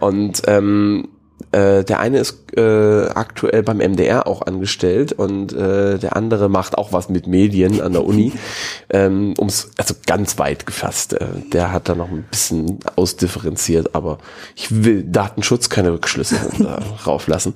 Und 0.00 0.42
ähm, 0.48 1.08
äh, 1.52 1.84
der 1.84 2.00
eine 2.00 2.18
ist 2.18 2.38
äh, 2.56 3.06
aktuell 3.06 3.62
beim 3.62 3.78
MDR 3.78 4.26
auch 4.26 4.42
angestellt 4.42 5.12
und 5.12 5.52
äh, 5.52 5.98
der 5.98 6.16
andere 6.16 6.48
macht 6.48 6.76
auch 6.76 6.92
was 6.92 7.08
mit 7.08 7.26
Medien 7.26 7.80
an 7.80 7.92
der 7.92 8.04
Uni. 8.04 8.32
ähm, 8.90 9.34
ums, 9.38 9.70
also 9.76 9.94
ganz 10.06 10.38
weit 10.38 10.66
gefasst. 10.66 11.14
Äh, 11.14 11.26
der 11.52 11.72
hat 11.72 11.88
da 11.88 11.94
noch 11.94 12.10
ein 12.10 12.24
bisschen 12.30 12.78
ausdifferenziert, 12.96 13.94
aber 13.94 14.18
ich 14.54 14.84
will 14.84 15.02
Datenschutz 15.02 15.68
keine 15.68 15.92
Rückschlüsse 15.92 16.36
darauf 16.58 17.26
lassen. 17.26 17.54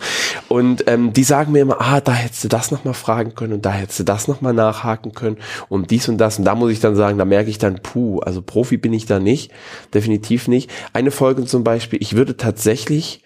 Und 0.49 0.89
ähm, 0.89 1.13
die 1.13 1.25
sagen 1.25 1.53
mir 1.53 1.61
immer, 1.61 1.81
ah, 1.81 2.01
da 2.01 2.13
hättest 2.13 2.45
du 2.45 2.49
das 2.49 2.71
nochmal 2.71 2.95
fragen 2.95 3.35
können 3.35 3.55
und 3.55 3.67
da 3.67 3.73
hättest 3.73 4.01
du 4.01 4.05
das 4.05 4.29
nochmal 4.29 4.55
nachhaken 4.55 5.13
können 5.13 5.37
und 5.69 5.91
dies 5.91 6.09
und 6.09 6.19
das. 6.19 6.39
Und 6.39 6.45
da 6.45 6.55
muss 6.55 6.73
ich 6.73 6.81
dann 6.81 6.97
sagen, 6.97 7.19
da 7.19 7.25
merke 7.25 7.51
ich 7.51 7.59
dann, 7.59 7.81
puh, 7.83 8.21
also 8.21 8.43
Profi 8.43 8.77
bin 8.77 8.93
ich 8.93 9.07
da 9.07 9.19
nicht, 9.19 9.53
definitiv 9.95 10.49
nicht. 10.49 10.71
Eine 10.93 11.11
Folge 11.11 11.45
zum 11.45 11.65
Beispiel, 11.65 12.01
ich 12.03 12.17
würde 12.17 12.37
tatsächlich 12.37 13.23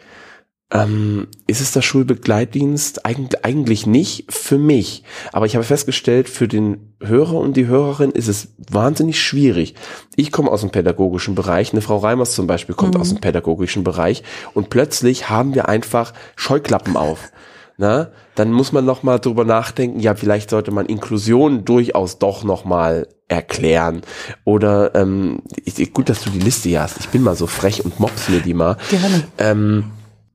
ähm, 0.72 1.26
ist 1.46 1.61
es 1.61 1.72
der 1.72 1.83
Schulbegleitdienst? 1.83 3.04
Eigentlich, 3.04 3.44
eigentlich 3.44 3.87
nicht 3.87 4.33
für 4.33 4.59
mich. 4.59 5.02
Aber 5.33 5.46
ich 5.46 5.56
habe 5.56 5.64
festgestellt, 5.64 6.28
für 6.28 6.46
den 6.46 6.94
Hörer 7.00 7.35
und 7.35 7.56
die 7.56 7.66
Hörerin 7.66 8.11
ist 8.12 8.28
es 8.28 8.48
wahnsinnig 8.70 9.20
schwierig. 9.20 9.74
Ich 10.16 10.30
komme 10.30 10.50
aus 10.50 10.61
dem 10.61 10.70
pädagogischen 10.70 11.35
Bereich, 11.35 11.72
eine 11.72 11.83
Frau 11.83 11.96
Reimers 11.96 12.35
zum 12.35 12.46
Beispiel 12.46 12.74
kommt 12.74 12.96
aus 12.96 13.09
dem 13.09 13.20
pädagogischen 13.20 13.85
Bereich 13.85 14.22
und 14.54 14.70
plötzlich 14.70 15.28
haben 15.28 15.54
wir 15.54 15.68
einfach 15.68 16.12
Scheuklappen 16.37 16.96
auf. 16.96 17.30
Na, 17.78 18.11
dann 18.35 18.52
muss 18.52 18.72
man 18.72 18.85
noch 18.85 19.02
mal 19.02 19.18
drüber 19.18 19.46
nachdenken, 19.46 20.00
ja, 20.00 20.14
vielleicht 20.14 20.50
sollte 20.50 20.70
man 20.70 20.85
Inklusion 20.85 21.64
durchaus 21.64 22.18
doch 22.18 22.44
noch 22.44 22.66
mal 22.66 23.09
erklären. 23.26 24.02
Oder 24.44 24.94
ähm, 24.94 25.40
ich, 25.64 25.94
gut, 25.94 26.11
dass 26.11 26.22
du 26.22 26.28
die 26.28 26.40
Liste 26.40 26.68
hier 26.68 26.83
hast. 26.83 27.00
Ich 27.00 27.09
bin 27.09 27.22
mal 27.22 27.37
so 27.37 27.46
frech 27.46 27.83
und 27.83 27.98
mops 27.98 28.28
mir 28.28 28.40
die 28.40 28.52
mal 28.52 28.76
Gerne. 28.90 29.24
ähm, 29.38 29.85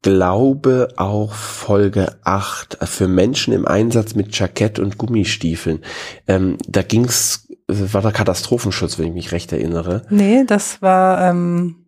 glaube 0.05 0.89
auch 0.97 1.33
Folge 1.33 2.15
8 2.25 2.79
äh, 2.79 2.85
für 2.85 3.07
Menschen 3.07 3.53
im 3.53 3.67
Einsatz 3.67 4.13
mit 4.13 4.37
Jackett 4.37 4.77
und 4.77 4.99
Gummistiefeln. 4.99 5.83
Ähm, 6.27 6.59
da 6.67 6.83
ging's, 6.83 7.47
war 7.67 8.03
der 8.03 8.11
Katastrophenschutz, 8.11 8.99
wenn 8.99 9.07
ich 9.07 9.13
mich 9.13 9.31
recht 9.31 9.51
erinnere. 9.51 10.03
Nee, 10.11 10.43
das 10.45 10.79
war 10.83 11.27
ähm, 11.27 11.87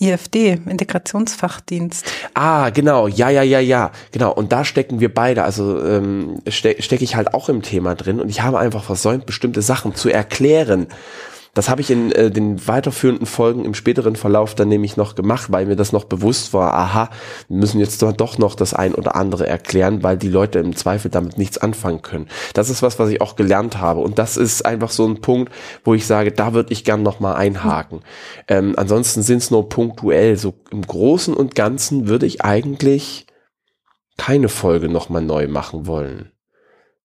IFD, 0.00 0.58
Integrationsfachdienst. 0.66 2.10
Ah, 2.32 2.70
genau, 2.70 3.08
ja, 3.08 3.28
ja, 3.28 3.42
ja, 3.42 3.60
ja, 3.60 3.92
genau. 4.10 4.32
Und 4.32 4.50
da 4.50 4.64
stecken 4.64 4.98
wir 5.00 5.12
beide, 5.12 5.44
also 5.44 5.84
ähm, 5.84 6.40
ste 6.48 6.76
stecke 6.80 7.04
ich 7.04 7.14
halt 7.14 7.34
auch 7.34 7.50
im 7.50 7.60
Thema 7.60 7.94
drin 7.94 8.20
und 8.22 8.30
ich 8.30 8.40
habe 8.40 8.58
einfach 8.58 8.84
versäumt, 8.84 9.26
bestimmte 9.26 9.60
Sachen 9.60 9.94
zu 9.94 10.08
erklären. 10.08 10.86
Das 11.58 11.68
habe 11.68 11.80
ich 11.80 11.90
in 11.90 12.12
äh, 12.12 12.30
den 12.30 12.68
weiterführenden 12.68 13.26
Folgen 13.26 13.64
im 13.64 13.74
späteren 13.74 14.14
Verlauf 14.14 14.54
dann 14.54 14.68
nämlich 14.68 14.96
noch 14.96 15.16
gemacht, 15.16 15.50
weil 15.50 15.66
mir 15.66 15.74
das 15.74 15.90
noch 15.90 16.04
bewusst 16.04 16.54
war, 16.54 16.72
aha, 16.72 17.10
wir 17.48 17.56
müssen 17.56 17.80
jetzt 17.80 18.00
doch- 18.00 18.38
noch 18.38 18.54
das 18.54 18.74
ein 18.74 18.94
oder 18.94 19.16
andere 19.16 19.48
erklären, 19.48 20.04
weil 20.04 20.16
die 20.16 20.28
Leute 20.28 20.60
im 20.60 20.76
Zweifel 20.76 21.10
damit 21.10 21.36
nichts 21.36 21.58
anfangen 21.58 22.00
können. 22.00 22.28
Das 22.54 22.70
ist 22.70 22.80
was, 22.80 23.00
was 23.00 23.10
ich 23.10 23.20
auch 23.20 23.34
gelernt 23.34 23.78
habe 23.78 24.02
und 24.02 24.20
das 24.20 24.36
ist 24.36 24.64
einfach 24.64 24.90
so 24.92 25.04
ein 25.04 25.20
Punkt, 25.20 25.52
wo 25.82 25.94
ich 25.94 26.06
sage, 26.06 26.30
da 26.30 26.54
würde 26.54 26.72
ich 26.72 26.84
gern 26.84 27.02
noch 27.02 27.18
mal 27.18 27.34
einhaken. 27.34 28.02
Ähm, 28.46 28.74
ansonsten 28.76 29.22
sind 29.22 29.38
es 29.38 29.50
nur 29.50 29.68
punktuell, 29.68 30.36
so 30.36 30.54
im 30.70 30.82
Großen 30.82 31.34
und 31.34 31.56
Ganzen 31.56 32.06
würde 32.06 32.26
ich 32.26 32.44
eigentlich 32.44 33.26
keine 34.16 34.48
Folge 34.48 34.88
noch 34.88 35.08
mal 35.08 35.22
neu 35.22 35.48
machen 35.48 35.88
wollen 35.88 36.30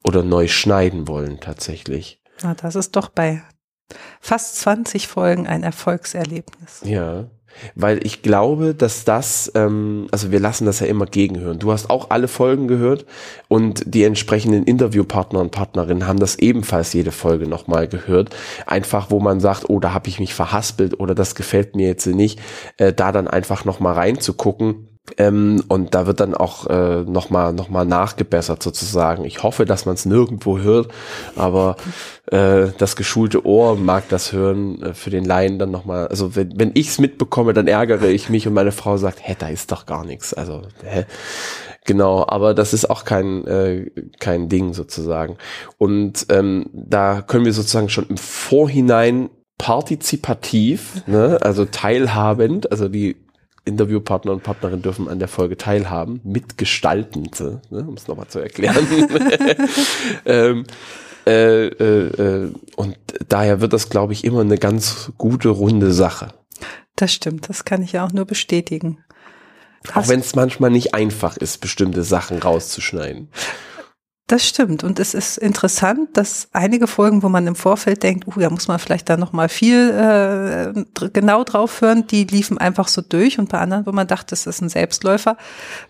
oder 0.03 0.21
neu 0.21 0.47
schneiden 0.47 1.07
wollen 1.07 1.39
tatsächlich. 1.39 2.21
Na, 2.43 2.53
das 2.53 2.75
ist 2.75 2.95
doch 2.95 3.09
bei 3.09 3.41
fast 4.19 4.57
20 4.57 5.07
Folgen 5.07 5.47
ein 5.47 5.63
Erfolgserlebnis. 5.63 6.81
Ja, 6.83 7.25
weil 7.75 8.05
ich 8.05 8.21
glaube, 8.21 8.73
dass 8.73 9.05
das, 9.05 9.51
ähm, 9.55 10.07
also 10.11 10.31
wir 10.31 10.39
lassen 10.39 10.65
das 10.65 10.79
ja 10.79 10.87
immer 10.87 11.05
gegenhören. 11.05 11.59
Du 11.59 11.71
hast 11.71 11.89
auch 11.89 12.09
alle 12.09 12.27
Folgen 12.27 12.67
gehört 12.67 13.05
und 13.47 13.83
die 13.85 14.03
entsprechenden 14.03 14.63
Interviewpartner 14.63 15.39
und 15.39 15.51
Partnerinnen 15.51 16.07
haben 16.07 16.19
das 16.19 16.37
ebenfalls 16.37 16.93
jede 16.93 17.11
Folge 17.11 17.47
nochmal 17.47 17.87
gehört. 17.87 18.35
Einfach, 18.65 19.11
wo 19.11 19.19
man 19.19 19.39
sagt, 19.39 19.69
oh, 19.69 19.79
da 19.79 19.93
habe 19.93 20.09
ich 20.09 20.19
mich 20.19 20.33
verhaspelt 20.33 20.99
oder 20.99 21.15
das 21.15 21.35
gefällt 21.35 21.75
mir 21.75 21.87
jetzt 21.87 22.05
nicht, 22.07 22.39
äh, 22.77 22.93
da 22.93 23.11
dann 23.11 23.27
einfach 23.27 23.65
nochmal 23.65 23.93
reinzugucken 23.93 24.89
Ähm, 25.17 25.61
und 25.67 25.93
da 25.95 26.07
wird 26.07 26.21
dann 26.21 26.33
auch 26.33 26.67
äh, 26.67 27.01
nochmal 27.03 27.51
noch 27.51 27.67
mal 27.67 27.85
nachgebessert 27.85 28.63
sozusagen. 28.63 29.25
Ich 29.25 29.43
hoffe, 29.43 29.65
dass 29.65 29.85
man 29.85 29.95
es 29.95 30.05
nirgendwo 30.05 30.59
hört, 30.59 30.87
aber 31.35 31.75
äh, 32.31 32.67
das 32.77 32.95
geschulte 32.95 33.45
Ohr 33.45 33.75
mag 33.75 34.07
das 34.07 34.31
hören 34.31 34.81
äh, 34.81 34.93
für 34.93 35.09
den 35.09 35.25
Laien 35.25 35.59
dann 35.59 35.71
nochmal. 35.71 36.07
Also 36.07 36.37
wenn, 36.37 36.57
wenn 36.57 36.71
ich 36.73 36.87
es 36.87 36.99
mitbekomme, 36.99 37.53
dann 37.53 37.67
ärgere 37.67 38.07
ich 38.07 38.29
mich 38.29 38.47
und 38.47 38.53
meine 38.53 38.71
Frau 38.71 38.95
sagt, 38.95 39.19
hä, 39.21 39.35
da 39.37 39.49
ist 39.49 39.73
doch 39.73 39.85
gar 39.85 40.05
nichts. 40.05 40.33
Also, 40.33 40.61
hä? 40.83 41.05
Genau, 41.85 42.25
aber 42.25 42.53
das 42.53 42.73
ist 42.73 42.89
auch 42.89 43.03
kein, 43.03 43.45
äh, 43.45 43.91
kein 44.19 44.47
Ding 44.47 44.73
sozusagen. 44.73 45.35
Und 45.77 46.27
ähm, 46.29 46.69
da 46.71 47.21
können 47.21 47.43
wir 47.43 47.51
sozusagen 47.51 47.89
schon 47.89 48.07
im 48.07 48.17
Vorhinein 48.17 49.29
partizipativ, 49.57 51.03
ne, 51.07 51.39
also 51.41 51.65
teilhabend, 51.65 52.71
also 52.71 52.87
die 52.87 53.17
Interviewpartner 53.65 54.31
und 54.31 54.43
Partnerin 54.43 54.81
dürfen 54.81 55.07
an 55.07 55.19
der 55.19 55.27
Folge 55.27 55.57
teilhaben, 55.57 56.19
mitgestaltend, 56.23 57.39
ne, 57.39 57.61
um 57.69 57.93
es 57.95 58.07
nochmal 58.07 58.27
zu 58.27 58.39
erklären. 58.39 58.85
ähm, 60.25 60.65
äh, 61.25 61.67
äh, 61.67 62.45
äh, 62.45 62.51
und 62.75 62.97
daher 63.29 63.61
wird 63.61 63.73
das, 63.73 63.89
glaube 63.89 64.13
ich, 64.13 64.25
immer 64.25 64.41
eine 64.41 64.57
ganz 64.57 65.11
gute, 65.17 65.49
runde 65.49 65.93
Sache. 65.93 66.33
Das 66.95 67.13
stimmt, 67.13 67.49
das 67.49 67.63
kann 67.63 67.81
ich 67.81 67.93
ja 67.93 68.05
auch 68.05 68.11
nur 68.11 68.25
bestätigen. 68.25 68.99
Hast 69.91 70.05
auch 70.05 70.09
wenn 70.09 70.19
es 70.19 70.35
manchmal 70.35 70.69
nicht 70.69 70.93
einfach 70.93 71.37
ist, 71.37 71.59
bestimmte 71.61 72.03
Sachen 72.03 72.39
rauszuschneiden. 72.39 73.29
Das 74.27 74.47
stimmt. 74.47 74.85
Und 74.85 75.01
es 75.01 75.13
ist 75.13 75.37
interessant, 75.37 76.11
dass 76.13 76.47
einige 76.53 76.87
Folgen, 76.87 77.23
wo 77.23 77.29
man 77.29 77.45
im 77.45 77.55
Vorfeld 77.55 78.03
denkt, 78.03 78.25
uh, 78.25 78.39
da 78.39 78.49
muss 78.49 78.69
man 78.69 78.79
vielleicht 78.79 79.09
da 79.09 79.17
nochmal 79.17 79.49
viel 79.49 79.89
äh, 79.89 81.09
genau 81.11 81.43
drauf 81.43 81.81
hören, 81.81 82.07
die 82.07 82.23
liefen 82.23 82.57
einfach 82.57 82.87
so 82.87 83.01
durch. 83.01 83.37
Und 83.37 83.49
bei 83.49 83.59
anderen, 83.59 83.85
wo 83.85 83.91
man 83.91 84.07
dachte, 84.07 84.27
das 84.29 84.47
ist 84.47 84.61
ein 84.61 84.69
Selbstläufer, 84.69 85.35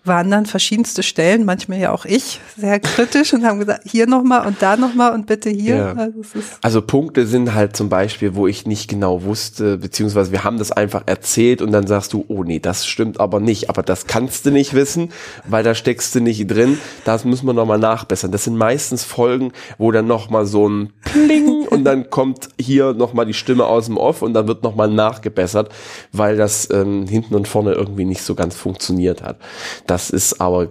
waren 0.03 0.31
dann 0.31 0.47
verschiedenste 0.47 1.03
Stellen, 1.03 1.45
manchmal 1.45 1.77
ja 1.77 1.91
auch 1.91 2.05
ich, 2.05 2.41
sehr 2.57 2.79
kritisch 2.79 3.33
und 3.33 3.45
haben 3.45 3.59
gesagt, 3.59 3.81
hier 3.85 4.07
nochmal 4.07 4.47
und 4.47 4.59
da 4.63 4.77
nochmal 4.77 5.13
und 5.13 5.27
bitte 5.27 5.51
hier. 5.51 5.75
Ja. 5.75 5.93
Also, 5.93 6.21
also, 6.63 6.81
Punkte 6.81 7.27
sind 7.27 7.53
halt 7.53 7.77
zum 7.77 7.89
Beispiel, 7.89 8.33
wo 8.33 8.47
ich 8.47 8.65
nicht 8.65 8.89
genau 8.89 9.23
wusste, 9.23 9.77
beziehungsweise 9.77 10.31
wir 10.31 10.43
haben 10.43 10.57
das 10.57 10.71
einfach 10.71 11.03
erzählt 11.05 11.61
und 11.61 11.71
dann 11.71 11.85
sagst 11.85 12.13
du, 12.13 12.25
oh 12.29 12.43
nee, 12.43 12.59
das 12.59 12.87
stimmt 12.87 13.19
aber 13.19 13.39
nicht. 13.39 13.69
Aber 13.69 13.83
das 13.83 14.07
kannst 14.07 14.47
du 14.47 14.51
nicht 14.51 14.73
wissen, 14.73 15.11
weil 15.45 15.63
da 15.63 15.75
steckst 15.75 16.15
du 16.15 16.19
nicht 16.19 16.47
drin. 16.47 16.79
Das 17.05 17.25
müssen 17.25 17.45
wir 17.45 17.53
nochmal 17.53 17.77
nachbessern 17.77 18.22
verbessern. 18.23 18.31
Das 18.31 18.43
sind 18.43 18.57
meistens 18.57 19.03
Folgen, 19.03 19.51
wo 19.77 19.91
dann 19.91 20.07
nochmal 20.07 20.45
so 20.45 20.67
ein 20.67 20.93
Pling 21.03 21.67
und 21.69 21.83
dann 21.83 22.09
kommt 22.09 22.49
hier 22.59 22.93
nochmal 22.93 23.25
die 23.25 23.33
Stimme 23.33 23.65
aus 23.65 23.85
dem 23.85 23.97
Off 23.97 24.21
und 24.21 24.33
dann 24.33 24.47
wird 24.47 24.63
nochmal 24.63 24.89
nachgebessert, 24.89 25.69
weil 26.11 26.37
das 26.37 26.69
ähm, 26.71 27.07
hinten 27.07 27.35
und 27.35 27.47
vorne 27.47 27.73
irgendwie 27.73 28.05
nicht 28.05 28.23
so 28.23 28.35
ganz 28.35 28.55
funktioniert 28.55 29.23
hat. 29.23 29.39
Das 29.87 30.09
ist 30.09 30.41
aber, 30.41 30.69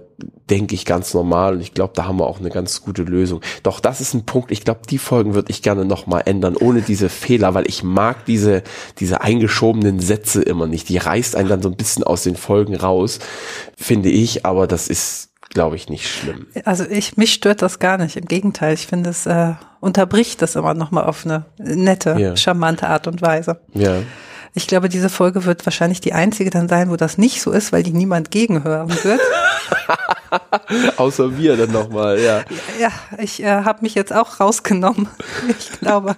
denke 0.51 0.75
ich, 0.75 0.85
ganz 0.85 1.15
normal 1.15 1.55
und 1.55 1.61
ich 1.61 1.75
glaube, 1.75 1.93
da 1.95 2.07
haben 2.07 2.19
wir 2.19 2.27
auch 2.27 2.41
eine 2.41 2.51
ganz 2.51 2.83
gute 2.83 3.03
Lösung. 3.03 3.41
Doch 3.63 3.81
das 3.81 4.01
ist 4.01 4.15
ein 4.15 4.25
Punkt, 4.25 4.51
ich 4.51 4.65
glaube, 4.65 4.81
die 4.89 4.99
Folgen 4.99 5.35
würde 5.35 5.51
ich 5.51 5.63
gerne 5.63 5.85
nochmal 5.85 6.23
ändern, 6.27 6.57
ohne 6.57 6.83
diese 6.83 7.09
Fehler, 7.09 7.55
weil 7.55 7.69
ich 7.69 7.83
mag 7.83 8.25
diese, 8.27 8.63
diese 8.99 9.21
eingeschobenen 9.21 10.01
Sätze 10.01 10.43
immer 10.43 10.67
nicht. 10.67 10.89
Die 10.89 10.99
reißt 10.99 11.37
einen 11.37 11.49
dann 11.49 11.63
so 11.63 11.69
ein 11.69 11.77
bisschen 11.77 12.05
aus 12.05 12.23
den 12.23 12.37
Folgen 12.37 12.77
raus, 12.77 13.19
finde 13.77 14.11
ich, 14.11 14.47
aber 14.47 14.67
das 14.67 14.89
ist 14.89 15.32
glaube 15.53 15.77
ich, 15.77 15.89
nicht 15.89 16.09
schlimm. 16.09 16.47
Also 16.65 16.85
ich, 16.85 17.17
mich 17.17 17.33
stört 17.33 17.63
das 17.63 17.79
gar 17.79 17.99
nicht. 17.99 18.17
Im 18.17 18.27
Gegenteil, 18.27 18.75
ich 18.75 18.87
finde 18.87 19.11
es 19.11 19.27
äh, 19.27 19.53
unterbricht 19.81 20.43
das 20.43 20.57
immer 20.57 20.75
nochmal 20.75 21.05
auf 21.05 21.25
eine 21.25 21.45
nette, 21.59 22.17
ja. 22.19 22.37
charmante 22.37 22.89
Art 22.89 23.07
und 23.07 23.23
Weise. 23.23 23.61
Ja. 23.75 24.03
Ich 24.55 24.67
glaube, 24.67 24.91
diese 24.91 25.09
Folge 25.09 25.47
wird 25.47 25.65
wahrscheinlich 25.65 26.01
die 26.03 26.13
einzige 26.13 26.51
dann 26.51 26.69
sein, 26.69 26.91
wo 26.91 26.97
das 26.97 27.17
nicht 27.17 27.41
so 27.41 27.53
ist, 27.53 27.73
weil 27.73 27.83
die 27.83 27.93
niemand 27.93 28.31
gegenhören 28.31 28.91
wird. 29.03 29.21
Außer 30.99 31.39
wir 31.39 31.57
dann 31.57 31.73
nochmal, 31.73 32.21
ja. 32.21 32.43
Ja, 32.79 32.91
ich 33.19 33.43
äh, 33.43 33.65
habe 33.65 33.81
mich 33.83 33.95
jetzt 33.95 34.13
auch 34.13 34.41
rausgenommen. 34.41 35.09
Ich 35.49 35.81
glaube. 35.81 36.17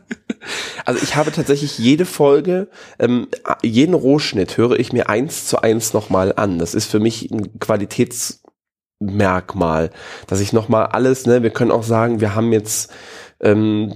Also 0.85 1.03
ich 1.03 1.17
habe 1.17 1.33
tatsächlich 1.33 1.79
jede 1.79 2.05
Folge, 2.05 2.69
ähm, 2.99 3.29
jeden 3.63 3.95
Rohschnitt 3.95 4.59
höre 4.59 4.79
ich 4.79 4.93
mir 4.93 5.09
eins 5.09 5.47
zu 5.47 5.63
eins 5.63 5.95
nochmal 5.95 6.35
an. 6.37 6.59
Das 6.59 6.75
ist 6.75 6.91
für 6.91 7.01
mich 7.01 7.31
ein 7.31 7.59
Qualitäts 7.59 8.44
Merkmal, 9.07 9.91
dass 10.27 10.41
ich 10.41 10.53
nochmal 10.53 10.87
alles, 10.87 11.27
ne, 11.27 11.43
wir 11.43 11.51
können 11.51 11.71
auch 11.71 11.83
sagen, 11.83 12.21
wir 12.21 12.35
haben 12.35 12.53
jetzt 12.53 12.93
ähm, 13.41 13.95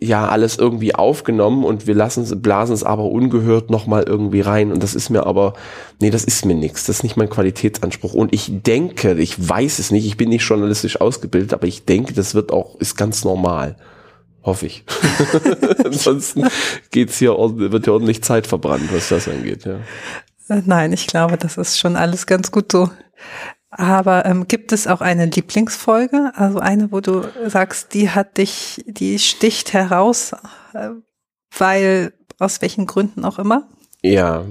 ja 0.00 0.28
alles 0.28 0.58
irgendwie 0.58 0.94
aufgenommen 0.94 1.64
und 1.64 1.86
wir 1.86 1.94
lassen 1.94 2.22
es, 2.22 2.40
blasen 2.40 2.74
es 2.74 2.82
aber 2.82 3.04
ungehört 3.04 3.70
nochmal 3.70 4.04
irgendwie 4.04 4.40
rein 4.40 4.72
und 4.72 4.82
das 4.82 4.94
ist 4.94 5.10
mir 5.10 5.26
aber, 5.26 5.54
nee, 6.00 6.10
das 6.10 6.24
ist 6.24 6.44
mir 6.44 6.54
nichts, 6.54 6.86
das 6.86 6.96
ist 6.96 7.02
nicht 7.02 7.16
mein 7.16 7.28
Qualitätsanspruch 7.28 8.14
und 8.14 8.32
ich 8.32 8.62
denke, 8.62 9.14
ich 9.14 9.48
weiß 9.48 9.78
es 9.78 9.90
nicht, 9.90 10.06
ich 10.06 10.16
bin 10.16 10.30
nicht 10.30 10.48
journalistisch 10.48 11.00
ausgebildet, 11.00 11.52
aber 11.52 11.66
ich 11.66 11.84
denke, 11.84 12.14
das 12.14 12.34
wird 12.34 12.52
auch, 12.52 12.80
ist 12.80 12.96
ganz 12.96 13.24
normal. 13.24 13.76
Hoffe 14.42 14.66
ich. 14.66 14.84
Ansonsten 15.84 16.46
geht's 16.92 17.18
hier, 17.18 17.32
wird 17.36 17.84
hier 17.84 17.92
ordentlich 17.92 18.22
Zeit 18.22 18.46
verbrannt, 18.46 18.94
was 18.94 19.08
das 19.08 19.26
angeht, 19.26 19.64
ja. 19.64 19.80
Nein, 20.48 20.92
ich 20.92 21.08
glaube, 21.08 21.36
das 21.36 21.56
ist 21.56 21.80
schon 21.80 21.96
alles 21.96 22.26
ganz 22.26 22.52
gut 22.52 22.70
so. 22.70 22.88
Aber 23.78 24.24
ähm, 24.24 24.48
gibt 24.48 24.72
es 24.72 24.86
auch 24.86 25.02
eine 25.02 25.26
Lieblingsfolge? 25.26 26.32
Also 26.34 26.58
eine, 26.58 26.92
wo 26.92 27.00
du 27.00 27.22
sagst, 27.46 27.92
die 27.92 28.08
hat 28.08 28.38
dich, 28.38 28.82
die 28.86 29.18
sticht 29.18 29.74
heraus, 29.74 30.32
äh, 30.72 30.90
weil 31.56 32.14
aus 32.38 32.62
welchen 32.62 32.86
Gründen 32.86 33.24
auch 33.26 33.38
immer? 33.38 33.68
Ja, 34.02 34.46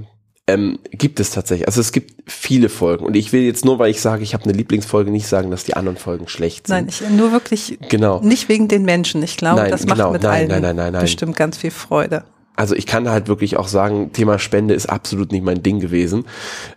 ähm, 0.46 0.78
gibt 0.92 1.20
es 1.20 1.32
tatsächlich. 1.32 1.68
Also 1.68 1.82
es 1.82 1.92
gibt 1.92 2.30
viele 2.30 2.70
Folgen 2.70 3.04
und 3.04 3.16
ich 3.16 3.34
will 3.34 3.42
jetzt 3.42 3.66
nur, 3.66 3.80
weil 3.80 3.90
ich 3.90 4.00
sage, 4.00 4.22
ich 4.22 4.36
habe 4.36 4.44
eine 4.44 4.54
Lieblingsfolge, 4.54 5.10
nicht 5.10 5.28
sagen, 5.28 5.50
dass 5.50 5.64
die 5.64 5.76
anderen 5.76 5.98
Folgen 5.98 6.28
schlecht 6.28 6.68
sind. 6.68 6.76
Nein, 6.76 6.88
ich, 6.88 7.02
nur 7.10 7.32
wirklich 7.32 7.80
genau. 7.90 8.20
nicht 8.22 8.48
wegen 8.48 8.68
den 8.68 8.84
Menschen. 8.84 9.24
Ich 9.24 9.38
glaube, 9.38 9.62
nein, 9.62 9.72
das 9.72 9.88
macht 9.88 9.98
genau, 9.98 10.12
mit 10.12 10.22
nein, 10.22 10.52
allen 10.52 10.76
nein. 10.76 10.94
bestimmt 11.02 11.36
ganz 11.36 11.58
viel 11.58 11.72
Freude 11.72 12.26
also 12.56 12.76
ich 12.76 12.86
kann 12.86 13.10
halt 13.10 13.28
wirklich 13.28 13.58
auch 13.58 13.68
sagen, 13.68 14.14
Thema 14.14 14.40
Spende 14.40 14.74
ist 14.74 14.88
absolut 14.88 15.32
nicht 15.32 15.44
mein 15.44 15.64
Ding 15.64 15.80
gewesen. 15.80 16.26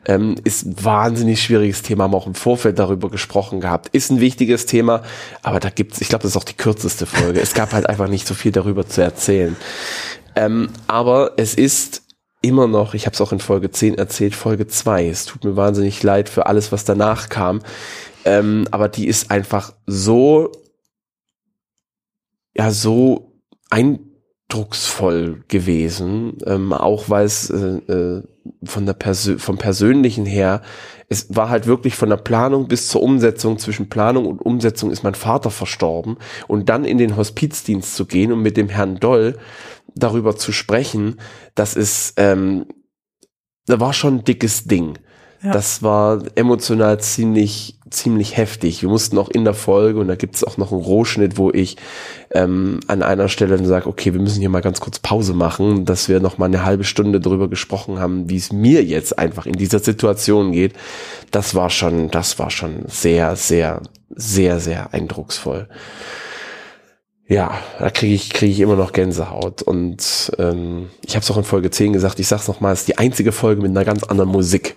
Ähm, 0.05 0.37
ist 0.45 0.67
ein 0.67 0.85
wahnsinnig 0.85 1.43
schwieriges 1.43 1.83
Thema, 1.83 2.05
haben 2.05 2.15
auch 2.15 2.27
im 2.27 2.35
Vorfeld 2.35 2.79
darüber 2.79 3.11
gesprochen 3.11 3.61
gehabt. 3.61 3.89
Ist 3.95 4.11
ein 4.11 4.21
wichtiges 4.21 4.67
Thema, 4.67 5.03
aber 5.43 5.61
da 5.61 5.71
gibt's, 5.71 6.01
ich 6.01 6.09
glaube, 6.09 6.23
das 6.23 6.33
ist 6.33 6.37
auch 6.37 6.45
die 6.45 6.57
kürzeste 6.57 7.07
Folge. 7.07 7.41
es 7.41 7.55
gab 7.55 7.73
halt 7.73 7.89
einfach 7.89 8.09
nicht 8.09 8.27
so 8.27 8.35
viel 8.35 8.53
darüber 8.53 8.87
zu 8.87 9.03
erzählen. 9.03 9.57
Ähm, 10.35 10.71
aber 10.87 11.33
es 11.37 11.55
ist 11.55 12.03
immer 12.41 12.67
noch, 12.67 12.95
ich 12.95 13.07
habe 13.07 13.15
es 13.15 13.21
auch 13.21 13.33
in 13.33 13.41
Folge 13.41 13.71
10 13.71 13.97
erzählt, 13.97 14.35
Folge 14.35 14.67
2. 14.67 15.09
Es 15.09 15.25
tut 15.25 15.45
mir 15.45 15.57
wahnsinnig 15.57 16.03
leid 16.03 16.29
für 16.29 16.47
alles, 16.47 16.73
was 16.73 16.85
danach 16.85 17.29
kam. 17.29 17.61
Ähm, 18.25 18.67
aber 18.71 18.89
die 18.89 19.07
ist 19.07 19.31
einfach 19.31 19.73
so, 19.87 20.53
ja, 22.55 22.71
so 22.71 23.33
ein 23.71 24.08
eindrucksvoll 24.51 25.45
gewesen, 25.49 26.39
ähm, 26.47 26.73
auch 26.73 27.11
weil 27.11 27.27
es 27.27 27.51
äh, 27.51 27.57
äh, 27.57 28.23
von 28.65 28.87
der 28.87 28.95
Persö 28.95 29.39
vom 29.39 29.59
Persönlichen 29.59 30.25
her, 30.25 30.63
es 31.09 31.35
war 31.35 31.51
halt 31.51 31.67
wirklich 31.67 31.95
von 31.95 32.09
der 32.09 32.17
Planung 32.17 32.67
bis 32.67 32.89
zur 32.89 33.03
Umsetzung, 33.03 33.59
zwischen 33.59 33.89
Planung 33.89 34.27
und 34.27 34.41
Umsetzung 34.41 34.91
ist 34.91 35.03
mein 35.03 35.15
Vater 35.15 35.51
verstorben 35.51 36.17
und 36.47 36.69
dann 36.69 36.85
in 36.85 36.99
den 36.99 37.17
Hospizdienst 37.17 37.95
zu 37.95 38.07
gehen 38.07 38.33
und 38.33 38.41
mit 38.41 38.57
dem 38.57 38.69
Herrn 38.69 38.97
Doll 38.97 39.37
darüber 39.95 40.37
zu 40.37 40.53
sprechen, 40.53 41.21
das 41.55 41.75
ist, 41.75 42.15
ähm, 42.17 42.67
da 43.67 43.81
war 43.81 43.93
schon 43.93 44.19
ein 44.19 44.25
dickes 44.25 44.65
Ding. 44.65 44.99
Ja. 45.43 45.53
Das 45.53 45.83
war 45.83 46.21
emotional 46.35 46.99
ziemlich, 46.99 47.77
ziemlich 47.91 48.37
heftig. 48.37 48.83
Wir 48.83 48.89
mussten 48.89 49.17
auch 49.19 49.29
in 49.29 49.45
der 49.45 49.55
Folge, 49.55 50.01
und 50.01 50.09
da 50.09 50.17
gibt 50.17 50.35
es 50.35 50.43
auch 50.43 50.57
noch 50.57 50.73
einen 50.73 50.81
Rohschnitt, 50.81 51.39
wo 51.39 51.51
ich 51.51 51.77
ähm, 52.33 52.81
an 52.89 53.03
einer 53.03 53.29
Stelle 53.29 53.57
dann 53.57 53.67
sage, 53.67 53.89
okay, 53.89 54.13
wir 54.13 54.21
müssen 54.21 54.41
hier 54.41 54.49
mal 54.49 54.63
ganz 54.63 54.81
kurz 54.81 54.99
Pause 54.99 55.35
machen, 55.35 55.85
dass 55.85 56.09
wir 56.09 56.19
noch 56.19 56.39
mal 56.39 56.47
eine 56.47 56.65
halbe 56.65 56.85
Stunde 56.85 57.21
drüber 57.21 57.49
gesprochen 57.49 58.01
haben, 58.01 58.29
wie 58.29 58.37
es 58.37 58.53
mir 58.53 58.83
jetzt 58.83 59.19
einfach 59.19 59.47
in 59.47 59.55
dieser 59.55 59.79
Situation 59.79 60.51
geht. 60.51 60.75
Das 61.31 61.55
war 61.55 61.71
schon, 61.71 62.11
das 62.11 62.39
war 62.41 62.51
schon 62.51 62.85
sehr, 62.89 63.37
sehr, 63.37 63.83
sehr, 64.11 64.59
sehr 64.59 64.93
eindrucksvoll 64.93 65.69
ja, 67.31 67.59
da 67.79 67.91
kriege 67.91 68.15
ich, 68.15 68.31
krieg 68.31 68.51
ich 68.51 68.61
immer 68.61 68.75
noch 68.75 68.93
Gänsehaut. 68.93 69.61
Und 69.61 70.33
ähm, 70.39 70.89
ich 71.05 71.15
habe 71.15 71.23
es 71.23 71.31
auch 71.31 71.37
in 71.37 71.45
Folge 71.45 71.71
10 71.71 71.93
gesagt, 71.93 72.19
ich 72.21 72.27
sag's 72.27 72.49
nochmal, 72.49 72.73
es 72.73 72.81
ist 72.81 72.89
die 72.89 72.97
einzige 72.97 73.33
Folge 73.33 73.61
mit 73.61 73.71
einer 73.71 73.85
ganz 73.85 74.03
anderen 74.05 74.31
Musik. 74.31 74.77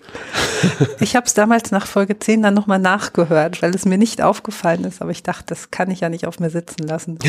ich 0.99 1.15
habe 1.15 1.25
es 1.25 1.33
damals 1.33 1.71
nach 1.71 1.87
Folge 1.87 2.19
10 2.19 2.41
dann 2.41 2.53
nochmal 2.53 2.79
nachgehört, 2.79 3.61
weil 3.61 3.73
es 3.73 3.85
mir 3.85 3.97
nicht 3.97 4.21
aufgefallen 4.21 4.83
ist, 4.83 5.01
aber 5.01 5.11
ich 5.11 5.23
dachte, 5.23 5.45
das 5.47 5.71
kann 5.71 5.89
ich 5.91 6.01
ja 6.01 6.09
nicht 6.09 6.27
auf 6.27 6.41
mir 6.41 6.49
sitzen 6.49 6.83
lassen. 6.83 7.19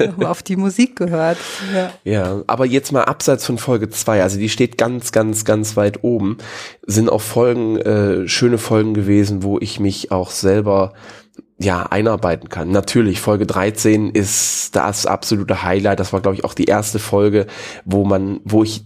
nochmal 0.00 0.26
auf 0.26 0.42
die 0.42 0.56
Musik 0.56 0.96
gehört. 0.96 1.38
Ja. 1.72 1.92
ja, 2.02 2.42
aber 2.48 2.66
jetzt 2.66 2.90
mal 2.90 3.04
abseits 3.04 3.46
von 3.46 3.58
Folge 3.58 3.90
2, 3.90 4.24
also 4.24 4.38
die 4.38 4.48
steht 4.48 4.76
ganz, 4.76 5.12
ganz, 5.12 5.44
ganz 5.44 5.76
weit 5.76 6.02
oben, 6.02 6.36
sind 6.84 7.10
auch 7.10 7.22
Folgen, 7.22 7.76
äh, 7.76 8.26
schöne 8.26 8.58
Folgen 8.58 8.94
gewesen, 8.94 9.44
wo 9.44 9.60
ich 9.60 9.78
mich 9.78 10.10
auch 10.10 10.32
selber 10.32 10.94
ja, 11.58 11.82
einarbeiten 11.84 12.48
kann. 12.48 12.70
Natürlich, 12.70 13.20
Folge 13.20 13.46
13 13.46 14.10
ist 14.10 14.76
das 14.76 15.06
absolute 15.06 15.62
Highlight. 15.62 15.98
Das 15.98 16.12
war, 16.12 16.20
glaube 16.20 16.36
ich, 16.36 16.44
auch 16.44 16.54
die 16.54 16.66
erste 16.66 16.98
Folge, 16.98 17.46
wo 17.84 18.04
man, 18.04 18.40
wo 18.44 18.62
ich 18.62 18.84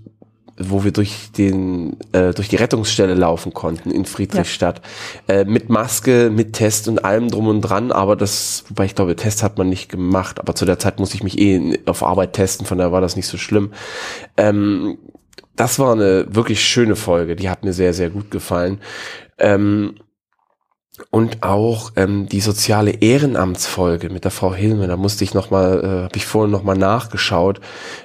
wo 0.58 0.84
wir 0.84 0.92
durch 0.92 1.32
den 1.36 1.96
äh, 2.12 2.32
durch 2.34 2.48
die 2.48 2.56
Rettungsstelle 2.56 3.14
laufen 3.14 3.54
konnten 3.54 3.90
in 3.90 4.04
Friedrichstadt 4.04 4.82
ja. 5.26 5.36
äh, 5.36 5.44
mit 5.44 5.70
Maske, 5.70 6.30
mit 6.30 6.52
Test 6.52 6.88
und 6.88 7.04
allem 7.04 7.30
drum 7.30 7.48
und 7.48 7.62
dran. 7.62 7.90
Aber 7.90 8.16
das, 8.16 8.64
wobei 8.68 8.84
ich 8.84 8.94
glaube, 8.94 9.16
Test 9.16 9.42
hat 9.42 9.58
man 9.58 9.68
nicht 9.68 9.88
gemacht. 9.88 10.38
Aber 10.40 10.54
zu 10.54 10.64
der 10.64 10.78
Zeit 10.78 10.98
musste 10.98 11.16
ich 11.16 11.22
mich 11.22 11.38
eh 11.38 11.80
auf 11.86 12.02
Arbeit 12.02 12.34
testen, 12.34 12.66
von 12.66 12.78
daher 12.78 12.92
war 12.92 13.00
das 13.00 13.16
nicht 13.16 13.26
so 13.26 13.38
schlimm. 13.38 13.72
Ähm, 14.36 14.98
das 15.56 15.78
war 15.78 15.92
eine 15.92 16.26
wirklich 16.34 16.62
schöne 16.62 16.96
Folge. 16.96 17.34
Die 17.34 17.50
hat 17.50 17.64
mir 17.64 17.72
sehr 17.72 17.94
sehr 17.94 18.10
gut 18.10 18.30
gefallen. 18.30 18.78
Ähm, 19.38 19.94
und 21.10 21.42
auch 21.42 21.92
ähm, 21.96 22.26
die 22.28 22.40
soziale 22.40 22.90
Ehrenamtsfolge 22.90 24.10
mit 24.10 24.24
der 24.24 24.30
Frau 24.30 24.54
Hilme, 24.54 24.86
da 24.86 24.96
musste 24.96 25.24
ich 25.24 25.34
nochmal, 25.34 25.80
äh, 25.82 26.04
habe 26.04 26.16
ich 26.16 26.26
vorhin 26.26 26.50
nochmal 26.50 26.76
nachgeschaut, 26.76 27.60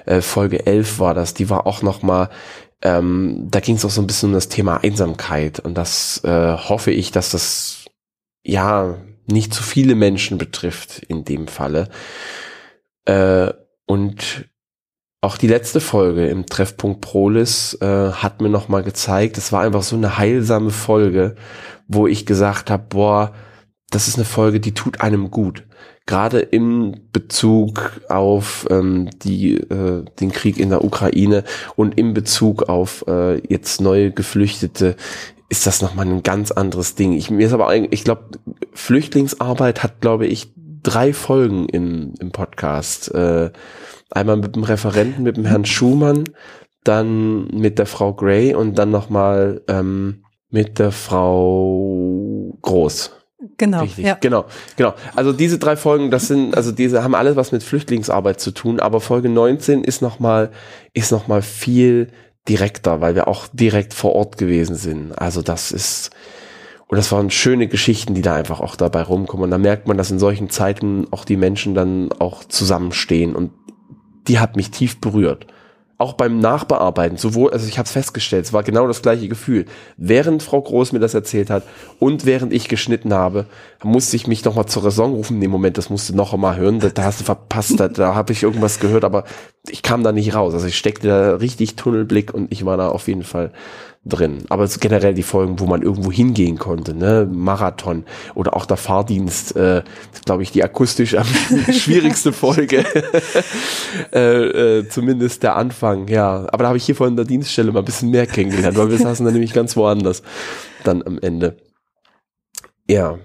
äh, 0.06 0.20
Folge 0.20 0.66
11 0.66 0.98
war 0.98 1.14
das, 1.14 1.34
die 1.34 1.50
war 1.50 1.66
auch 1.66 1.82
nochmal, 1.82 2.28
ähm, 2.82 3.48
da 3.50 3.60
ging 3.60 3.76
es 3.76 3.84
auch 3.84 3.90
so 3.90 4.00
ein 4.00 4.06
bisschen 4.06 4.30
um 4.30 4.34
das 4.34 4.48
Thema 4.48 4.82
Einsamkeit. 4.82 5.60
Und 5.60 5.74
das 5.74 6.22
äh, 6.24 6.56
hoffe 6.56 6.90
ich, 6.90 7.10
dass 7.10 7.30
das 7.30 7.86
ja 8.44 8.98
nicht 9.26 9.52
zu 9.52 9.62
viele 9.62 9.94
Menschen 9.94 10.38
betrifft 10.38 11.00
in 11.00 11.24
dem 11.24 11.48
Falle. 11.48 11.88
Äh, 13.04 13.52
und 13.86 14.48
auch 15.20 15.36
die 15.36 15.48
letzte 15.48 15.80
Folge 15.80 16.28
im 16.28 16.46
Treffpunkt 16.46 17.00
Prolis 17.00 17.76
äh, 17.80 18.12
hat 18.12 18.40
mir 18.40 18.48
nochmal 18.48 18.82
gezeigt, 18.82 19.36
es 19.36 19.52
war 19.52 19.62
einfach 19.62 19.82
so 19.82 19.96
eine 19.96 20.16
heilsame 20.16 20.70
Folge, 20.70 21.34
wo 21.88 22.06
ich 22.06 22.24
gesagt 22.26 22.70
habe, 22.70 22.84
boah, 22.88 23.32
das 23.90 24.06
ist 24.06 24.16
eine 24.16 24.24
Folge, 24.24 24.60
die 24.60 24.74
tut 24.74 25.00
einem 25.00 25.30
gut. 25.30 25.64
Gerade 26.06 26.40
im 26.40 26.94
Bezug 27.12 28.00
auf 28.08 28.66
ähm, 28.70 29.10
die, 29.22 29.54
äh, 29.54 30.04
den 30.20 30.32
Krieg 30.32 30.58
in 30.58 30.70
der 30.70 30.84
Ukraine 30.84 31.44
und 31.76 31.98
im 31.98 32.14
Bezug 32.14 32.68
auf 32.68 33.04
äh, 33.08 33.38
jetzt 33.46 33.80
neue 33.80 34.10
Geflüchtete 34.10 34.96
ist 35.50 35.66
das 35.66 35.82
nochmal 35.82 36.06
ein 36.06 36.22
ganz 36.22 36.50
anderes 36.50 36.94
Ding. 36.94 37.12
Ich, 37.12 37.30
mir 37.30 37.46
ist 37.46 37.52
aber 37.52 37.68
eigentlich, 37.68 37.92
ich 38.00 38.04
glaube, 38.04 38.38
Flüchtlingsarbeit 38.72 39.82
hat, 39.82 40.00
glaube 40.00 40.26
ich, 40.26 40.52
drei 40.82 41.12
Folgen 41.12 41.68
im, 41.68 42.14
im 42.20 42.30
Podcast. 42.30 43.12
Äh, 43.14 43.50
einmal 44.10 44.36
mit 44.36 44.56
dem 44.56 44.64
Referenten, 44.64 45.22
mit 45.22 45.36
dem 45.36 45.44
Herrn 45.44 45.64
Schumann, 45.64 46.24
dann 46.84 47.48
mit 47.48 47.78
der 47.78 47.86
Frau 47.86 48.14
Gray 48.14 48.54
und 48.54 48.78
dann 48.78 48.90
nochmal 48.90 49.62
ähm, 49.68 50.24
mit 50.50 50.78
der 50.78 50.92
Frau 50.92 52.56
Groß. 52.62 53.12
Genau, 53.56 53.82
Richtig. 53.82 54.04
ja. 54.04 54.16
Genau, 54.20 54.46
genau. 54.76 54.94
Also 55.14 55.32
diese 55.32 55.58
drei 55.58 55.76
Folgen, 55.76 56.10
das 56.10 56.26
sind, 56.26 56.56
also 56.56 56.72
diese 56.72 57.04
haben 57.04 57.14
alles 57.14 57.36
was 57.36 57.52
mit 57.52 57.62
Flüchtlingsarbeit 57.62 58.40
zu 58.40 58.50
tun, 58.50 58.80
aber 58.80 59.00
Folge 59.00 59.28
19 59.28 59.84
ist 59.84 60.02
nochmal, 60.02 60.50
ist 60.92 61.12
noch 61.12 61.28
mal 61.28 61.42
viel 61.42 62.08
direkter, 62.48 63.00
weil 63.00 63.14
wir 63.14 63.28
auch 63.28 63.46
direkt 63.52 63.94
vor 63.94 64.14
Ort 64.14 64.38
gewesen 64.38 64.74
sind. 64.74 65.12
Also 65.12 65.42
das 65.42 65.70
ist, 65.70 66.10
und 66.88 66.96
das 66.96 67.12
waren 67.12 67.30
schöne 67.30 67.68
Geschichten, 67.68 68.14
die 68.14 68.22
da 68.22 68.34
einfach 68.34 68.60
auch 68.60 68.74
dabei 68.74 69.02
rumkommen. 69.02 69.44
Und 69.44 69.50
da 69.50 69.58
merkt 69.58 69.86
man, 69.86 69.98
dass 69.98 70.10
in 70.10 70.18
solchen 70.18 70.50
Zeiten 70.50 71.06
auch 71.10 71.24
die 71.24 71.36
Menschen 71.36 71.74
dann 71.74 72.10
auch 72.18 72.44
zusammenstehen. 72.44 73.36
Und 73.36 73.50
die 74.28 74.38
hat 74.38 74.56
mich 74.56 74.70
tief 74.70 75.00
berührt 75.00 75.46
auch 75.98 76.12
beim 76.12 76.38
Nachbearbeiten, 76.38 77.18
sowohl, 77.18 77.50
also 77.50 77.66
ich 77.66 77.76
habe 77.76 77.86
es 77.86 77.92
festgestellt, 77.92 78.44
es 78.44 78.52
war 78.52 78.62
genau 78.62 78.86
das 78.86 79.02
gleiche 79.02 79.26
Gefühl. 79.26 79.66
Während 79.96 80.44
Frau 80.44 80.62
Groß 80.62 80.92
mir 80.92 81.00
das 81.00 81.12
erzählt 81.12 81.50
hat 81.50 81.64
und 81.98 82.24
während 82.24 82.52
ich 82.52 82.68
geschnitten 82.68 83.12
habe, 83.12 83.46
musste 83.82 84.14
ich 84.14 84.28
mich 84.28 84.44
noch 84.44 84.54
mal 84.54 84.66
zur 84.66 84.84
Raison 84.84 85.12
rufen. 85.12 85.40
Dem 85.40 85.50
Moment, 85.50 85.76
das 85.76 85.90
musste 85.90 86.14
noch 86.14 86.32
einmal 86.32 86.56
hören, 86.56 86.78
da, 86.78 86.88
da 86.90 87.02
hast 87.02 87.20
du 87.20 87.24
verpasst, 87.24 87.80
da, 87.80 87.88
da 87.88 88.14
habe 88.14 88.32
ich 88.32 88.44
irgendwas 88.44 88.78
gehört, 88.78 89.04
aber 89.04 89.24
ich 89.70 89.82
kam 89.82 90.02
da 90.02 90.12
nicht 90.12 90.34
raus. 90.34 90.54
Also 90.54 90.66
ich 90.66 90.76
steckte 90.76 91.08
da 91.08 91.34
richtig 91.36 91.76
Tunnelblick 91.76 92.32
und 92.32 92.52
ich 92.52 92.64
war 92.64 92.76
da 92.76 92.88
auf 92.88 93.08
jeden 93.08 93.24
Fall 93.24 93.52
drin. 94.04 94.44
Aber 94.48 94.64
es 94.64 94.80
generell 94.80 95.14
die 95.14 95.22
Folgen, 95.22 95.60
wo 95.60 95.66
man 95.66 95.82
irgendwo 95.82 96.10
hingehen 96.10 96.58
konnte, 96.58 96.94
ne, 96.94 97.28
Marathon 97.30 98.04
oder 98.34 98.56
auch 98.56 98.64
der 98.64 98.76
Fahrdienst, 98.76 99.56
äh, 99.56 99.82
glaube 100.24 100.42
ich, 100.42 100.50
die 100.50 100.64
akustisch 100.64 101.14
am 101.14 101.26
schwierigste 101.72 102.32
Folge. 102.32 102.84
äh, 104.12 104.78
äh, 104.78 104.88
zumindest 104.88 105.42
der 105.42 105.56
Anfang, 105.56 106.08
ja. 106.08 106.46
Aber 106.52 106.64
da 106.64 106.68
habe 106.68 106.78
ich 106.78 106.84
hier 106.84 106.94
vorhin 106.94 107.16
der 107.16 107.24
Dienststelle 107.24 107.72
mal 107.72 107.80
ein 107.80 107.84
bisschen 107.84 108.10
mehr 108.10 108.26
kennengelernt, 108.26 108.76
weil 108.76 108.90
wir 108.90 108.98
saßen 108.98 109.24
da 109.26 109.32
nämlich 109.32 109.52
ganz 109.52 109.76
woanders 109.76 110.22
dann 110.84 111.02
am 111.02 111.18
Ende. 111.18 111.56
Ja. 112.88 113.18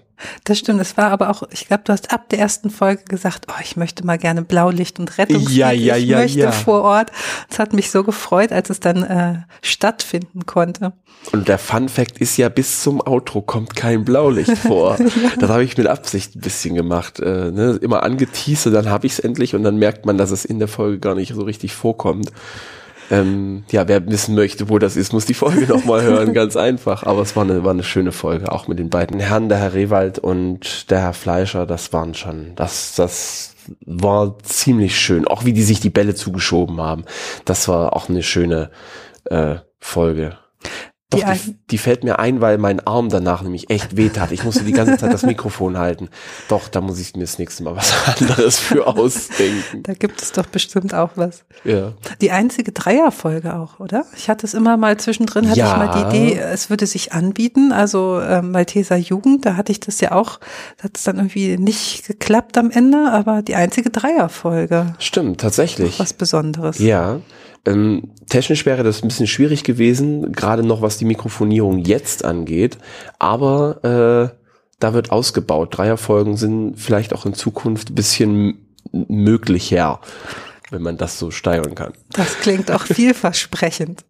Das 0.44 0.60
stimmt, 0.60 0.80
es 0.82 0.98
war 0.98 1.12
aber 1.12 1.30
auch, 1.30 1.44
ich 1.52 1.68
glaube, 1.68 1.84
du 1.86 1.94
hast 1.94 2.14
ab 2.14 2.30
der 2.30 2.40
ersten 2.40 2.70
Folge 2.70 3.04
gesagt, 3.06 3.48
oh, 3.50 3.60
ich 3.62 3.76
möchte 3.76 4.06
mal 4.06 4.18
gerne 4.18 4.44
Blaulicht 4.44 5.00
und 5.00 5.18
Rettungsdienst. 5.18 5.56
Ja, 5.56 5.72
ja, 5.72 5.98
ich 5.98 6.06
ja, 6.06 6.20
möchte 6.20 6.40
ja. 6.40 6.52
vor 6.52 6.82
Ort. 6.82 7.12
Es 7.50 7.60
hat 7.60 7.74
mich 7.74 7.92
so 7.92 8.04
gefreut, 8.04 8.52
als 8.52 8.70
es 8.70 8.80
dann 8.80 9.04
äh, 9.04 9.36
stattfinden 9.62 10.46
konnte. 10.46 10.94
Und 11.32 11.48
der 11.48 11.58
Fun 11.58 11.90
Fact 11.90 12.18
ist 12.18 12.38
ja, 12.38 12.50
bis 12.50 12.84
zum 12.84 13.02
Outro 13.02 13.42
kommt 13.42 13.76
kein 13.76 14.04
Blaulicht 14.04 14.58
vor. 14.58 14.98
ja. 15.00 15.32
Das 15.40 15.50
habe 15.50 15.64
ich 15.64 15.78
mit 15.78 15.88
Absicht 15.88 16.36
ein 16.36 16.42
bisschen 16.42 16.76
gemacht. 16.76 17.20
Äh, 17.20 17.52
ne? 17.52 17.80
Immer 17.82 18.04
angeteased 18.04 18.68
und 18.68 18.74
dann 18.74 18.90
habe 18.90 19.08
ich 19.08 19.14
es 19.14 19.20
endlich 19.20 19.56
und 19.56 19.64
dann 19.64 19.78
merkt 19.78 20.06
man, 20.06 20.18
dass 20.18 20.32
es 20.32 20.46
in 20.46 20.60
der 20.60 20.68
Folge 20.68 21.00
gar 21.00 21.16
nicht 21.16 21.34
so 21.34 21.42
richtig 21.44 21.74
vorkommt. 21.74 22.32
Ähm, 23.12 23.64
ja, 23.72 23.88
wer 23.88 24.08
wissen 24.08 24.36
möchte, 24.36 24.70
wo 24.70 24.80
das 24.80 24.96
ist, 24.96 25.14
muss 25.14 25.26
die 25.26 25.34
Folge 25.34 25.68
nochmal 25.68 26.04
hören, 26.04 26.34
ganz 26.34 26.56
einfach. 26.56 27.04
Aber 27.04 27.22
es 27.22 27.36
war 27.36 27.44
eine, 27.44 27.64
war 27.64 27.72
eine 27.72 27.84
schöne 27.84 28.12
Folge, 28.12 28.52
auch 28.52 28.68
mit 28.68 28.80
den 28.80 28.90
beiden 28.90 29.20
Herren, 29.20 29.50
der 29.50 29.60
Herr 29.60 29.74
Rewald 29.74 30.20
und 30.20 30.90
der 30.90 31.02
Herr 31.02 31.14
Fleischer, 31.14 31.66
das 31.66 31.94
waren 31.94 32.14
schon, 32.14 32.54
das, 32.56 32.96
das 32.96 33.56
war 33.86 34.38
ziemlich 34.40 35.00
schön. 35.00 35.28
Auch 35.28 35.46
wie 35.46 35.54
die 35.54 35.64
sich 35.64 35.80
die 35.80 35.90
Bälle 35.90 36.16
zugeschoben 36.16 36.82
haben. 36.82 37.06
Das 37.46 37.68
war 37.68 37.96
auch 37.96 38.10
eine 38.10 38.24
schöne 38.24 38.72
äh, 39.26 39.56
Folge. 39.80 40.38
Doch, 41.14 41.34
die, 41.34 41.40
die, 41.40 41.56
die, 41.72 41.78
fällt 41.78 42.04
mir 42.04 42.20
ein, 42.20 42.42
weil 42.42 42.58
mein 42.58 42.86
Arm 42.86 43.10
danach 43.10 43.42
nämlich 43.42 43.70
echt 43.70 43.96
weh 43.96 44.10
tat. 44.10 44.32
Ich 44.32 44.44
musste 44.44 44.64
die 44.64 44.72
ganze 44.72 44.98
Zeit 44.98 45.14
das 45.14 45.24
Mikrofon 45.24 45.78
halten. 45.78 46.10
Doch, 46.50 46.68
da 46.68 46.82
muss 46.82 47.00
ich 47.00 47.16
mir 47.16 47.22
das 47.22 47.40
nächste 47.40 47.64
Mal 47.64 47.76
was 47.76 47.94
anderes 48.20 48.60
für 48.60 48.88
ausdenken. 48.98 49.84
Da 49.84 49.94
gibt 49.94 50.22
es 50.22 50.32
doch 50.32 50.46
bestimmt 50.46 50.94
auch 50.94 51.12
was. 51.16 51.46
Ja. 51.64 51.94
Die 52.22 52.32
einzige 52.32 52.72
Dreierfolge 52.72 53.56
auch, 53.56 53.80
oder? 53.80 54.06
Ich 54.18 54.30
hatte 54.30 54.46
es 54.46 54.54
immer 54.54 54.78
mal 54.78 54.98
zwischendrin, 54.98 55.50
hatte 55.50 55.60
ja. 55.60 55.72
ich 55.72 55.78
mal 55.78 56.10
die 56.12 56.18
Idee, 56.18 56.40
es 56.40 56.70
würde 56.70 56.86
sich 56.86 57.14
anbieten. 57.14 57.72
Also 57.72 58.20
äh, 58.20 58.42
Malteser 58.42 58.98
Jugend, 58.98 59.46
da 59.46 59.56
hatte 59.56 59.72
ich 59.72 59.80
das 59.80 60.02
ja 60.02 60.12
auch, 60.12 60.40
da 60.78 60.86
hat 60.86 60.98
es 60.98 61.04
dann 61.04 61.18
irgendwie 61.18 61.58
nicht 61.58 62.08
geklappt 62.08 62.58
am 62.58 62.72
Ende, 62.72 63.12
aber 63.12 63.42
die 63.42 63.56
einzige 63.56 63.90
Dreierfolge. 63.90 64.96
Stimmt, 65.00 65.42
tatsächlich. 65.42 66.00
Was 66.00 66.14
Besonderes. 66.14 66.80
Ja. 66.80 67.20
Ähm, 67.66 68.12
technisch 68.30 68.66
wäre 68.66 68.84
das 68.84 69.04
ein 69.04 69.08
bisschen 69.08 69.28
schwierig 69.28 69.64
gewesen, 69.64 70.34
gerade 70.34 70.64
noch 70.64 70.82
was 70.82 70.98
die 70.98 71.06
Mikrofonierung 71.06 71.80
jetzt 71.80 72.26
angeht. 72.26 72.78
Aber 73.20 74.32
äh, 74.34 74.38
da 74.80 74.94
wird 74.94 75.12
ausgebaut. 75.12 75.78
Dreierfolgen 75.78 76.36
sind 76.36 76.76
vielleicht 76.76 77.14
auch 77.14 77.26
in 77.26 77.34
Zukunft 77.34 77.92
ein 77.92 77.96
bisschen 77.96 78.68
möglicher, 78.92 80.02
wenn 80.72 80.82
man 80.82 80.98
das 80.98 81.18
so 81.18 81.32
steigern 81.32 81.74
kann. 81.74 81.94
Das 82.12 82.40
klingt 82.40 82.70
auch 82.70 82.82
vielversprechend. 82.84 84.04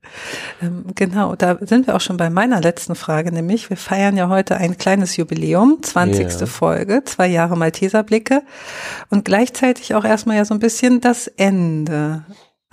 ähm, 0.61 0.85
genau, 0.95 1.35
da 1.35 1.59
sind 1.61 1.85
wir 1.85 1.95
auch 1.95 2.01
schon 2.01 2.17
bei 2.17 2.31
meiner 2.31 2.59
letzten 2.59 2.95
Frage, 2.95 3.31
nämlich 3.31 3.69
wir 3.69 3.77
feiern 3.77 4.17
ja 4.17 4.29
heute 4.29 4.57
ein 4.57 4.77
kleines 4.77 5.15
Jubiläum, 5.15 5.77
20. 5.83 6.39
Ja. 6.39 6.45
Folge, 6.47 7.03
zwei 7.05 7.27
Jahre 7.27 7.55
Malteserblicke 7.55 8.41
und 9.11 9.25
gleichzeitig 9.25 9.93
auch 9.93 10.05
erstmal 10.05 10.37
ja 10.37 10.45
so 10.45 10.55
ein 10.55 10.59
bisschen 10.59 11.01
das 11.01 11.27
Ende. 11.27 12.23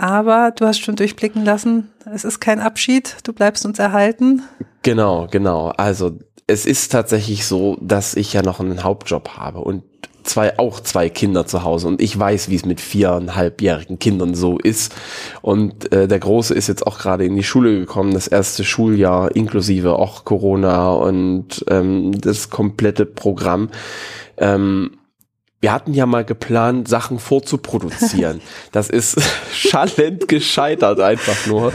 Aber 0.01 0.51
du 0.51 0.65
hast 0.65 0.81
schon 0.81 0.97
durchblicken 0.97 1.45
lassen, 1.45 1.91
es 2.11 2.25
ist 2.25 2.41
kein 2.41 2.59
Abschied, 2.59 3.19
du 3.25 3.35
bleibst 3.35 3.67
uns 3.67 3.79
erhalten. 3.79 4.41
Genau, 4.81 5.29
genau. 5.31 5.75
Also 5.77 6.19
es 6.47 6.65
ist 6.65 6.91
tatsächlich 6.91 7.45
so, 7.45 7.77
dass 7.83 8.15
ich 8.15 8.33
ja 8.33 8.41
noch 8.41 8.61
einen 8.61 8.83
Hauptjob 8.83 9.37
habe 9.37 9.59
und 9.59 9.83
zwei, 10.23 10.59
auch 10.59 10.81
zwei 10.81 11.11
Kinder 11.11 11.45
zu 11.47 11.65
Hause 11.65 11.89
und 11.89 12.01
ich 12.01 12.19
weiß, 12.19 12.49
wie 12.49 12.55
es 12.55 12.65
mit 12.65 12.81
viereinhalbjährigen 12.81 13.99
Kindern 13.99 14.35
so 14.35 14.57
ist. 14.57 14.95
Und 15.43 15.93
äh, 15.93 16.09
der 16.09 16.19
Große 16.19 16.55
ist 16.55 16.69
jetzt 16.69 16.87
auch 16.87 16.99
gerade 16.99 17.27
in 17.27 17.37
die 17.37 17.45
Schule 17.45 17.79
gekommen, 17.79 18.15
das 18.15 18.27
erste 18.27 18.65
Schuljahr 18.65 19.37
inklusive 19.37 19.97
auch 19.97 20.25
Corona 20.25 20.93
und 20.93 21.63
ähm, 21.69 22.19
das 22.19 22.49
komplette 22.49 23.05
Programm. 23.05 23.69
Ähm, 24.39 24.93
wir 25.63 25.73
hatten 25.73 25.93
ja 25.93 26.07
mal 26.07 26.25
geplant, 26.25 26.89
Sachen 26.89 27.19
vorzuproduzieren. 27.19 28.41
Das 28.73 28.89
ist 28.89 29.21
schallend 29.53 30.29
gescheitert 30.29 31.01
einfach 31.01 31.47
nur. 31.47 31.73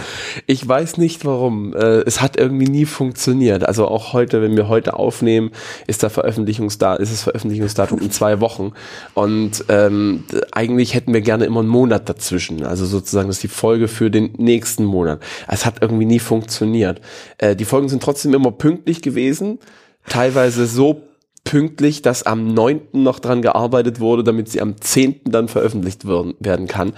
Ich 0.48 0.66
weiß 0.68 0.98
nicht 0.98 1.26
warum. 1.26 1.74
Äh, 1.74 2.02
es 2.06 2.22
hat 2.22 2.38
irgendwie 2.38 2.68
nie 2.68 2.86
funktioniert. 2.86 3.66
Also 3.66 3.88
auch 3.88 4.14
heute, 4.14 4.42
wenn 4.42 4.56
wir 4.56 4.68
heute 4.70 4.94
aufnehmen, 4.96 5.52
ist 5.88 6.04
der 6.04 6.10
Veröffentlichungsdatum, 6.10 7.04
ist 7.04 7.12
das 7.12 7.24
Veröffentlichungsdatum 7.24 8.00
in 8.00 8.12
zwei 8.12 8.40
Wochen. 8.40 8.72
Und 9.14 9.66
ähm, 9.70 10.24
eigentlich 10.52 10.94
hätten 10.94 11.14
wir 11.14 11.22
gerne 11.22 11.46
immer 11.46 11.60
einen 11.60 11.70
Monat 11.70 12.08
dazwischen. 12.10 12.66
Also 12.66 12.86
sozusagen, 12.86 13.28
das 13.28 13.38
ist 13.38 13.44
die 13.44 13.48
Folge 13.50 13.88
für 13.88 14.10
den 14.10 14.34
nächsten 14.38 14.86
Monat. 14.86 15.20
Es 15.48 15.66
hat 15.66 15.82
irgendwie 15.82 16.06
nie 16.06 16.20
funktioniert. 16.20 17.02
Äh, 17.38 17.56
die 17.56 17.66
Folgen 17.66 17.90
sind 17.90 18.02
trotzdem 18.02 18.34
immer 18.34 18.52
pünktlich 18.52 19.02
gewesen. 19.02 19.60
Teilweise 20.08 20.66
so 20.66 21.02
pünktlich, 21.46 22.02
dass 22.02 22.24
am 22.24 22.54
9. 22.54 22.82
noch 22.92 23.20
dran 23.20 23.42
gearbeitet 23.42 24.02
wurde, 24.02 24.26
damit 24.26 24.50
sie 24.50 24.62
am 24.62 24.82
10. 24.82 25.22
dann 25.24 25.48
veröffentlicht 25.48 26.06
werden 26.06 26.68
kann. 26.68 26.94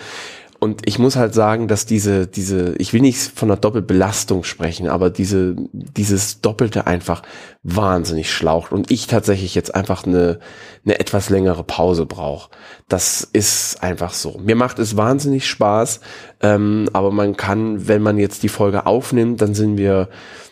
Und 0.59 0.81
ich 0.85 0.97
muss 0.97 1.15
halt 1.15 1.33
sagen, 1.33 1.67
dass 1.67 1.85
diese, 1.85 2.25
diese, 2.25 2.75
ich 2.77 2.91
will 2.91 3.01
nicht 3.01 3.19
von 3.19 3.49
einer 3.49 3.59
Doppelbelastung 3.59 4.43
sprechen, 4.43 4.87
aber 4.87 5.09
diese, 5.09 5.55
dieses 5.71 6.41
Doppelte 6.41 6.87
einfach 6.87 7.21
wahnsinnig 7.63 8.31
schlaucht 8.31 8.71
und 8.71 8.89
ich 8.89 9.07
tatsächlich 9.07 9.53
jetzt 9.55 9.75
einfach 9.75 10.05
eine, 10.05 10.39
eine 10.83 10.99
etwas 10.99 11.29
längere 11.29 11.63
Pause 11.63 12.05
brauche. 12.05 12.49
Das 12.87 13.21
ist 13.21 13.83
einfach 13.83 14.13
so. 14.13 14.39
Mir 14.43 14.55
macht 14.55 14.79
es 14.79 14.97
wahnsinnig 14.97 15.47
Spaß, 15.47 15.99
ähm, 16.41 16.89
aber 16.93 17.11
man 17.11 17.37
kann, 17.37 17.87
wenn 17.87 18.01
man 18.01 18.17
jetzt 18.17 18.41
die 18.43 18.49
Folge 18.49 18.85
aufnimmt, 18.85 19.41
dann 19.41 19.53
sind 19.53 19.77
wir 19.77 20.09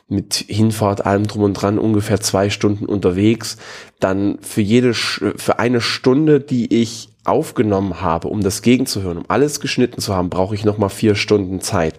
mit 0.08 0.36
Hinfahrt, 0.48 1.06
allem 1.06 1.26
drum 1.26 1.44
und 1.44 1.54
dran 1.54 1.80
ungefähr 1.80 2.20
zwei 2.22 2.50
Stunden 2.52 2.86
unterwegs. 2.86 3.58
Dann 4.00 4.38
für 4.42 4.62
jede, 4.62 4.94
für 4.94 5.58
eine 5.58 5.82
Stunde, 5.82 6.40
die 6.40 6.82
ich 6.82 7.10
aufgenommen 7.26 8.02
habe, 8.02 8.28
um 8.28 8.42
das 8.42 8.62
gegenzuhören, 8.62 9.18
um 9.18 9.26
alles 9.28 9.60
geschnitten 9.60 10.00
zu 10.00 10.16
haben, 10.16 10.30
brauche 10.30 10.56
ich 10.56 10.66
noch 10.66 10.78
mal 10.78 10.90
vier 10.90 11.16
Stunden 11.16 11.62
Zeit. 11.62 11.96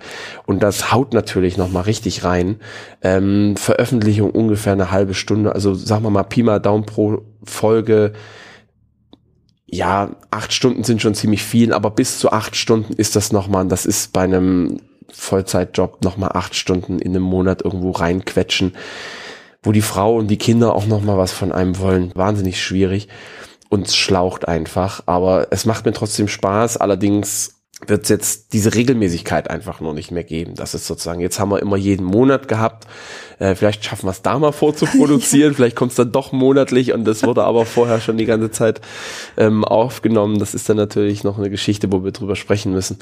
Und 0.46 0.62
das 0.62 0.92
haut 0.92 1.12
natürlich 1.12 1.56
noch 1.56 1.70
mal 1.70 1.82
richtig 1.82 2.24
rein. 2.24 2.56
Ähm, 3.02 3.56
Veröffentlichung 3.56 4.30
ungefähr 4.30 4.72
eine 4.72 4.90
halbe 4.90 5.14
Stunde, 5.14 5.54
also 5.54 5.74
sagen 5.74 6.04
wir 6.04 6.10
mal 6.10 6.22
Pi 6.22 6.42
mal 6.42 6.60
Daumen 6.60 6.86
pro 6.86 7.22
Folge. 7.44 8.12
Ja, 9.66 10.16
acht 10.30 10.52
Stunden 10.52 10.84
sind 10.84 11.02
schon 11.02 11.14
ziemlich 11.14 11.42
viel, 11.42 11.72
aber 11.72 11.90
bis 11.90 12.18
zu 12.18 12.30
acht 12.30 12.54
Stunden 12.54 12.92
ist 12.92 13.16
das 13.16 13.32
noch 13.32 13.48
mal, 13.48 13.66
das 13.66 13.84
ist 13.84 14.12
bei 14.12 14.22
einem 14.22 14.80
Vollzeitjob 15.12 16.04
noch 16.04 16.16
mal 16.16 16.28
acht 16.28 16.54
Stunden 16.54 16.98
in 16.98 17.10
einem 17.10 17.24
Monat 17.24 17.62
irgendwo 17.62 17.90
reinquetschen, 17.90 18.76
wo 19.62 19.72
die 19.72 19.82
Frau 19.82 20.16
und 20.16 20.28
die 20.28 20.38
Kinder 20.38 20.74
auch 20.74 20.86
noch 20.86 21.02
mal 21.02 21.18
was 21.18 21.32
von 21.32 21.50
einem 21.50 21.78
wollen. 21.80 22.12
Wahnsinnig 22.14 22.62
schwierig 22.62 23.08
und 23.68 23.90
schlaucht 23.90 24.48
einfach. 24.48 25.02
Aber 25.06 25.48
es 25.50 25.64
macht 25.66 25.86
mir 25.86 25.92
trotzdem 25.92 26.28
Spaß. 26.28 26.76
Allerdings 26.76 27.56
wird 27.86 28.04
es 28.04 28.08
jetzt 28.08 28.52
diese 28.54 28.74
Regelmäßigkeit 28.74 29.50
einfach 29.50 29.80
noch 29.80 29.92
nicht 29.92 30.10
mehr 30.10 30.24
geben. 30.24 30.54
Das 30.54 30.74
ist 30.74 30.86
sozusagen, 30.86 31.20
jetzt 31.20 31.38
haben 31.38 31.50
wir 31.50 31.60
immer 31.60 31.76
jeden 31.76 32.04
Monat 32.04 32.48
gehabt. 32.48 32.86
Äh, 33.38 33.54
vielleicht 33.54 33.84
schaffen 33.84 34.06
wir 34.06 34.12
es 34.12 34.22
da 34.22 34.38
mal 34.38 34.52
vorzuproduzieren. 34.52 35.54
vielleicht 35.56 35.76
kommt 35.76 35.90
es 35.90 35.96
dann 35.96 36.10
doch 36.10 36.32
monatlich 36.32 36.92
und 36.94 37.04
das 37.04 37.22
wurde 37.22 37.44
aber 37.44 37.66
vorher 37.66 38.00
schon 38.00 38.16
die 38.16 38.24
ganze 38.24 38.50
Zeit 38.50 38.80
ähm, 39.36 39.62
aufgenommen. 39.64 40.38
Das 40.38 40.54
ist 40.54 40.68
dann 40.68 40.78
natürlich 40.78 41.22
noch 41.22 41.38
eine 41.38 41.50
Geschichte, 41.50 41.92
wo 41.92 42.02
wir 42.02 42.12
drüber 42.12 42.34
sprechen 42.34 42.72
müssen. 42.72 42.98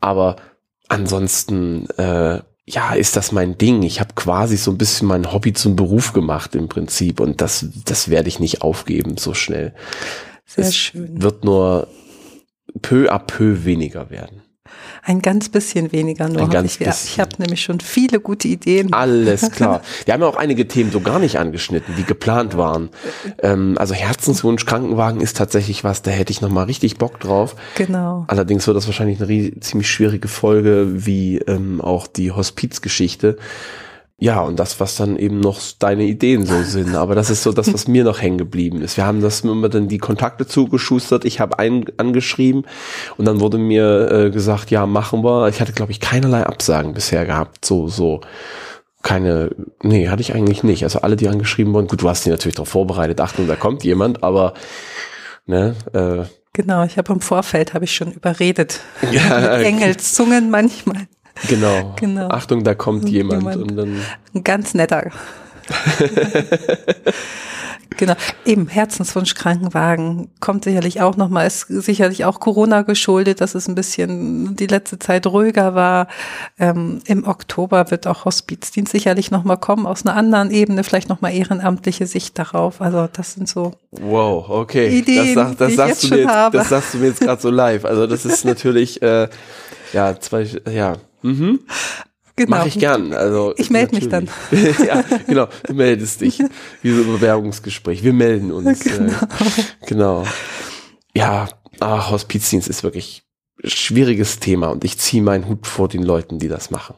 Aber 0.00 0.36
ansonsten 0.88 1.88
äh, 1.98 2.40
ja, 2.66 2.94
ist 2.94 3.16
das 3.16 3.32
mein 3.32 3.58
Ding. 3.58 3.82
Ich 3.82 4.00
habe 4.00 4.14
quasi 4.14 4.56
so 4.56 4.70
ein 4.70 4.78
bisschen 4.78 5.06
mein 5.08 5.32
Hobby 5.32 5.52
zum 5.52 5.76
Beruf 5.76 6.12
gemacht 6.12 6.54
im 6.54 6.68
Prinzip 6.68 7.20
und 7.20 7.40
das, 7.40 7.66
das 7.84 8.08
werde 8.08 8.28
ich 8.28 8.40
nicht 8.40 8.62
aufgeben 8.62 9.16
so 9.18 9.34
schnell. 9.34 9.74
Sehr 10.46 10.64
es 10.64 10.76
schön. 10.76 11.22
Wird 11.22 11.44
nur 11.44 11.88
peu 12.80 13.12
à 13.12 13.18
peu 13.18 13.64
weniger 13.64 14.10
werden. 14.10 14.43
Ein 15.02 15.20
ganz 15.20 15.50
bisschen 15.50 15.92
weniger 15.92 16.28
nur. 16.28 16.42
Ein 16.42 16.50
ganz 16.50 16.72
ich 16.72 16.78
bisschen. 16.78 17.10
ich 17.12 17.20
habe 17.20 17.30
nämlich 17.38 17.60
schon 17.62 17.80
viele 17.80 18.20
gute 18.20 18.48
Ideen. 18.48 18.92
Alles 18.94 19.50
klar. 19.52 19.82
Wir 20.06 20.14
haben 20.14 20.22
ja 20.22 20.26
auch 20.26 20.36
einige 20.36 20.66
Themen 20.66 20.90
so 20.90 21.00
gar 21.00 21.18
nicht 21.18 21.38
angeschnitten, 21.38 21.94
die 21.96 22.04
geplant 22.04 22.56
waren. 22.56 22.88
Ähm, 23.42 23.76
also 23.78 23.92
Herzenswunsch 23.92 24.64
Krankenwagen 24.64 25.20
ist 25.20 25.36
tatsächlich 25.36 25.84
was, 25.84 26.00
da 26.00 26.10
hätte 26.10 26.32
ich 26.32 26.40
noch 26.40 26.48
mal 26.48 26.64
richtig 26.64 26.96
Bock 26.96 27.20
drauf. 27.20 27.54
Genau. 27.74 28.24
Allerdings 28.28 28.66
wird 28.66 28.76
das 28.76 28.86
wahrscheinlich 28.86 29.20
eine 29.20 29.60
ziemlich 29.60 29.90
schwierige 29.90 30.28
Folge, 30.28 31.04
wie 31.06 31.38
ähm, 31.40 31.82
auch 31.82 32.06
die 32.06 32.32
Hospizgeschichte. 32.32 33.36
Ja, 34.18 34.40
und 34.42 34.60
das, 34.60 34.78
was 34.78 34.94
dann 34.94 35.16
eben 35.16 35.40
noch 35.40 35.60
deine 35.78 36.04
Ideen 36.04 36.46
so 36.46 36.62
sind. 36.62 36.94
Aber 36.94 37.16
das 37.16 37.30
ist 37.30 37.42
so 37.42 37.52
das, 37.52 37.74
was 37.74 37.88
mir 37.88 38.04
noch 38.04 38.22
hängen 38.22 38.38
geblieben 38.38 38.80
ist. 38.80 38.96
Wir 38.96 39.06
haben 39.06 39.20
das 39.20 39.40
immer 39.40 39.68
dann 39.68 39.88
die 39.88 39.98
Kontakte 39.98 40.46
zugeschustert. 40.46 41.24
Ich 41.24 41.40
habe 41.40 41.58
einen 41.58 41.84
angeschrieben 41.96 42.64
und 43.16 43.24
dann 43.24 43.40
wurde 43.40 43.58
mir 43.58 44.10
äh, 44.10 44.30
gesagt, 44.30 44.70
ja, 44.70 44.86
machen 44.86 45.24
wir. 45.24 45.48
Ich 45.48 45.60
hatte, 45.60 45.72
glaube 45.72 45.90
ich, 45.90 45.98
keinerlei 45.98 46.46
Absagen 46.46 46.94
bisher 46.94 47.26
gehabt. 47.26 47.64
So, 47.64 47.88
so 47.88 48.20
keine, 49.02 49.50
nee, 49.82 50.08
hatte 50.08 50.22
ich 50.22 50.34
eigentlich 50.34 50.62
nicht. 50.62 50.84
Also 50.84 51.00
alle, 51.00 51.16
die 51.16 51.28
angeschrieben 51.28 51.74
wurden, 51.74 51.88
gut, 51.88 52.02
du 52.02 52.08
hast 52.08 52.24
die 52.24 52.30
natürlich 52.30 52.54
darauf 52.54 52.70
vorbereitet, 52.70 53.20
Achtung, 53.20 53.46
da 53.46 53.56
kommt 53.56 53.84
jemand, 53.84 54.22
aber 54.22 54.54
ne, 55.46 55.74
äh, 55.92 56.24
Genau, 56.54 56.84
ich 56.84 56.96
habe 56.98 57.12
im 57.12 57.20
Vorfeld 57.20 57.74
habe 57.74 57.84
ich 57.84 57.94
schon 57.94 58.12
überredet. 58.12 58.80
Ja, 59.10 59.58
Engelszungen 59.58 60.50
manchmal. 60.50 61.08
Genau. 61.48 61.94
Genau. 62.00 62.28
Achtung, 62.28 62.64
da 62.64 62.74
kommt 62.74 63.08
jemand, 63.08 63.42
jemand. 63.42 63.56
und 63.56 63.76
dann 63.76 64.00
Ein 64.34 64.44
ganz 64.44 64.74
netter. 64.74 65.10
genau. 67.96 68.14
Eben 68.44 68.68
Herzenswunsch 68.68 69.34
Krankenwagen 69.34 70.28
kommt 70.40 70.64
sicherlich 70.64 71.00
auch 71.00 71.16
nochmal, 71.16 71.46
ist 71.46 71.66
sicherlich 71.68 72.24
auch 72.24 72.40
Corona 72.40 72.82
geschuldet, 72.82 73.40
dass 73.40 73.54
es 73.54 73.68
ein 73.68 73.74
bisschen 73.74 74.56
die 74.56 74.66
letzte 74.66 74.98
Zeit 74.98 75.26
ruhiger 75.26 75.74
war. 75.74 76.08
Ähm, 76.58 77.00
Im 77.06 77.26
Oktober 77.26 77.90
wird 77.90 78.06
auch 78.06 78.24
Hospizdienst 78.24 78.92
sicherlich 78.92 79.30
nochmal 79.30 79.58
kommen, 79.58 79.86
aus 79.86 80.04
einer 80.04 80.16
anderen 80.16 80.50
Ebene, 80.50 80.84
vielleicht 80.84 81.08
nochmal 81.08 81.32
ehrenamtliche 81.32 82.06
Sicht 82.06 82.38
darauf. 82.38 82.80
Also 82.80 83.08
das 83.12 83.34
sind 83.34 83.48
so 83.48 83.72
Wow, 83.92 84.48
okay. 84.48 84.98
Ideen, 84.98 85.34
das, 85.34 85.36
sag, 85.48 85.58
das 85.58 85.66
die 85.66 85.72
ich 85.72 85.76
sagst 85.76 86.02
jetzt 86.02 86.10
du 86.10 86.16
mir 86.16 86.22
jetzt, 86.22 86.54
das 86.54 86.68
sagst 86.68 86.94
du 86.94 86.98
mir 86.98 87.06
jetzt 87.06 87.20
gerade 87.20 87.40
so 87.40 87.50
live. 87.50 87.84
Also 87.84 88.06
das 88.06 88.24
ist 88.24 88.44
natürlich 88.44 89.00
äh, 89.02 89.28
ja 89.92 90.18
zwei 90.20 90.46
ja. 90.70 90.96
Mhm. 91.24 91.60
genau. 92.36 92.50
Mache 92.50 92.68
ich 92.68 92.78
gern. 92.78 93.12
Also 93.12 93.54
Ich 93.56 93.70
melde 93.70 93.94
mich 93.94 94.08
dann. 94.08 94.28
ja, 94.86 95.02
genau. 95.26 95.48
Du 95.66 95.74
meldest 95.74 96.20
dich. 96.20 96.38
Wie 96.82 96.90
so 96.90 97.02
ein 97.02 97.06
Bewerbungsgespräch. 97.06 98.04
Wir 98.04 98.12
melden 98.12 98.52
uns. 98.52 98.80
Genau. 98.80 99.12
Äh, 99.12 99.86
genau. 99.86 100.26
Ja, 101.14 101.48
ah, 101.80 102.10
Hospizdienst 102.10 102.68
ist 102.68 102.82
wirklich 102.82 103.24
ein 103.62 103.70
schwieriges 103.70 104.38
Thema 104.38 104.68
und 104.68 104.84
ich 104.84 104.98
ziehe 104.98 105.22
meinen 105.22 105.48
Hut 105.48 105.66
vor 105.66 105.88
den 105.88 106.02
Leuten, 106.02 106.38
die 106.38 106.48
das 106.48 106.70
machen. 106.70 106.94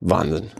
Wahnsinn. 0.00 0.50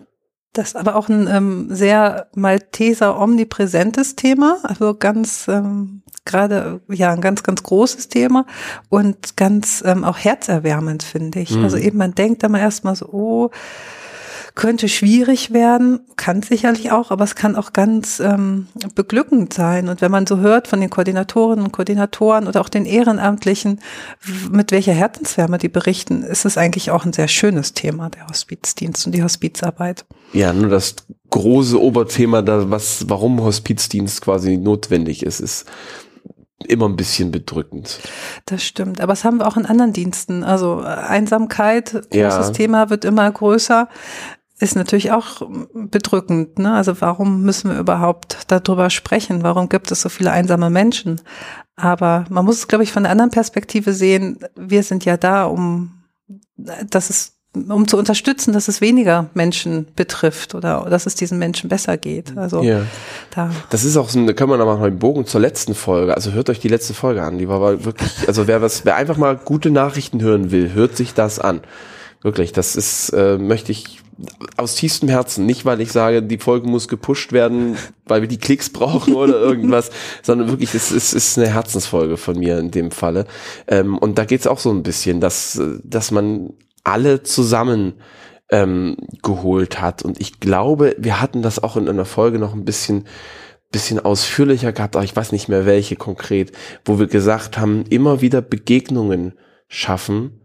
Das 0.53 0.69
ist 0.69 0.77
aber 0.77 0.95
auch 0.95 1.09
ein 1.09 1.27
ähm, 1.27 1.67
sehr 1.71 2.29
Malteser 2.35 3.19
omnipräsentes 3.19 4.15
Thema, 4.15 4.59
also 4.63 4.95
ganz 4.95 5.49
ähm, 5.49 6.03
gerade 6.25 6.81
ja 6.89 7.13
ein 7.13 7.21
ganz 7.21 7.43
ganz 7.43 7.63
großes 7.63 8.09
Thema 8.09 8.47
und 8.89 9.37
ganz 9.37 9.83
ähm, 9.85 10.05
auch 10.05 10.19
herzerwärmend 10.19 11.03
finde 11.03 11.41
ich. 11.41 11.51
Mhm. 11.51 11.65
Also 11.65 11.77
eben 11.77 11.99
man 11.99 12.15
denkt 12.15 12.43
immer 12.43 12.61
erstmal 12.61 12.97
so, 12.97 13.07
oh, 13.07 13.51
könnte 14.55 14.89
schwierig 14.89 15.53
werden, 15.53 16.01
kann 16.15 16.43
sicherlich 16.43 16.93
auch, 16.93 17.11
aber 17.11 17.25
es 17.25 17.35
kann 17.35 17.57
auch 17.57 17.73
ganz 17.73 18.21
ähm, 18.21 18.69
beglückend 18.95 19.53
sein. 19.53 19.89
Und 19.89 20.01
wenn 20.01 20.13
man 20.13 20.29
so 20.29 20.39
hört 20.39 20.69
von 20.69 20.81
den 20.81 20.91
Koordinatorinnen 20.91 21.65
und 21.65 21.73
Koordinatoren 21.73 22.47
oder 22.47 22.61
auch 22.61 22.69
den 22.69 22.87
Ehrenamtlichen, 22.87 23.81
mit 24.51 24.71
welcher 24.71 24.93
Herzenswärme 24.93 25.59
die 25.59 25.69
berichten, 25.69 26.23
ist 26.23 26.45
es 26.45 26.57
eigentlich 26.57 26.93
auch 26.93 27.05
ein 27.05 27.13
sehr 27.13 27.27
schönes 27.27 27.75
Thema, 27.75 28.11
der 28.11 28.29
Hospizdienst 28.29 29.05
und 29.07 29.13
die 29.13 29.25
Hospizarbeit. 29.25 30.05
Ja, 30.33 30.53
nur 30.53 30.71
das 30.71 30.95
große 31.31 31.81
Oberthema, 31.81 32.43
da 32.43 32.71
was, 32.71 33.09
warum 33.09 33.43
Hospizdienst 33.43 34.21
quasi 34.21 34.57
notwendig 34.57 35.25
ist, 35.25 35.41
ist 35.41 35.67
immer 36.67 36.89
ein 36.89 36.97
bisschen 36.97 37.31
bedrückend. 37.31 38.01
Das 38.47 38.63
stimmt. 38.65 39.01
Aber 39.01 39.13
das 39.13 39.25
haben 39.25 39.39
wir 39.39 39.47
auch 39.47 39.57
in 39.57 39.67
anderen 39.67 39.93
Diensten. 39.93 40.45
Also 40.45 40.83
äh, 40.83 40.87
Einsamkeit, 40.87 41.93
großes 41.93 42.13
Ja. 42.15 42.51
Thema, 42.51 42.91
wird 42.91 43.05
immer 43.05 43.31
größer. 43.31 43.89
Ist 44.61 44.77
natürlich 44.77 45.11
auch 45.13 45.43
bedrückend. 45.75 46.59
Ne? 46.59 46.73
Also 46.73 47.01
warum 47.01 47.43
müssen 47.43 47.71
wir 47.71 47.79
überhaupt 47.79 48.39
darüber 48.49 48.89
sprechen? 48.91 49.43
Warum 49.43 49.69
gibt 49.69 49.91
es 49.91 50.01
so 50.01 50.09
viele 50.09 50.31
einsame 50.31 50.71
Menschen? 50.71 51.21
Aber 51.77 52.25
man 52.31 52.45
muss 52.45 52.59
es, 52.59 52.69
glaube 52.69 52.85
ich, 52.85 52.93
von 52.93 53.05
einer 53.05 53.11
anderen 53.11 53.31
Perspektive 53.31 53.93
sehen. 53.93 54.39
Wir 54.55 54.83
sind 54.85 55.05
ja 55.05 55.17
da, 55.17 55.45
um, 55.47 56.05
dass 56.57 57.11
es 57.11 57.33
um 57.55 57.87
zu 57.87 57.97
unterstützen, 57.97 58.53
dass 58.53 58.69
es 58.69 58.81
weniger 58.81 59.29
Menschen 59.35 59.87
betrifft 59.97 60.55
oder 60.55 60.87
dass 60.91 61.07
es 61.07 61.15
diesen 61.15 61.39
Menschen 61.39 61.69
besser 61.69 61.97
geht. 61.97 62.37
Also 62.37 62.63
Ja. 62.63 62.83
da 63.35 63.51
Das 63.71 63.85
ist 63.85 63.97
auch 63.97 64.09
so, 64.09 64.25
da 64.27 64.33
können 64.33 64.51
wir 64.51 64.57
nochmal 64.57 64.83
einen 64.85 64.99
Bogen 64.99 65.27
zur 65.27 65.41
letzten 65.41 65.75
Folge. 65.75 66.15
Also 66.15 66.33
hört 66.33 66.51
euch 66.51 66.59
die 66.61 66.69
letzte 66.69 66.95
Folge 66.95 67.23
an. 67.23 67.39
Die 67.39 67.49
war 67.49 67.85
wirklich, 67.85 68.11
also 68.27 68.47
wer 68.47 68.61
was, 68.63 68.85
wer 68.85 68.97
einfach 68.97 69.17
mal 69.17 69.37
gute 69.37 69.71
Nachrichten 69.71 70.21
hören 70.21 70.51
will, 70.51 70.73
hört 70.75 70.97
sich 70.97 71.15
das 71.15 71.39
an. 71.39 71.61
Wirklich, 72.23 72.53
das 72.53 72.75
ist, 72.75 73.11
äh, 73.11 73.39
möchte 73.39 73.71
ich 73.71 74.01
aus 74.57 74.77
tiefstem 74.77 75.09
Herzen. 75.09 75.47
Nicht, 75.47 75.65
weil 75.65 75.81
ich 75.81 75.93
sage, 75.93 76.23
die 76.23 76.39
Folge 76.39 76.69
muss 76.69 76.89
gepusht 76.89 77.33
werden, 77.33 77.77
weil 78.07 78.21
wir 78.21 78.29
die 78.29 78.39
Klicks 78.39 78.71
brauchen 78.71 79.15
oder 79.15 79.39
irgendwas, 79.41 79.91
sondern 80.23 80.49
wirklich, 80.49 80.75
es 80.75 80.91
ist, 80.93 81.13
ist 81.13 81.39
eine 81.39 81.49
Herzensfolge 81.49 82.17
von 82.17 82.39
mir 82.39 82.59
in 82.59 82.71
dem 82.71 82.91
Falle. 82.91 83.27
Ähm, 83.67 83.99
und 83.99 84.19
da 84.19 84.25
geht's 84.25 84.47
auch 84.47 84.59
so 84.59 84.71
ein 84.71 84.83
bisschen, 84.83 85.21
dass, 85.21 85.61
dass 85.83 86.11
man 86.11 86.51
alle 86.85 87.23
zusammen 87.23 87.95
ähm, 88.51 88.97
geholt 89.23 89.81
hat. 89.81 90.03
Und 90.03 90.21
ich 90.21 90.39
glaube, 90.39 90.95
wir 90.99 91.21
hatten 91.21 91.43
das 91.43 91.63
auch 91.63 91.77
in 91.77 91.89
einer 91.89 92.05
Folge 92.05 92.39
noch 92.39 92.55
ein 92.55 92.65
bisschen 92.65 93.05
bisschen 93.73 93.99
ausführlicher 93.99 94.73
gehabt, 94.73 94.95
aber 94.95 95.05
ich 95.05 95.17
weiß 95.17 95.33
nicht 95.33 95.49
mehr 95.49 95.67
welche 95.67 95.97
konkret, 95.97 96.53
wo 96.85 97.01
wir 97.01 97.09
gesagt 97.09 97.59
haben, 97.59 97.85
immer 97.91 98.21
wieder 98.21 98.41
Begegnungen 98.41 99.35
schaffen. 99.67 100.41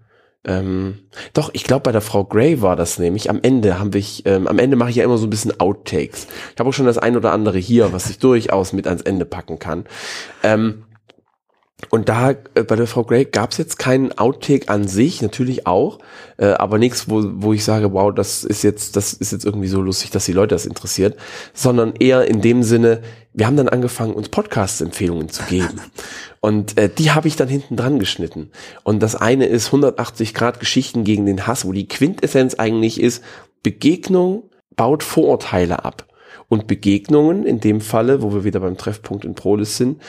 Ähm, 0.46 1.02
doch, 1.34 1.52
ich 1.54 1.64
glaube 1.64 1.84
bei 1.84 1.92
der 1.92 2.02
Frau 2.02 2.24
Gray 2.24 2.62
war 2.64 2.76
das 2.76 2.98
nämlich. 2.98 3.30
Am 3.30 3.40
Ende 3.44 3.78
haben 3.78 3.94
wir, 3.94 4.04
ähm, 4.26 4.48
am 4.48 4.58
Ende 4.58 4.78
mache 4.78 4.90
ich 4.90 4.96
ja 4.96 5.04
immer 5.04 5.20
so 5.20 5.28
ein 5.28 5.30
bisschen 5.30 5.60
Outtakes. 5.60 6.28
Ich 6.54 6.60
habe 6.60 6.70
auch 6.70 6.74
schon 6.74 6.88
das 6.88 6.98
ein 6.98 7.16
oder 7.16 7.32
andere 7.32 7.60
hier, 7.60 7.94
was 7.94 8.10
ich 8.10 8.18
durchaus 8.18 8.74
mit 8.74 8.88
ans 8.88 9.04
Ende 9.04 9.26
packen 9.26 9.60
kann. 9.60 9.86
Ähm, 10.42 10.86
und 11.90 12.10
da 12.10 12.32
äh, 12.32 12.64
bei 12.64 12.76
der 12.76 12.88
Frau 12.88 13.04
Grey 13.04 13.26
gab 13.26 13.52
es 13.52 13.58
jetzt 13.58 13.80
keinen 13.80 14.18
Outtake 14.18 14.68
an 14.68 14.88
sich, 14.88 15.22
natürlich 15.22 15.66
auch, 15.66 16.00
äh, 16.38 16.48
aber 16.48 16.78
nichts, 16.78 17.10
wo, 17.10 17.24
wo 17.36 17.54
ich 17.54 17.64
sage, 17.64 17.94
wow, 17.94 18.14
das 18.14 18.44
ist 18.44 18.64
jetzt, 18.64 18.96
das 18.96 19.14
ist 19.14 19.32
jetzt 19.32 19.46
irgendwie 19.46 19.70
so 19.70 19.82
lustig, 19.82 20.12
dass 20.12 20.26
die 20.26 20.34
Leute 20.34 20.56
das 20.56 20.66
interessiert, 20.66 21.18
sondern 21.54 21.94
eher 21.96 22.28
in 22.28 22.42
dem 22.42 22.64
Sinne, 22.64 23.02
wir 23.34 23.48
haben 23.48 23.58
dann 23.58 23.70
angefangen, 23.70 24.14
uns 24.14 24.30
Podcast-Empfehlungen 24.30 25.30
zu 25.30 25.44
geben. 25.44 25.80
Und 26.42 26.78
äh, 26.78 26.90
die 26.90 27.12
habe 27.12 27.28
ich 27.28 27.36
dann 27.36 27.48
hinten 27.48 27.76
dran 27.76 28.00
geschnitten. 28.00 28.52
Und 28.84 29.02
das 29.02 29.16
eine 29.16 29.46
ist 29.46 29.68
180 29.68 30.34
Grad 30.34 30.60
Geschichten 30.60 31.04
gegen 31.04 31.26
den 31.26 31.48
Hass, 31.48 31.66
wo 31.66 31.72
die 31.72 31.88
Quintessenz 31.88 32.56
eigentlich 32.56 33.00
ist, 33.00 33.24
Begegnung 33.64 34.44
baut 34.76 35.04
Vorurteile 35.04 35.84
ab. 35.86 36.08
Und 36.48 36.68
Begegnungen, 36.68 37.46
in 37.46 37.60
dem 37.60 37.82
Falle, 37.82 38.22
wo 38.22 38.34
wir 38.34 38.44
wieder 38.44 38.62
beim 38.62 38.78
Treffpunkt 38.78 39.26
in 39.26 39.36
Prolis 39.36 39.78
sind, 39.78 40.02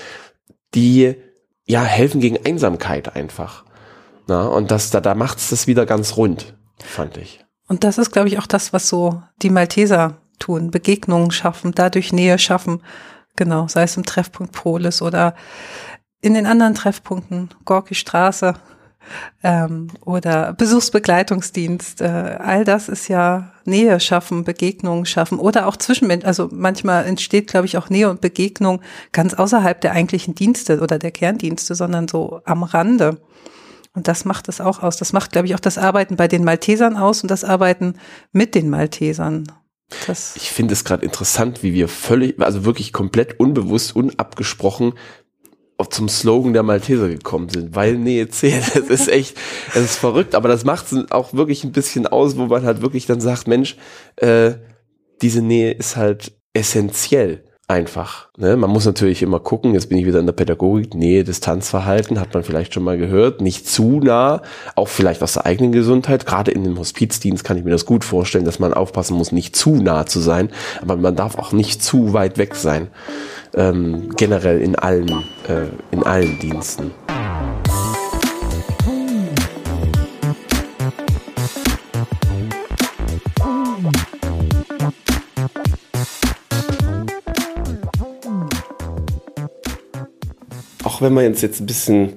die 0.75 1.16
ja, 1.71 1.85
helfen 1.85 2.21
gegen 2.21 2.45
Einsamkeit 2.45 3.14
einfach. 3.14 3.64
Na, 4.27 4.47
und 4.47 4.71
das, 4.71 4.91
da, 4.91 5.01
da 5.01 5.14
macht's 5.14 5.51
das 5.51 5.66
wieder 5.66 5.87
ganz 5.87 6.16
rund, 6.16 6.55
fand 6.79 7.16
ich. 7.16 7.45
Und 7.68 7.85
das 7.85 7.99
ist, 7.99 8.11
glaube 8.11 8.29
ich, 8.29 8.39
auch 8.39 8.47
das, 8.47 8.73
was 8.73 8.89
so 8.89 9.23
die 9.43 9.51
Malteser 9.51 10.16
tun. 10.41 10.71
Begegnungen 10.73 11.31
schaffen, 11.31 11.73
dadurch 11.73 12.12
Nähe 12.12 12.39
schaffen. 12.39 12.83
Genau, 13.37 13.68
sei 13.68 13.85
es 13.85 13.97
im 13.97 14.05
Treffpunkt 14.05 14.53
Polis 14.53 15.01
oder 15.01 15.35
in 16.21 16.35
den 16.35 16.47
anderen 16.47 16.75
Treffpunkten, 16.75 17.51
Gorki 17.64 17.95
Straße, 17.95 18.55
ähm, 19.42 19.88
oder 20.05 20.53
Besuchsbegleitungsdienst. 20.53 22.01
Äh, 22.01 22.38
all 22.38 22.64
das 22.64 22.88
ist 22.88 23.09
ja 23.09 23.53
Nähe 23.64 24.01
schaffen, 24.01 24.44
Begegnungen 24.44 25.07
schaffen 25.07 25.38
oder 25.38 25.66
auch 25.66 25.76
zwischen, 25.76 26.24
also 26.24 26.48
manchmal 26.53 27.07
entsteht, 27.07 27.48
glaube 27.48 27.66
ich, 27.66 27.76
auch 27.76 27.90
Nähe 27.90 28.11
und 28.11 28.20
Begegnung 28.20 28.80
ganz 29.12 29.34
außerhalb 29.34 29.80
der 29.80 29.92
eigentlichen 29.92 30.34
Dienste 30.34 30.80
oder 30.80 30.98
der 30.98 31.11
Kerndienste, 31.11 31.74
sondern 31.74 32.09
so 32.09 32.40
am 32.44 32.62
Rande. 32.62 33.20
Und 33.92 34.07
das 34.07 34.24
macht 34.24 34.48
es 34.48 34.61
auch 34.61 34.82
aus. 34.82 34.96
Das 34.96 35.12
macht, 35.12 35.32
glaube 35.32 35.48
ich, 35.48 35.55
auch 35.55 35.61
das 35.61 35.78
Arbeiten 35.78 36.16
bei 36.16 36.28
den 36.28 36.44
Maltesern 36.44 36.96
aus 36.96 37.22
und 37.22 37.30
das 37.30 37.44
Arbeiten 37.44 37.94
mit 38.32 38.55
den 38.55 38.70
Maltesern. 38.70 39.46
Das 40.07 40.36
ich 40.36 40.51
finde 40.51 40.74
es 40.74 40.84
gerade 40.84 41.05
interessant, 41.05 41.64
wie 41.64 41.74
wir 41.74 41.88
völlig, 41.88 42.40
also 42.40 42.64
wirklich 42.64 42.92
komplett 42.92 43.40
unbewusst, 43.40 43.96
unabgesprochen 43.96 44.94
zum 45.87 46.09
Slogan 46.09 46.53
der 46.53 46.62
Malteser 46.62 47.09
gekommen 47.09 47.49
sind, 47.49 47.74
weil 47.74 47.97
Nähe 47.97 48.28
zählt. 48.28 48.64
Das 48.74 48.89
ist 48.89 49.09
echt, 49.09 49.37
das 49.74 49.85
ist 49.85 49.97
verrückt, 49.97 50.35
aber 50.35 50.49
das 50.49 50.64
macht 50.64 50.93
es 50.93 51.11
auch 51.11 51.33
wirklich 51.33 51.64
ein 51.64 51.72
bisschen 51.72 52.07
aus, 52.07 52.37
wo 52.37 52.47
man 52.47 52.64
halt 52.64 52.83
wirklich 52.83 53.07
dann 53.07 53.20
sagt, 53.20 53.47
Mensch, 53.47 53.76
äh, 54.16 54.53
diese 55.22 55.43
Nähe 55.43 55.72
ist 55.72 55.97
halt 55.97 56.33
essentiell 56.53 57.45
einfach. 57.71 58.29
Ne? 58.37 58.57
Man 58.57 58.68
muss 58.68 58.85
natürlich 58.85 59.23
immer 59.23 59.39
gucken, 59.39 59.75
jetzt 59.75 59.89
bin 59.89 59.97
ich 59.97 60.05
wieder 60.05 60.18
in 60.18 60.27
der 60.27 60.33
Pädagogik, 60.33 60.95
Nähe, 60.95 61.25
Distanzverhalten, 61.25 62.21
hat 62.21 62.35
man 62.35 62.43
vielleicht 62.43 62.75
schon 62.75 62.83
mal 62.83 62.99
gehört, 62.99 63.41
nicht 63.41 63.66
zu 63.66 64.01
nah, 64.01 64.43
auch 64.75 64.89
vielleicht 64.89 65.23
aus 65.23 65.35
der 65.35 65.47
eigenen 65.47 65.73
Gesundheit, 65.73 66.27
gerade 66.27 66.51
in 66.51 66.64
dem 66.64 66.79
Hospizdienst 66.79 67.45
kann 67.45 67.57
ich 67.57 67.64
mir 67.64 67.71
das 67.71 67.87
gut 67.87 68.05
vorstellen, 68.05 68.45
dass 68.45 68.59
man 68.59 68.75
aufpassen 68.75 69.16
muss, 69.16 69.33
nicht 69.33 69.55
zu 69.55 69.77
nah 69.77 70.05
zu 70.05 70.21
sein, 70.21 70.51
aber 70.83 70.97
man 70.97 71.14
darf 71.16 71.39
auch 71.39 71.53
nicht 71.53 71.83
zu 71.83 72.12
weit 72.12 72.37
weg 72.37 72.57
sein 72.57 72.89
ähm, 73.55 74.11
generell 74.16 74.61
in 74.61 74.77
allen, 74.77 75.09
äh, 75.49 75.66
in 75.91 76.03
allen 76.03 76.39
Diensten. 76.39 76.91
Auch 91.01 91.05
wenn 91.07 91.14
wir 91.14 91.22
jetzt, 91.22 91.40
jetzt 91.40 91.61
ein 91.61 91.66
bisschen 91.66 92.12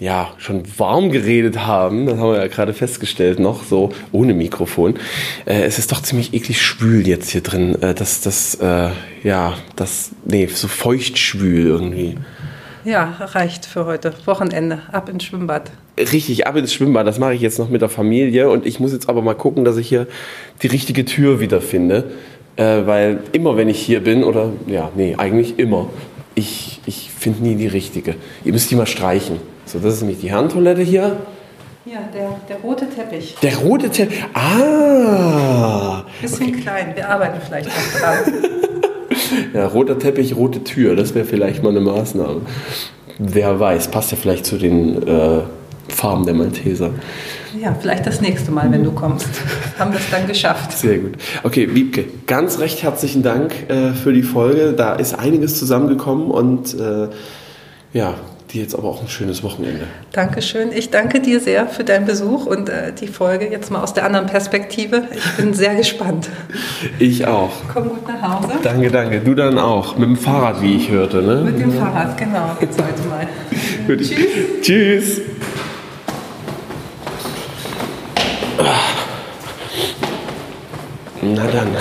ja, 0.00 0.32
schon 0.38 0.64
warm 0.76 1.12
geredet 1.12 1.66
haben, 1.66 2.06
das 2.06 2.18
haben 2.18 2.32
wir 2.32 2.38
ja 2.38 2.48
gerade 2.48 2.74
festgestellt 2.74 3.38
noch, 3.38 3.62
so 3.62 3.90
ohne 4.10 4.34
Mikrofon. 4.34 4.94
Äh, 5.46 5.62
es 5.62 5.78
ist 5.78 5.92
doch 5.92 6.02
ziemlich 6.02 6.34
eklig 6.34 6.60
schwül 6.60 7.06
jetzt 7.06 7.30
hier 7.30 7.42
drin. 7.42 7.80
Äh, 7.80 7.94
das, 7.94 8.22
das, 8.22 8.56
äh, 8.56 8.90
ja, 9.22 9.54
das, 9.76 10.10
nee, 10.24 10.46
so 10.46 10.66
feucht 10.66 11.16
schwül 11.16 11.66
irgendwie. 11.66 12.16
Ja, 12.84 13.14
reicht 13.20 13.66
für 13.66 13.86
heute. 13.86 14.12
Wochenende. 14.24 14.80
Ab 14.90 15.08
ins 15.08 15.22
Schwimmbad. 15.22 15.70
Richtig, 15.96 16.48
ab 16.48 16.56
ins 16.56 16.74
Schwimmbad. 16.74 17.06
Das 17.06 17.20
mache 17.20 17.34
ich 17.34 17.40
jetzt 17.40 17.60
noch 17.60 17.70
mit 17.70 17.82
der 17.82 17.88
Familie. 17.88 18.50
Und 18.50 18.66
ich 18.66 18.80
muss 18.80 18.92
jetzt 18.92 19.08
aber 19.08 19.22
mal 19.22 19.34
gucken, 19.34 19.64
dass 19.64 19.76
ich 19.76 19.88
hier 19.88 20.08
die 20.62 20.66
richtige 20.66 21.04
Tür 21.04 21.38
wiederfinde. 21.38 22.10
Äh, 22.56 22.84
weil 22.84 23.20
immer, 23.30 23.56
wenn 23.56 23.68
ich 23.68 23.78
hier 23.78 24.00
bin, 24.00 24.24
oder 24.24 24.50
ja, 24.66 24.90
nee, 24.96 25.14
eigentlich 25.16 25.60
immer, 25.60 25.88
ich, 26.34 26.80
ich 26.86 27.10
finde 27.10 27.42
nie 27.42 27.56
die 27.56 27.66
richtige. 27.66 28.16
Ihr 28.44 28.52
müsst 28.52 28.70
die 28.70 28.76
mal 28.76 28.86
streichen. 28.86 29.38
So, 29.66 29.78
das 29.78 29.94
ist 29.94 30.00
nämlich 30.00 30.20
die 30.20 30.30
Herrentoilette 30.30 30.82
hier. 30.82 31.16
Ja, 31.86 31.98
der, 32.14 32.30
der 32.48 32.56
rote 32.58 32.88
Teppich. 32.88 33.36
Der 33.42 33.56
rote 33.56 33.90
Teppich. 33.90 34.24
Ah! 34.32 36.04
Bisschen 36.22 36.48
okay. 36.48 36.60
klein, 36.60 36.92
wir 36.94 37.08
arbeiten 37.08 37.40
vielleicht 37.46 37.68
noch 37.68 38.00
dran. 38.00 38.34
ja, 39.54 39.66
roter 39.66 39.98
Teppich, 39.98 40.34
rote 40.34 40.64
Tür, 40.64 40.96
das 40.96 41.14
wäre 41.14 41.26
vielleicht 41.26 41.62
mal 41.62 41.70
eine 41.70 41.80
Maßnahme. 41.80 42.40
Wer 43.18 43.60
weiß, 43.60 43.88
passt 43.88 44.12
ja 44.12 44.16
vielleicht 44.16 44.46
zu 44.46 44.56
den 44.56 45.06
äh, 45.06 45.40
Farben 45.88 46.24
der 46.24 46.34
Malteser. 46.34 46.90
Ja, 47.60 47.74
vielleicht 47.78 48.06
das 48.06 48.20
nächste 48.20 48.50
Mal, 48.50 48.70
wenn 48.72 48.84
du 48.84 48.92
kommst. 48.92 49.28
Haben 49.78 49.92
wir 49.92 50.00
es 50.00 50.10
dann 50.10 50.26
geschafft. 50.26 50.72
Sehr 50.72 50.98
gut. 50.98 51.12
Okay, 51.42 51.74
Wiebke, 51.74 52.04
ganz 52.26 52.58
recht 52.58 52.82
herzlichen 52.82 53.22
Dank 53.22 53.52
äh, 53.68 53.92
für 53.92 54.12
die 54.12 54.22
Folge. 54.22 54.72
Da 54.72 54.94
ist 54.94 55.18
einiges 55.18 55.58
zusammengekommen 55.58 56.30
und 56.30 56.74
äh, 56.74 57.08
ja, 57.92 58.14
dir 58.52 58.62
jetzt 58.62 58.74
aber 58.74 58.88
auch 58.88 59.02
ein 59.02 59.08
schönes 59.08 59.42
Wochenende. 59.42 59.86
Dankeschön. 60.12 60.72
Ich 60.72 60.90
danke 60.90 61.20
dir 61.20 61.40
sehr 61.40 61.66
für 61.66 61.84
deinen 61.84 62.06
Besuch 62.06 62.46
und 62.46 62.68
äh, 62.68 62.92
die 62.92 63.06
Folge 63.08 63.48
jetzt 63.50 63.70
mal 63.70 63.82
aus 63.82 63.94
der 63.94 64.04
anderen 64.04 64.26
Perspektive. 64.26 65.04
Ich 65.12 65.36
bin 65.36 65.54
sehr 65.54 65.74
gespannt. 65.74 66.28
Ich 66.98 67.26
auch. 67.26 67.50
Komm 67.72 67.88
gut 67.88 68.06
nach 68.06 68.40
Hause. 68.40 68.54
Danke, 68.62 68.90
danke. 68.90 69.20
Du 69.20 69.34
dann 69.34 69.58
auch. 69.58 69.96
Mit 69.96 70.08
dem 70.08 70.16
Fahrrad, 70.16 70.60
wie 70.62 70.76
ich 70.76 70.90
hörte, 70.90 71.22
ne? 71.22 71.36
Mit 71.36 71.58
dem 71.58 71.72
Fahrrad, 71.72 72.16
genau. 72.16 72.56
Jetzt 72.60 72.80
heute 72.80 73.08
mal. 73.08 73.26
Tschüss. 73.96 74.12
Tschüss. 74.60 75.20
Na 81.22 81.46
dann, 81.46 81.76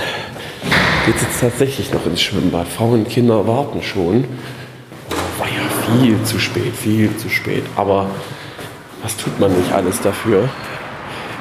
geht 1.06 1.22
jetzt 1.22 1.42
tatsächlich 1.42 1.92
noch 1.92 2.06
ins 2.06 2.22
Schwimmbad. 2.22 2.68
Frauen 2.68 3.02
und 3.02 3.10
Kinder 3.10 3.46
warten 3.48 3.82
schon 3.82 4.26
war 5.38 5.48
ja 5.48 6.04
viel 6.04 6.22
zu 6.24 6.40
spät, 6.40 6.76
viel 6.76 7.16
zu 7.18 7.30
spät. 7.30 7.64
Aber 7.76 8.08
was 9.02 9.18
tut 9.18 9.40
man 9.40 9.52
nicht 9.58 9.72
alles 9.72 10.02
dafür? 10.02 10.50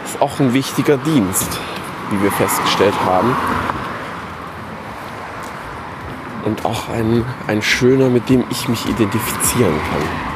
Ist 0.05 0.21
auch 0.21 0.41
ein 0.41 0.53
wichtiger 0.53 0.97
Dienst, 0.97 1.49
wie 2.11 2.23
wir 2.23 2.33
festgestellt 2.33 2.95
haben. 3.05 3.37
Und 6.45 6.65
auch 6.65 6.89
ein, 6.89 7.25
ein 7.47 7.63
schöner, 7.63 8.09
mit 8.09 8.29
dem 8.29 8.45
ich 8.51 8.69
mich 8.69 8.85
identifizieren 8.89 9.75
kann. 9.91 10.32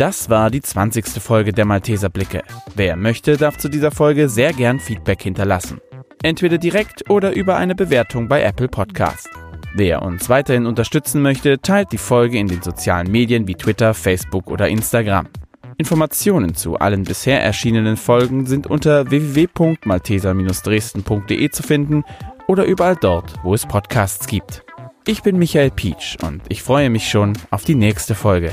Das 0.00 0.28
war 0.30 0.50
die 0.50 0.62
20. 0.62 1.22
Folge 1.22 1.52
der 1.52 1.66
Malteser 1.66 2.08
Blicke. 2.08 2.42
Wer 2.74 2.96
möchte, 2.96 3.36
darf 3.36 3.58
zu 3.58 3.68
dieser 3.68 3.90
Folge 3.90 4.30
sehr 4.30 4.54
gern 4.54 4.80
Feedback 4.80 5.22
hinterlassen. 5.22 5.78
Entweder 6.22 6.56
direkt 6.56 7.10
oder 7.10 7.36
über 7.36 7.58
eine 7.58 7.74
Bewertung 7.74 8.26
bei 8.26 8.42
Apple 8.42 8.68
Podcast. 8.68 9.28
Wer 9.74 10.00
uns 10.00 10.30
weiterhin 10.30 10.64
unterstützen 10.64 11.20
möchte, 11.20 11.60
teilt 11.60 11.92
die 11.92 11.98
Folge 11.98 12.38
in 12.38 12.48
den 12.48 12.62
sozialen 12.62 13.12
Medien 13.12 13.46
wie 13.46 13.56
Twitter, 13.56 13.92
Facebook 13.92 14.50
oder 14.50 14.70
Instagram. 14.70 15.28
Informationen 15.76 16.54
zu 16.54 16.78
allen 16.78 17.04
bisher 17.04 17.42
erschienenen 17.42 17.98
Folgen 17.98 18.46
sind 18.46 18.68
unter 18.68 19.10
www.malteser-dresden.de 19.10 21.50
zu 21.50 21.62
finden 21.62 22.04
oder 22.46 22.64
überall 22.64 22.96
dort, 22.96 23.34
wo 23.42 23.52
es 23.52 23.66
Podcasts 23.66 24.26
gibt. 24.26 24.64
Ich 25.06 25.22
bin 25.22 25.38
Michael 25.38 25.70
Pietsch 25.70 26.16
und 26.22 26.40
ich 26.48 26.62
freue 26.62 26.88
mich 26.88 27.10
schon 27.10 27.34
auf 27.50 27.64
die 27.64 27.74
nächste 27.74 28.14
Folge. 28.14 28.50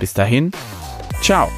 Bis 0.00 0.14
dahin, 0.14 0.50
ciao. 1.20 1.48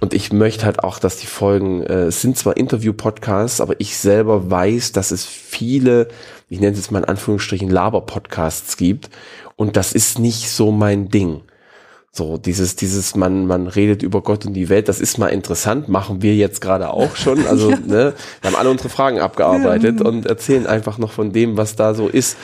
Und 0.00 0.14
ich 0.14 0.32
möchte 0.32 0.66
halt 0.66 0.82
auch, 0.82 0.98
dass 0.98 1.16
die 1.16 1.26
Folgen, 1.26 1.82
äh, 1.84 2.10
sind 2.10 2.36
zwar 2.36 2.56
Interview-Podcasts, 2.56 3.60
aber 3.60 3.74
ich 3.78 3.96
selber 3.96 4.50
weiß, 4.50 4.92
dass 4.92 5.12
es 5.12 5.24
viele, 5.24 6.08
ich 6.48 6.58
nenne 6.58 6.72
es 6.72 6.78
jetzt 6.78 6.90
mal 6.90 6.98
in 6.98 7.04
Anführungsstrichen, 7.04 7.70
Laber-Podcasts 7.70 8.76
gibt. 8.76 9.10
Und 9.54 9.76
das 9.76 9.92
ist 9.92 10.18
nicht 10.18 10.50
so 10.50 10.72
mein 10.72 11.08
Ding 11.08 11.42
So, 12.14 12.36
dieses, 12.36 12.76
dieses, 12.76 13.16
man, 13.16 13.46
man 13.46 13.68
redet 13.68 14.02
über 14.02 14.20
Gott 14.20 14.44
und 14.44 14.52
die 14.52 14.68
Welt, 14.68 14.90
das 14.90 15.00
ist 15.00 15.16
mal 15.16 15.28
interessant, 15.28 15.88
machen 15.88 16.20
wir 16.20 16.36
jetzt 16.36 16.60
gerade 16.60 16.90
auch 16.90 17.16
schon. 17.16 17.46
Also, 17.52 17.70
ja. 17.70 17.78
ne, 17.78 18.14
wir 18.40 18.50
haben 18.50 18.56
alle 18.56 18.70
unsere 18.70 18.90
Fragen 18.90 19.18
abgearbeitet 19.18 20.00
ja. 20.00 20.06
und 20.06 20.26
erzählen 20.26 20.66
einfach 20.66 20.98
noch 20.98 21.10
von 21.10 21.32
dem, 21.32 21.56
was 21.56 21.74
da 21.74 21.94
so 21.94 22.08
ist. 22.08 22.36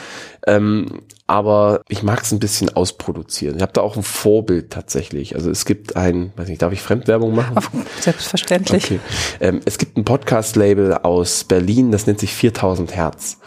Ähm, 0.47 1.01
aber 1.27 1.81
ich 1.87 2.01
mag 2.01 2.23
es 2.23 2.31
ein 2.31 2.39
bisschen 2.39 2.69
ausproduzieren. 2.75 3.57
Ich 3.57 3.61
habe 3.61 3.73
da 3.73 3.81
auch 3.81 3.95
ein 3.95 4.03
Vorbild 4.03 4.71
tatsächlich. 4.71 5.35
Also 5.35 5.51
es 5.51 5.65
gibt 5.65 5.95
ein, 5.95 6.31
weiß 6.35 6.47
nicht, 6.47 6.61
darf 6.61 6.73
ich 6.73 6.81
Fremdwerbung 6.81 7.35
machen? 7.35 7.55
Selbstverständlich. 7.99 8.85
Okay. 8.85 8.99
Ähm, 9.39 9.61
es 9.65 9.77
gibt 9.77 9.97
ein 9.97 10.05
Podcast-Label 10.05 10.95
aus 10.95 11.43
Berlin, 11.43 11.91
das 11.91 12.07
nennt 12.07 12.19
sich 12.19 12.33
4000 12.33 12.95
Hertz. 12.95 13.37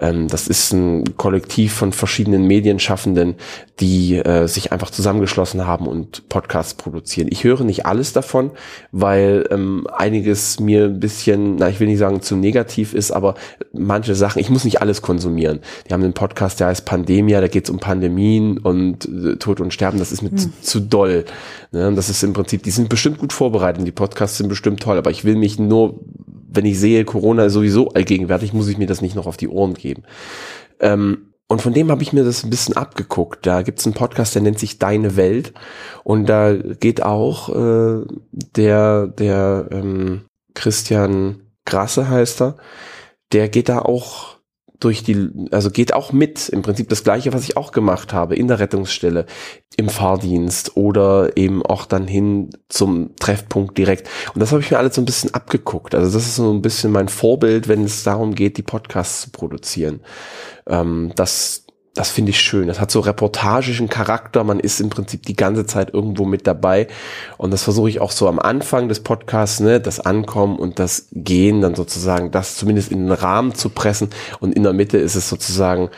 Ähm, 0.00 0.28
das 0.28 0.48
ist 0.48 0.72
ein 0.72 1.16
Kollektiv 1.16 1.74
von 1.74 1.92
verschiedenen 1.92 2.46
Medienschaffenden, 2.46 3.36
die 3.80 4.16
äh, 4.16 4.46
sich 4.46 4.72
einfach 4.72 4.90
zusammengeschlossen 4.90 5.66
haben 5.66 5.86
und 5.86 6.28
Podcasts 6.28 6.74
produzieren. 6.74 7.28
Ich 7.30 7.44
höre 7.44 7.64
nicht 7.64 7.86
alles 7.86 8.12
davon, 8.12 8.50
weil 8.92 9.46
ähm, 9.50 9.86
einiges 9.92 10.60
mir 10.60 10.84
ein 10.84 11.00
bisschen, 11.00 11.56
na 11.56 11.68
ich 11.68 11.80
will 11.80 11.88
nicht 11.88 11.98
sagen 11.98 12.22
zu 12.22 12.36
negativ 12.36 12.94
ist, 12.94 13.10
aber 13.10 13.34
manche 13.72 14.14
Sachen, 14.14 14.40
ich 14.40 14.50
muss 14.50 14.64
nicht 14.64 14.80
alles 14.80 15.02
konsumieren. 15.02 15.60
Die 15.88 15.94
haben 15.94 16.02
einen 16.02 16.12
Podcast, 16.12 16.60
der 16.60 16.68
heißt 16.68 16.84
Pandemia, 16.84 17.40
da 17.40 17.48
geht 17.48 17.64
es 17.64 17.70
um 17.70 17.78
Pandemien 17.78 18.58
und 18.58 19.06
äh, 19.06 19.36
Tod 19.36 19.60
und 19.60 19.72
Sterben, 19.72 19.98
das 19.98 20.12
ist 20.12 20.22
mir 20.22 20.30
hm. 20.30 20.38
zu, 20.38 20.50
zu, 20.60 20.80
doll. 20.80 21.24
Ne? 21.72 21.92
Das 21.94 22.08
ist 22.08 22.22
im 22.22 22.32
Prinzip, 22.32 22.62
die 22.62 22.70
sind 22.70 22.88
bestimmt 22.88 23.18
gut 23.18 23.32
vorbereitet, 23.32 23.86
die 23.86 23.92
Podcasts 23.92 24.38
sind 24.38 24.48
bestimmt 24.48 24.80
toll, 24.80 24.98
aber 24.98 25.10
ich 25.10 25.24
will 25.24 25.36
mich 25.36 25.58
nur 25.58 26.00
wenn 26.50 26.64
ich 26.64 26.78
sehe, 26.78 27.04
Corona 27.04 27.44
ist 27.44 27.52
sowieso 27.52 27.88
allgegenwärtig, 27.90 28.52
muss 28.52 28.68
ich 28.68 28.78
mir 28.78 28.86
das 28.86 29.02
nicht 29.02 29.14
noch 29.14 29.26
auf 29.26 29.36
die 29.36 29.48
Ohren 29.48 29.74
geben. 29.74 30.02
Ähm, 30.80 31.28
und 31.46 31.62
von 31.62 31.72
dem 31.72 31.90
habe 31.90 32.02
ich 32.02 32.12
mir 32.12 32.24
das 32.24 32.44
ein 32.44 32.50
bisschen 32.50 32.76
abgeguckt. 32.76 33.46
Da 33.46 33.62
gibt's 33.62 33.86
einen 33.86 33.94
Podcast, 33.94 34.34
der 34.34 34.42
nennt 34.42 34.58
sich 34.58 34.78
Deine 34.78 35.16
Welt. 35.16 35.54
Und 36.04 36.26
da 36.26 36.54
geht 36.54 37.02
auch 37.02 37.48
äh, 37.48 38.04
der, 38.32 39.06
der 39.06 39.68
ähm, 39.70 40.26
Christian 40.54 41.42
Grasse 41.64 42.08
heißt 42.08 42.42
er, 42.42 42.56
der 43.32 43.48
geht 43.48 43.68
da 43.68 43.80
auch 43.80 44.37
durch 44.80 45.02
die, 45.02 45.30
also 45.50 45.70
geht 45.70 45.92
auch 45.92 46.12
mit, 46.12 46.48
im 46.48 46.62
Prinzip 46.62 46.88
das 46.88 47.02
gleiche, 47.02 47.32
was 47.32 47.42
ich 47.42 47.56
auch 47.56 47.72
gemacht 47.72 48.12
habe, 48.12 48.36
in 48.36 48.48
der 48.48 48.60
Rettungsstelle, 48.60 49.26
im 49.76 49.88
Fahrdienst 49.88 50.76
oder 50.76 51.36
eben 51.36 51.64
auch 51.64 51.84
dann 51.86 52.06
hin 52.06 52.50
zum 52.68 53.16
Treffpunkt 53.16 53.76
direkt. 53.76 54.08
Und 54.34 54.40
das 54.40 54.52
habe 54.52 54.60
ich 54.60 54.70
mir 54.70 54.78
alles 54.78 54.94
so 54.94 55.02
ein 55.02 55.06
bisschen 55.06 55.34
abgeguckt. 55.34 55.94
Also 55.94 56.12
das 56.12 56.26
ist 56.26 56.36
so 56.36 56.52
ein 56.52 56.62
bisschen 56.62 56.92
mein 56.92 57.08
Vorbild, 57.08 57.68
wenn 57.68 57.84
es 57.84 58.04
darum 58.04 58.34
geht, 58.34 58.56
die 58.56 58.62
Podcasts 58.62 59.22
zu 59.22 59.30
produzieren. 59.30 60.00
Ähm, 60.66 61.12
das, 61.16 61.64
das 61.98 62.10
finde 62.10 62.30
ich 62.30 62.40
schön. 62.40 62.68
Das 62.68 62.78
hat 62.78 62.92
so 62.92 63.00
reportagischen 63.00 63.88
Charakter. 63.88 64.44
Man 64.44 64.60
ist 64.60 64.80
im 64.80 64.88
Prinzip 64.88 65.24
die 65.26 65.34
ganze 65.34 65.66
Zeit 65.66 65.92
irgendwo 65.92 66.24
mit 66.26 66.46
dabei. 66.46 66.86
Und 67.38 67.50
das 67.50 67.64
versuche 67.64 67.88
ich 67.88 68.00
auch 68.00 68.12
so 68.12 68.28
am 68.28 68.38
Anfang 68.38 68.88
des 68.88 69.00
Podcasts, 69.00 69.58
ne, 69.58 69.80
das 69.80 69.98
Ankommen 69.98 70.60
und 70.60 70.78
das 70.78 71.08
Gehen 71.10 71.60
dann 71.60 71.74
sozusagen, 71.74 72.30
das 72.30 72.56
zumindest 72.56 72.92
in 72.92 73.00
den 73.00 73.12
Rahmen 73.12 73.52
zu 73.56 73.70
pressen. 73.70 74.10
Und 74.38 74.54
in 74.54 74.62
der 74.62 74.74
Mitte 74.74 74.96
ist 74.96 75.16
es 75.16 75.28
sozusagen 75.28 75.90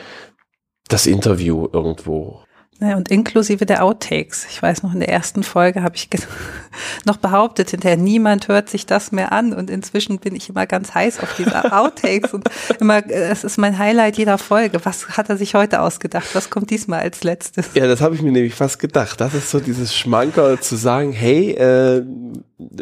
das 0.87 1.05
Interview 1.05 1.67
irgendwo. 1.71 2.41
Ja, 2.81 2.97
und 2.97 3.11
inklusive 3.11 3.67
der 3.67 3.83
Outtakes. 3.83 4.47
Ich 4.49 4.59
weiß 4.59 4.81
noch, 4.81 4.91
in 4.93 5.01
der 5.01 5.09
ersten 5.09 5.43
Folge 5.43 5.83
habe 5.83 5.95
ich 5.95 6.09
noch 7.05 7.17
behauptet, 7.17 7.69
hinterher 7.69 7.95
niemand 7.95 8.47
hört 8.47 8.69
sich 8.69 8.87
das 8.87 9.11
mehr 9.11 9.31
an. 9.31 9.53
Und 9.53 9.69
inzwischen 9.69 10.17
bin 10.17 10.35
ich 10.35 10.49
immer 10.49 10.65
ganz 10.65 10.95
heiß 10.95 11.19
auf 11.19 11.35
diese 11.37 11.71
Outtakes 11.77 12.33
und 12.33 12.49
immer, 12.79 13.07
es 13.07 13.43
ist 13.43 13.59
mein 13.59 13.77
Highlight 13.77 14.17
jeder 14.17 14.39
Folge. 14.39 14.83
Was 14.83 15.09
hat 15.09 15.29
er 15.29 15.37
sich 15.37 15.53
heute 15.53 15.81
ausgedacht? 15.81 16.33
Was 16.33 16.49
kommt 16.49 16.71
diesmal 16.71 17.01
als 17.01 17.23
letztes? 17.23 17.67
Ja, 17.75 17.85
das 17.85 18.01
habe 18.01 18.15
ich 18.15 18.23
mir 18.23 18.31
nämlich 18.31 18.55
fast 18.55 18.79
gedacht. 18.79 19.21
Das 19.21 19.35
ist 19.35 19.51
so 19.51 19.59
dieses 19.59 19.95
Schmankerl 19.95 20.59
zu 20.59 20.75
sagen, 20.75 21.11
hey, 21.11 21.51
äh, 21.51 22.03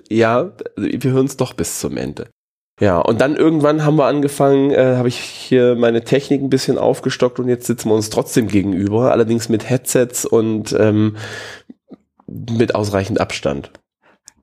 ja, 0.09 0.51
wir 0.77 1.11
hören 1.11 1.25
es 1.25 1.35
doch 1.35 1.53
bis 1.53 1.79
zum 1.79 1.97
Ende. 1.97 2.29
Ja, 2.79 2.99
und 2.99 3.19
dann 3.19 3.35
irgendwann 3.35 3.83
haben 3.83 3.97
wir 3.97 4.05
angefangen, 4.05 4.71
äh, 4.71 4.95
habe 4.95 5.09
ich 5.09 5.19
hier 5.19 5.75
meine 5.75 6.03
Technik 6.03 6.41
ein 6.41 6.49
bisschen 6.49 6.77
aufgestockt 6.77 7.39
und 7.39 7.49
jetzt 7.49 7.67
sitzen 7.67 7.89
wir 7.89 7.95
uns 7.95 8.09
trotzdem 8.09 8.47
gegenüber, 8.47 9.11
allerdings 9.11 9.49
mit 9.49 9.69
Headsets 9.69 10.25
und 10.25 10.73
ähm, 10.79 11.17
mit 12.27 12.75
ausreichend 12.75 13.19
Abstand. 13.19 13.71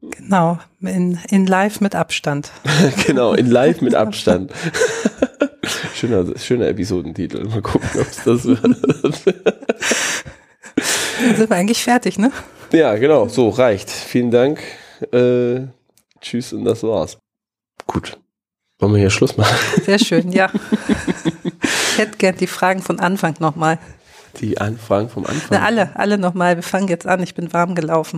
Genau, 0.02 0.58
in, 0.80 1.18
in 1.30 1.46
live 1.46 1.80
mit 1.80 1.94
Abstand. 1.94 2.50
genau, 3.06 3.32
in 3.32 3.46
live 3.46 3.80
mit 3.80 3.94
Abstand. 3.96 4.52
schöner, 5.94 6.26
schöner 6.38 6.68
Episodentitel. 6.68 7.44
Mal 7.44 7.62
gucken, 7.62 7.88
ob 7.94 8.06
es 8.06 8.22
das 8.22 8.44
wird. 8.44 8.62
Dann 8.62 8.74
sind 11.36 11.48
wir 11.50 11.56
eigentlich 11.56 11.82
fertig, 11.82 12.18
ne? 12.18 12.30
Ja, 12.72 12.96
genau, 12.96 13.28
so 13.28 13.48
reicht. 13.48 13.90
Vielen 13.90 14.30
Dank. 14.30 14.60
Äh, 15.12 15.68
tschüss 16.20 16.52
und 16.52 16.64
das 16.64 16.82
war's. 16.82 17.16
Gut. 17.86 18.18
Wollen 18.78 18.92
wir 18.92 19.00
hier 19.00 19.10
Schluss 19.10 19.36
machen? 19.36 19.56
Sehr 19.84 19.98
schön, 19.98 20.32
ja. 20.32 20.50
ich 21.62 21.98
hätte 21.98 22.18
gern 22.18 22.36
die 22.36 22.46
Fragen 22.46 22.82
von 22.82 23.00
Anfang 23.00 23.34
nochmal. 23.38 23.78
Die 24.40 24.58
Anfragen 24.58 25.08
vom 25.08 25.24
Anfang? 25.24 25.48
Na, 25.50 25.64
alle, 25.64 25.90
alle 25.94 26.18
nochmal. 26.18 26.56
Wir 26.56 26.62
fangen 26.62 26.88
jetzt 26.88 27.06
an. 27.06 27.22
Ich 27.22 27.34
bin 27.34 27.54
warm 27.54 27.74
gelaufen. 27.74 28.14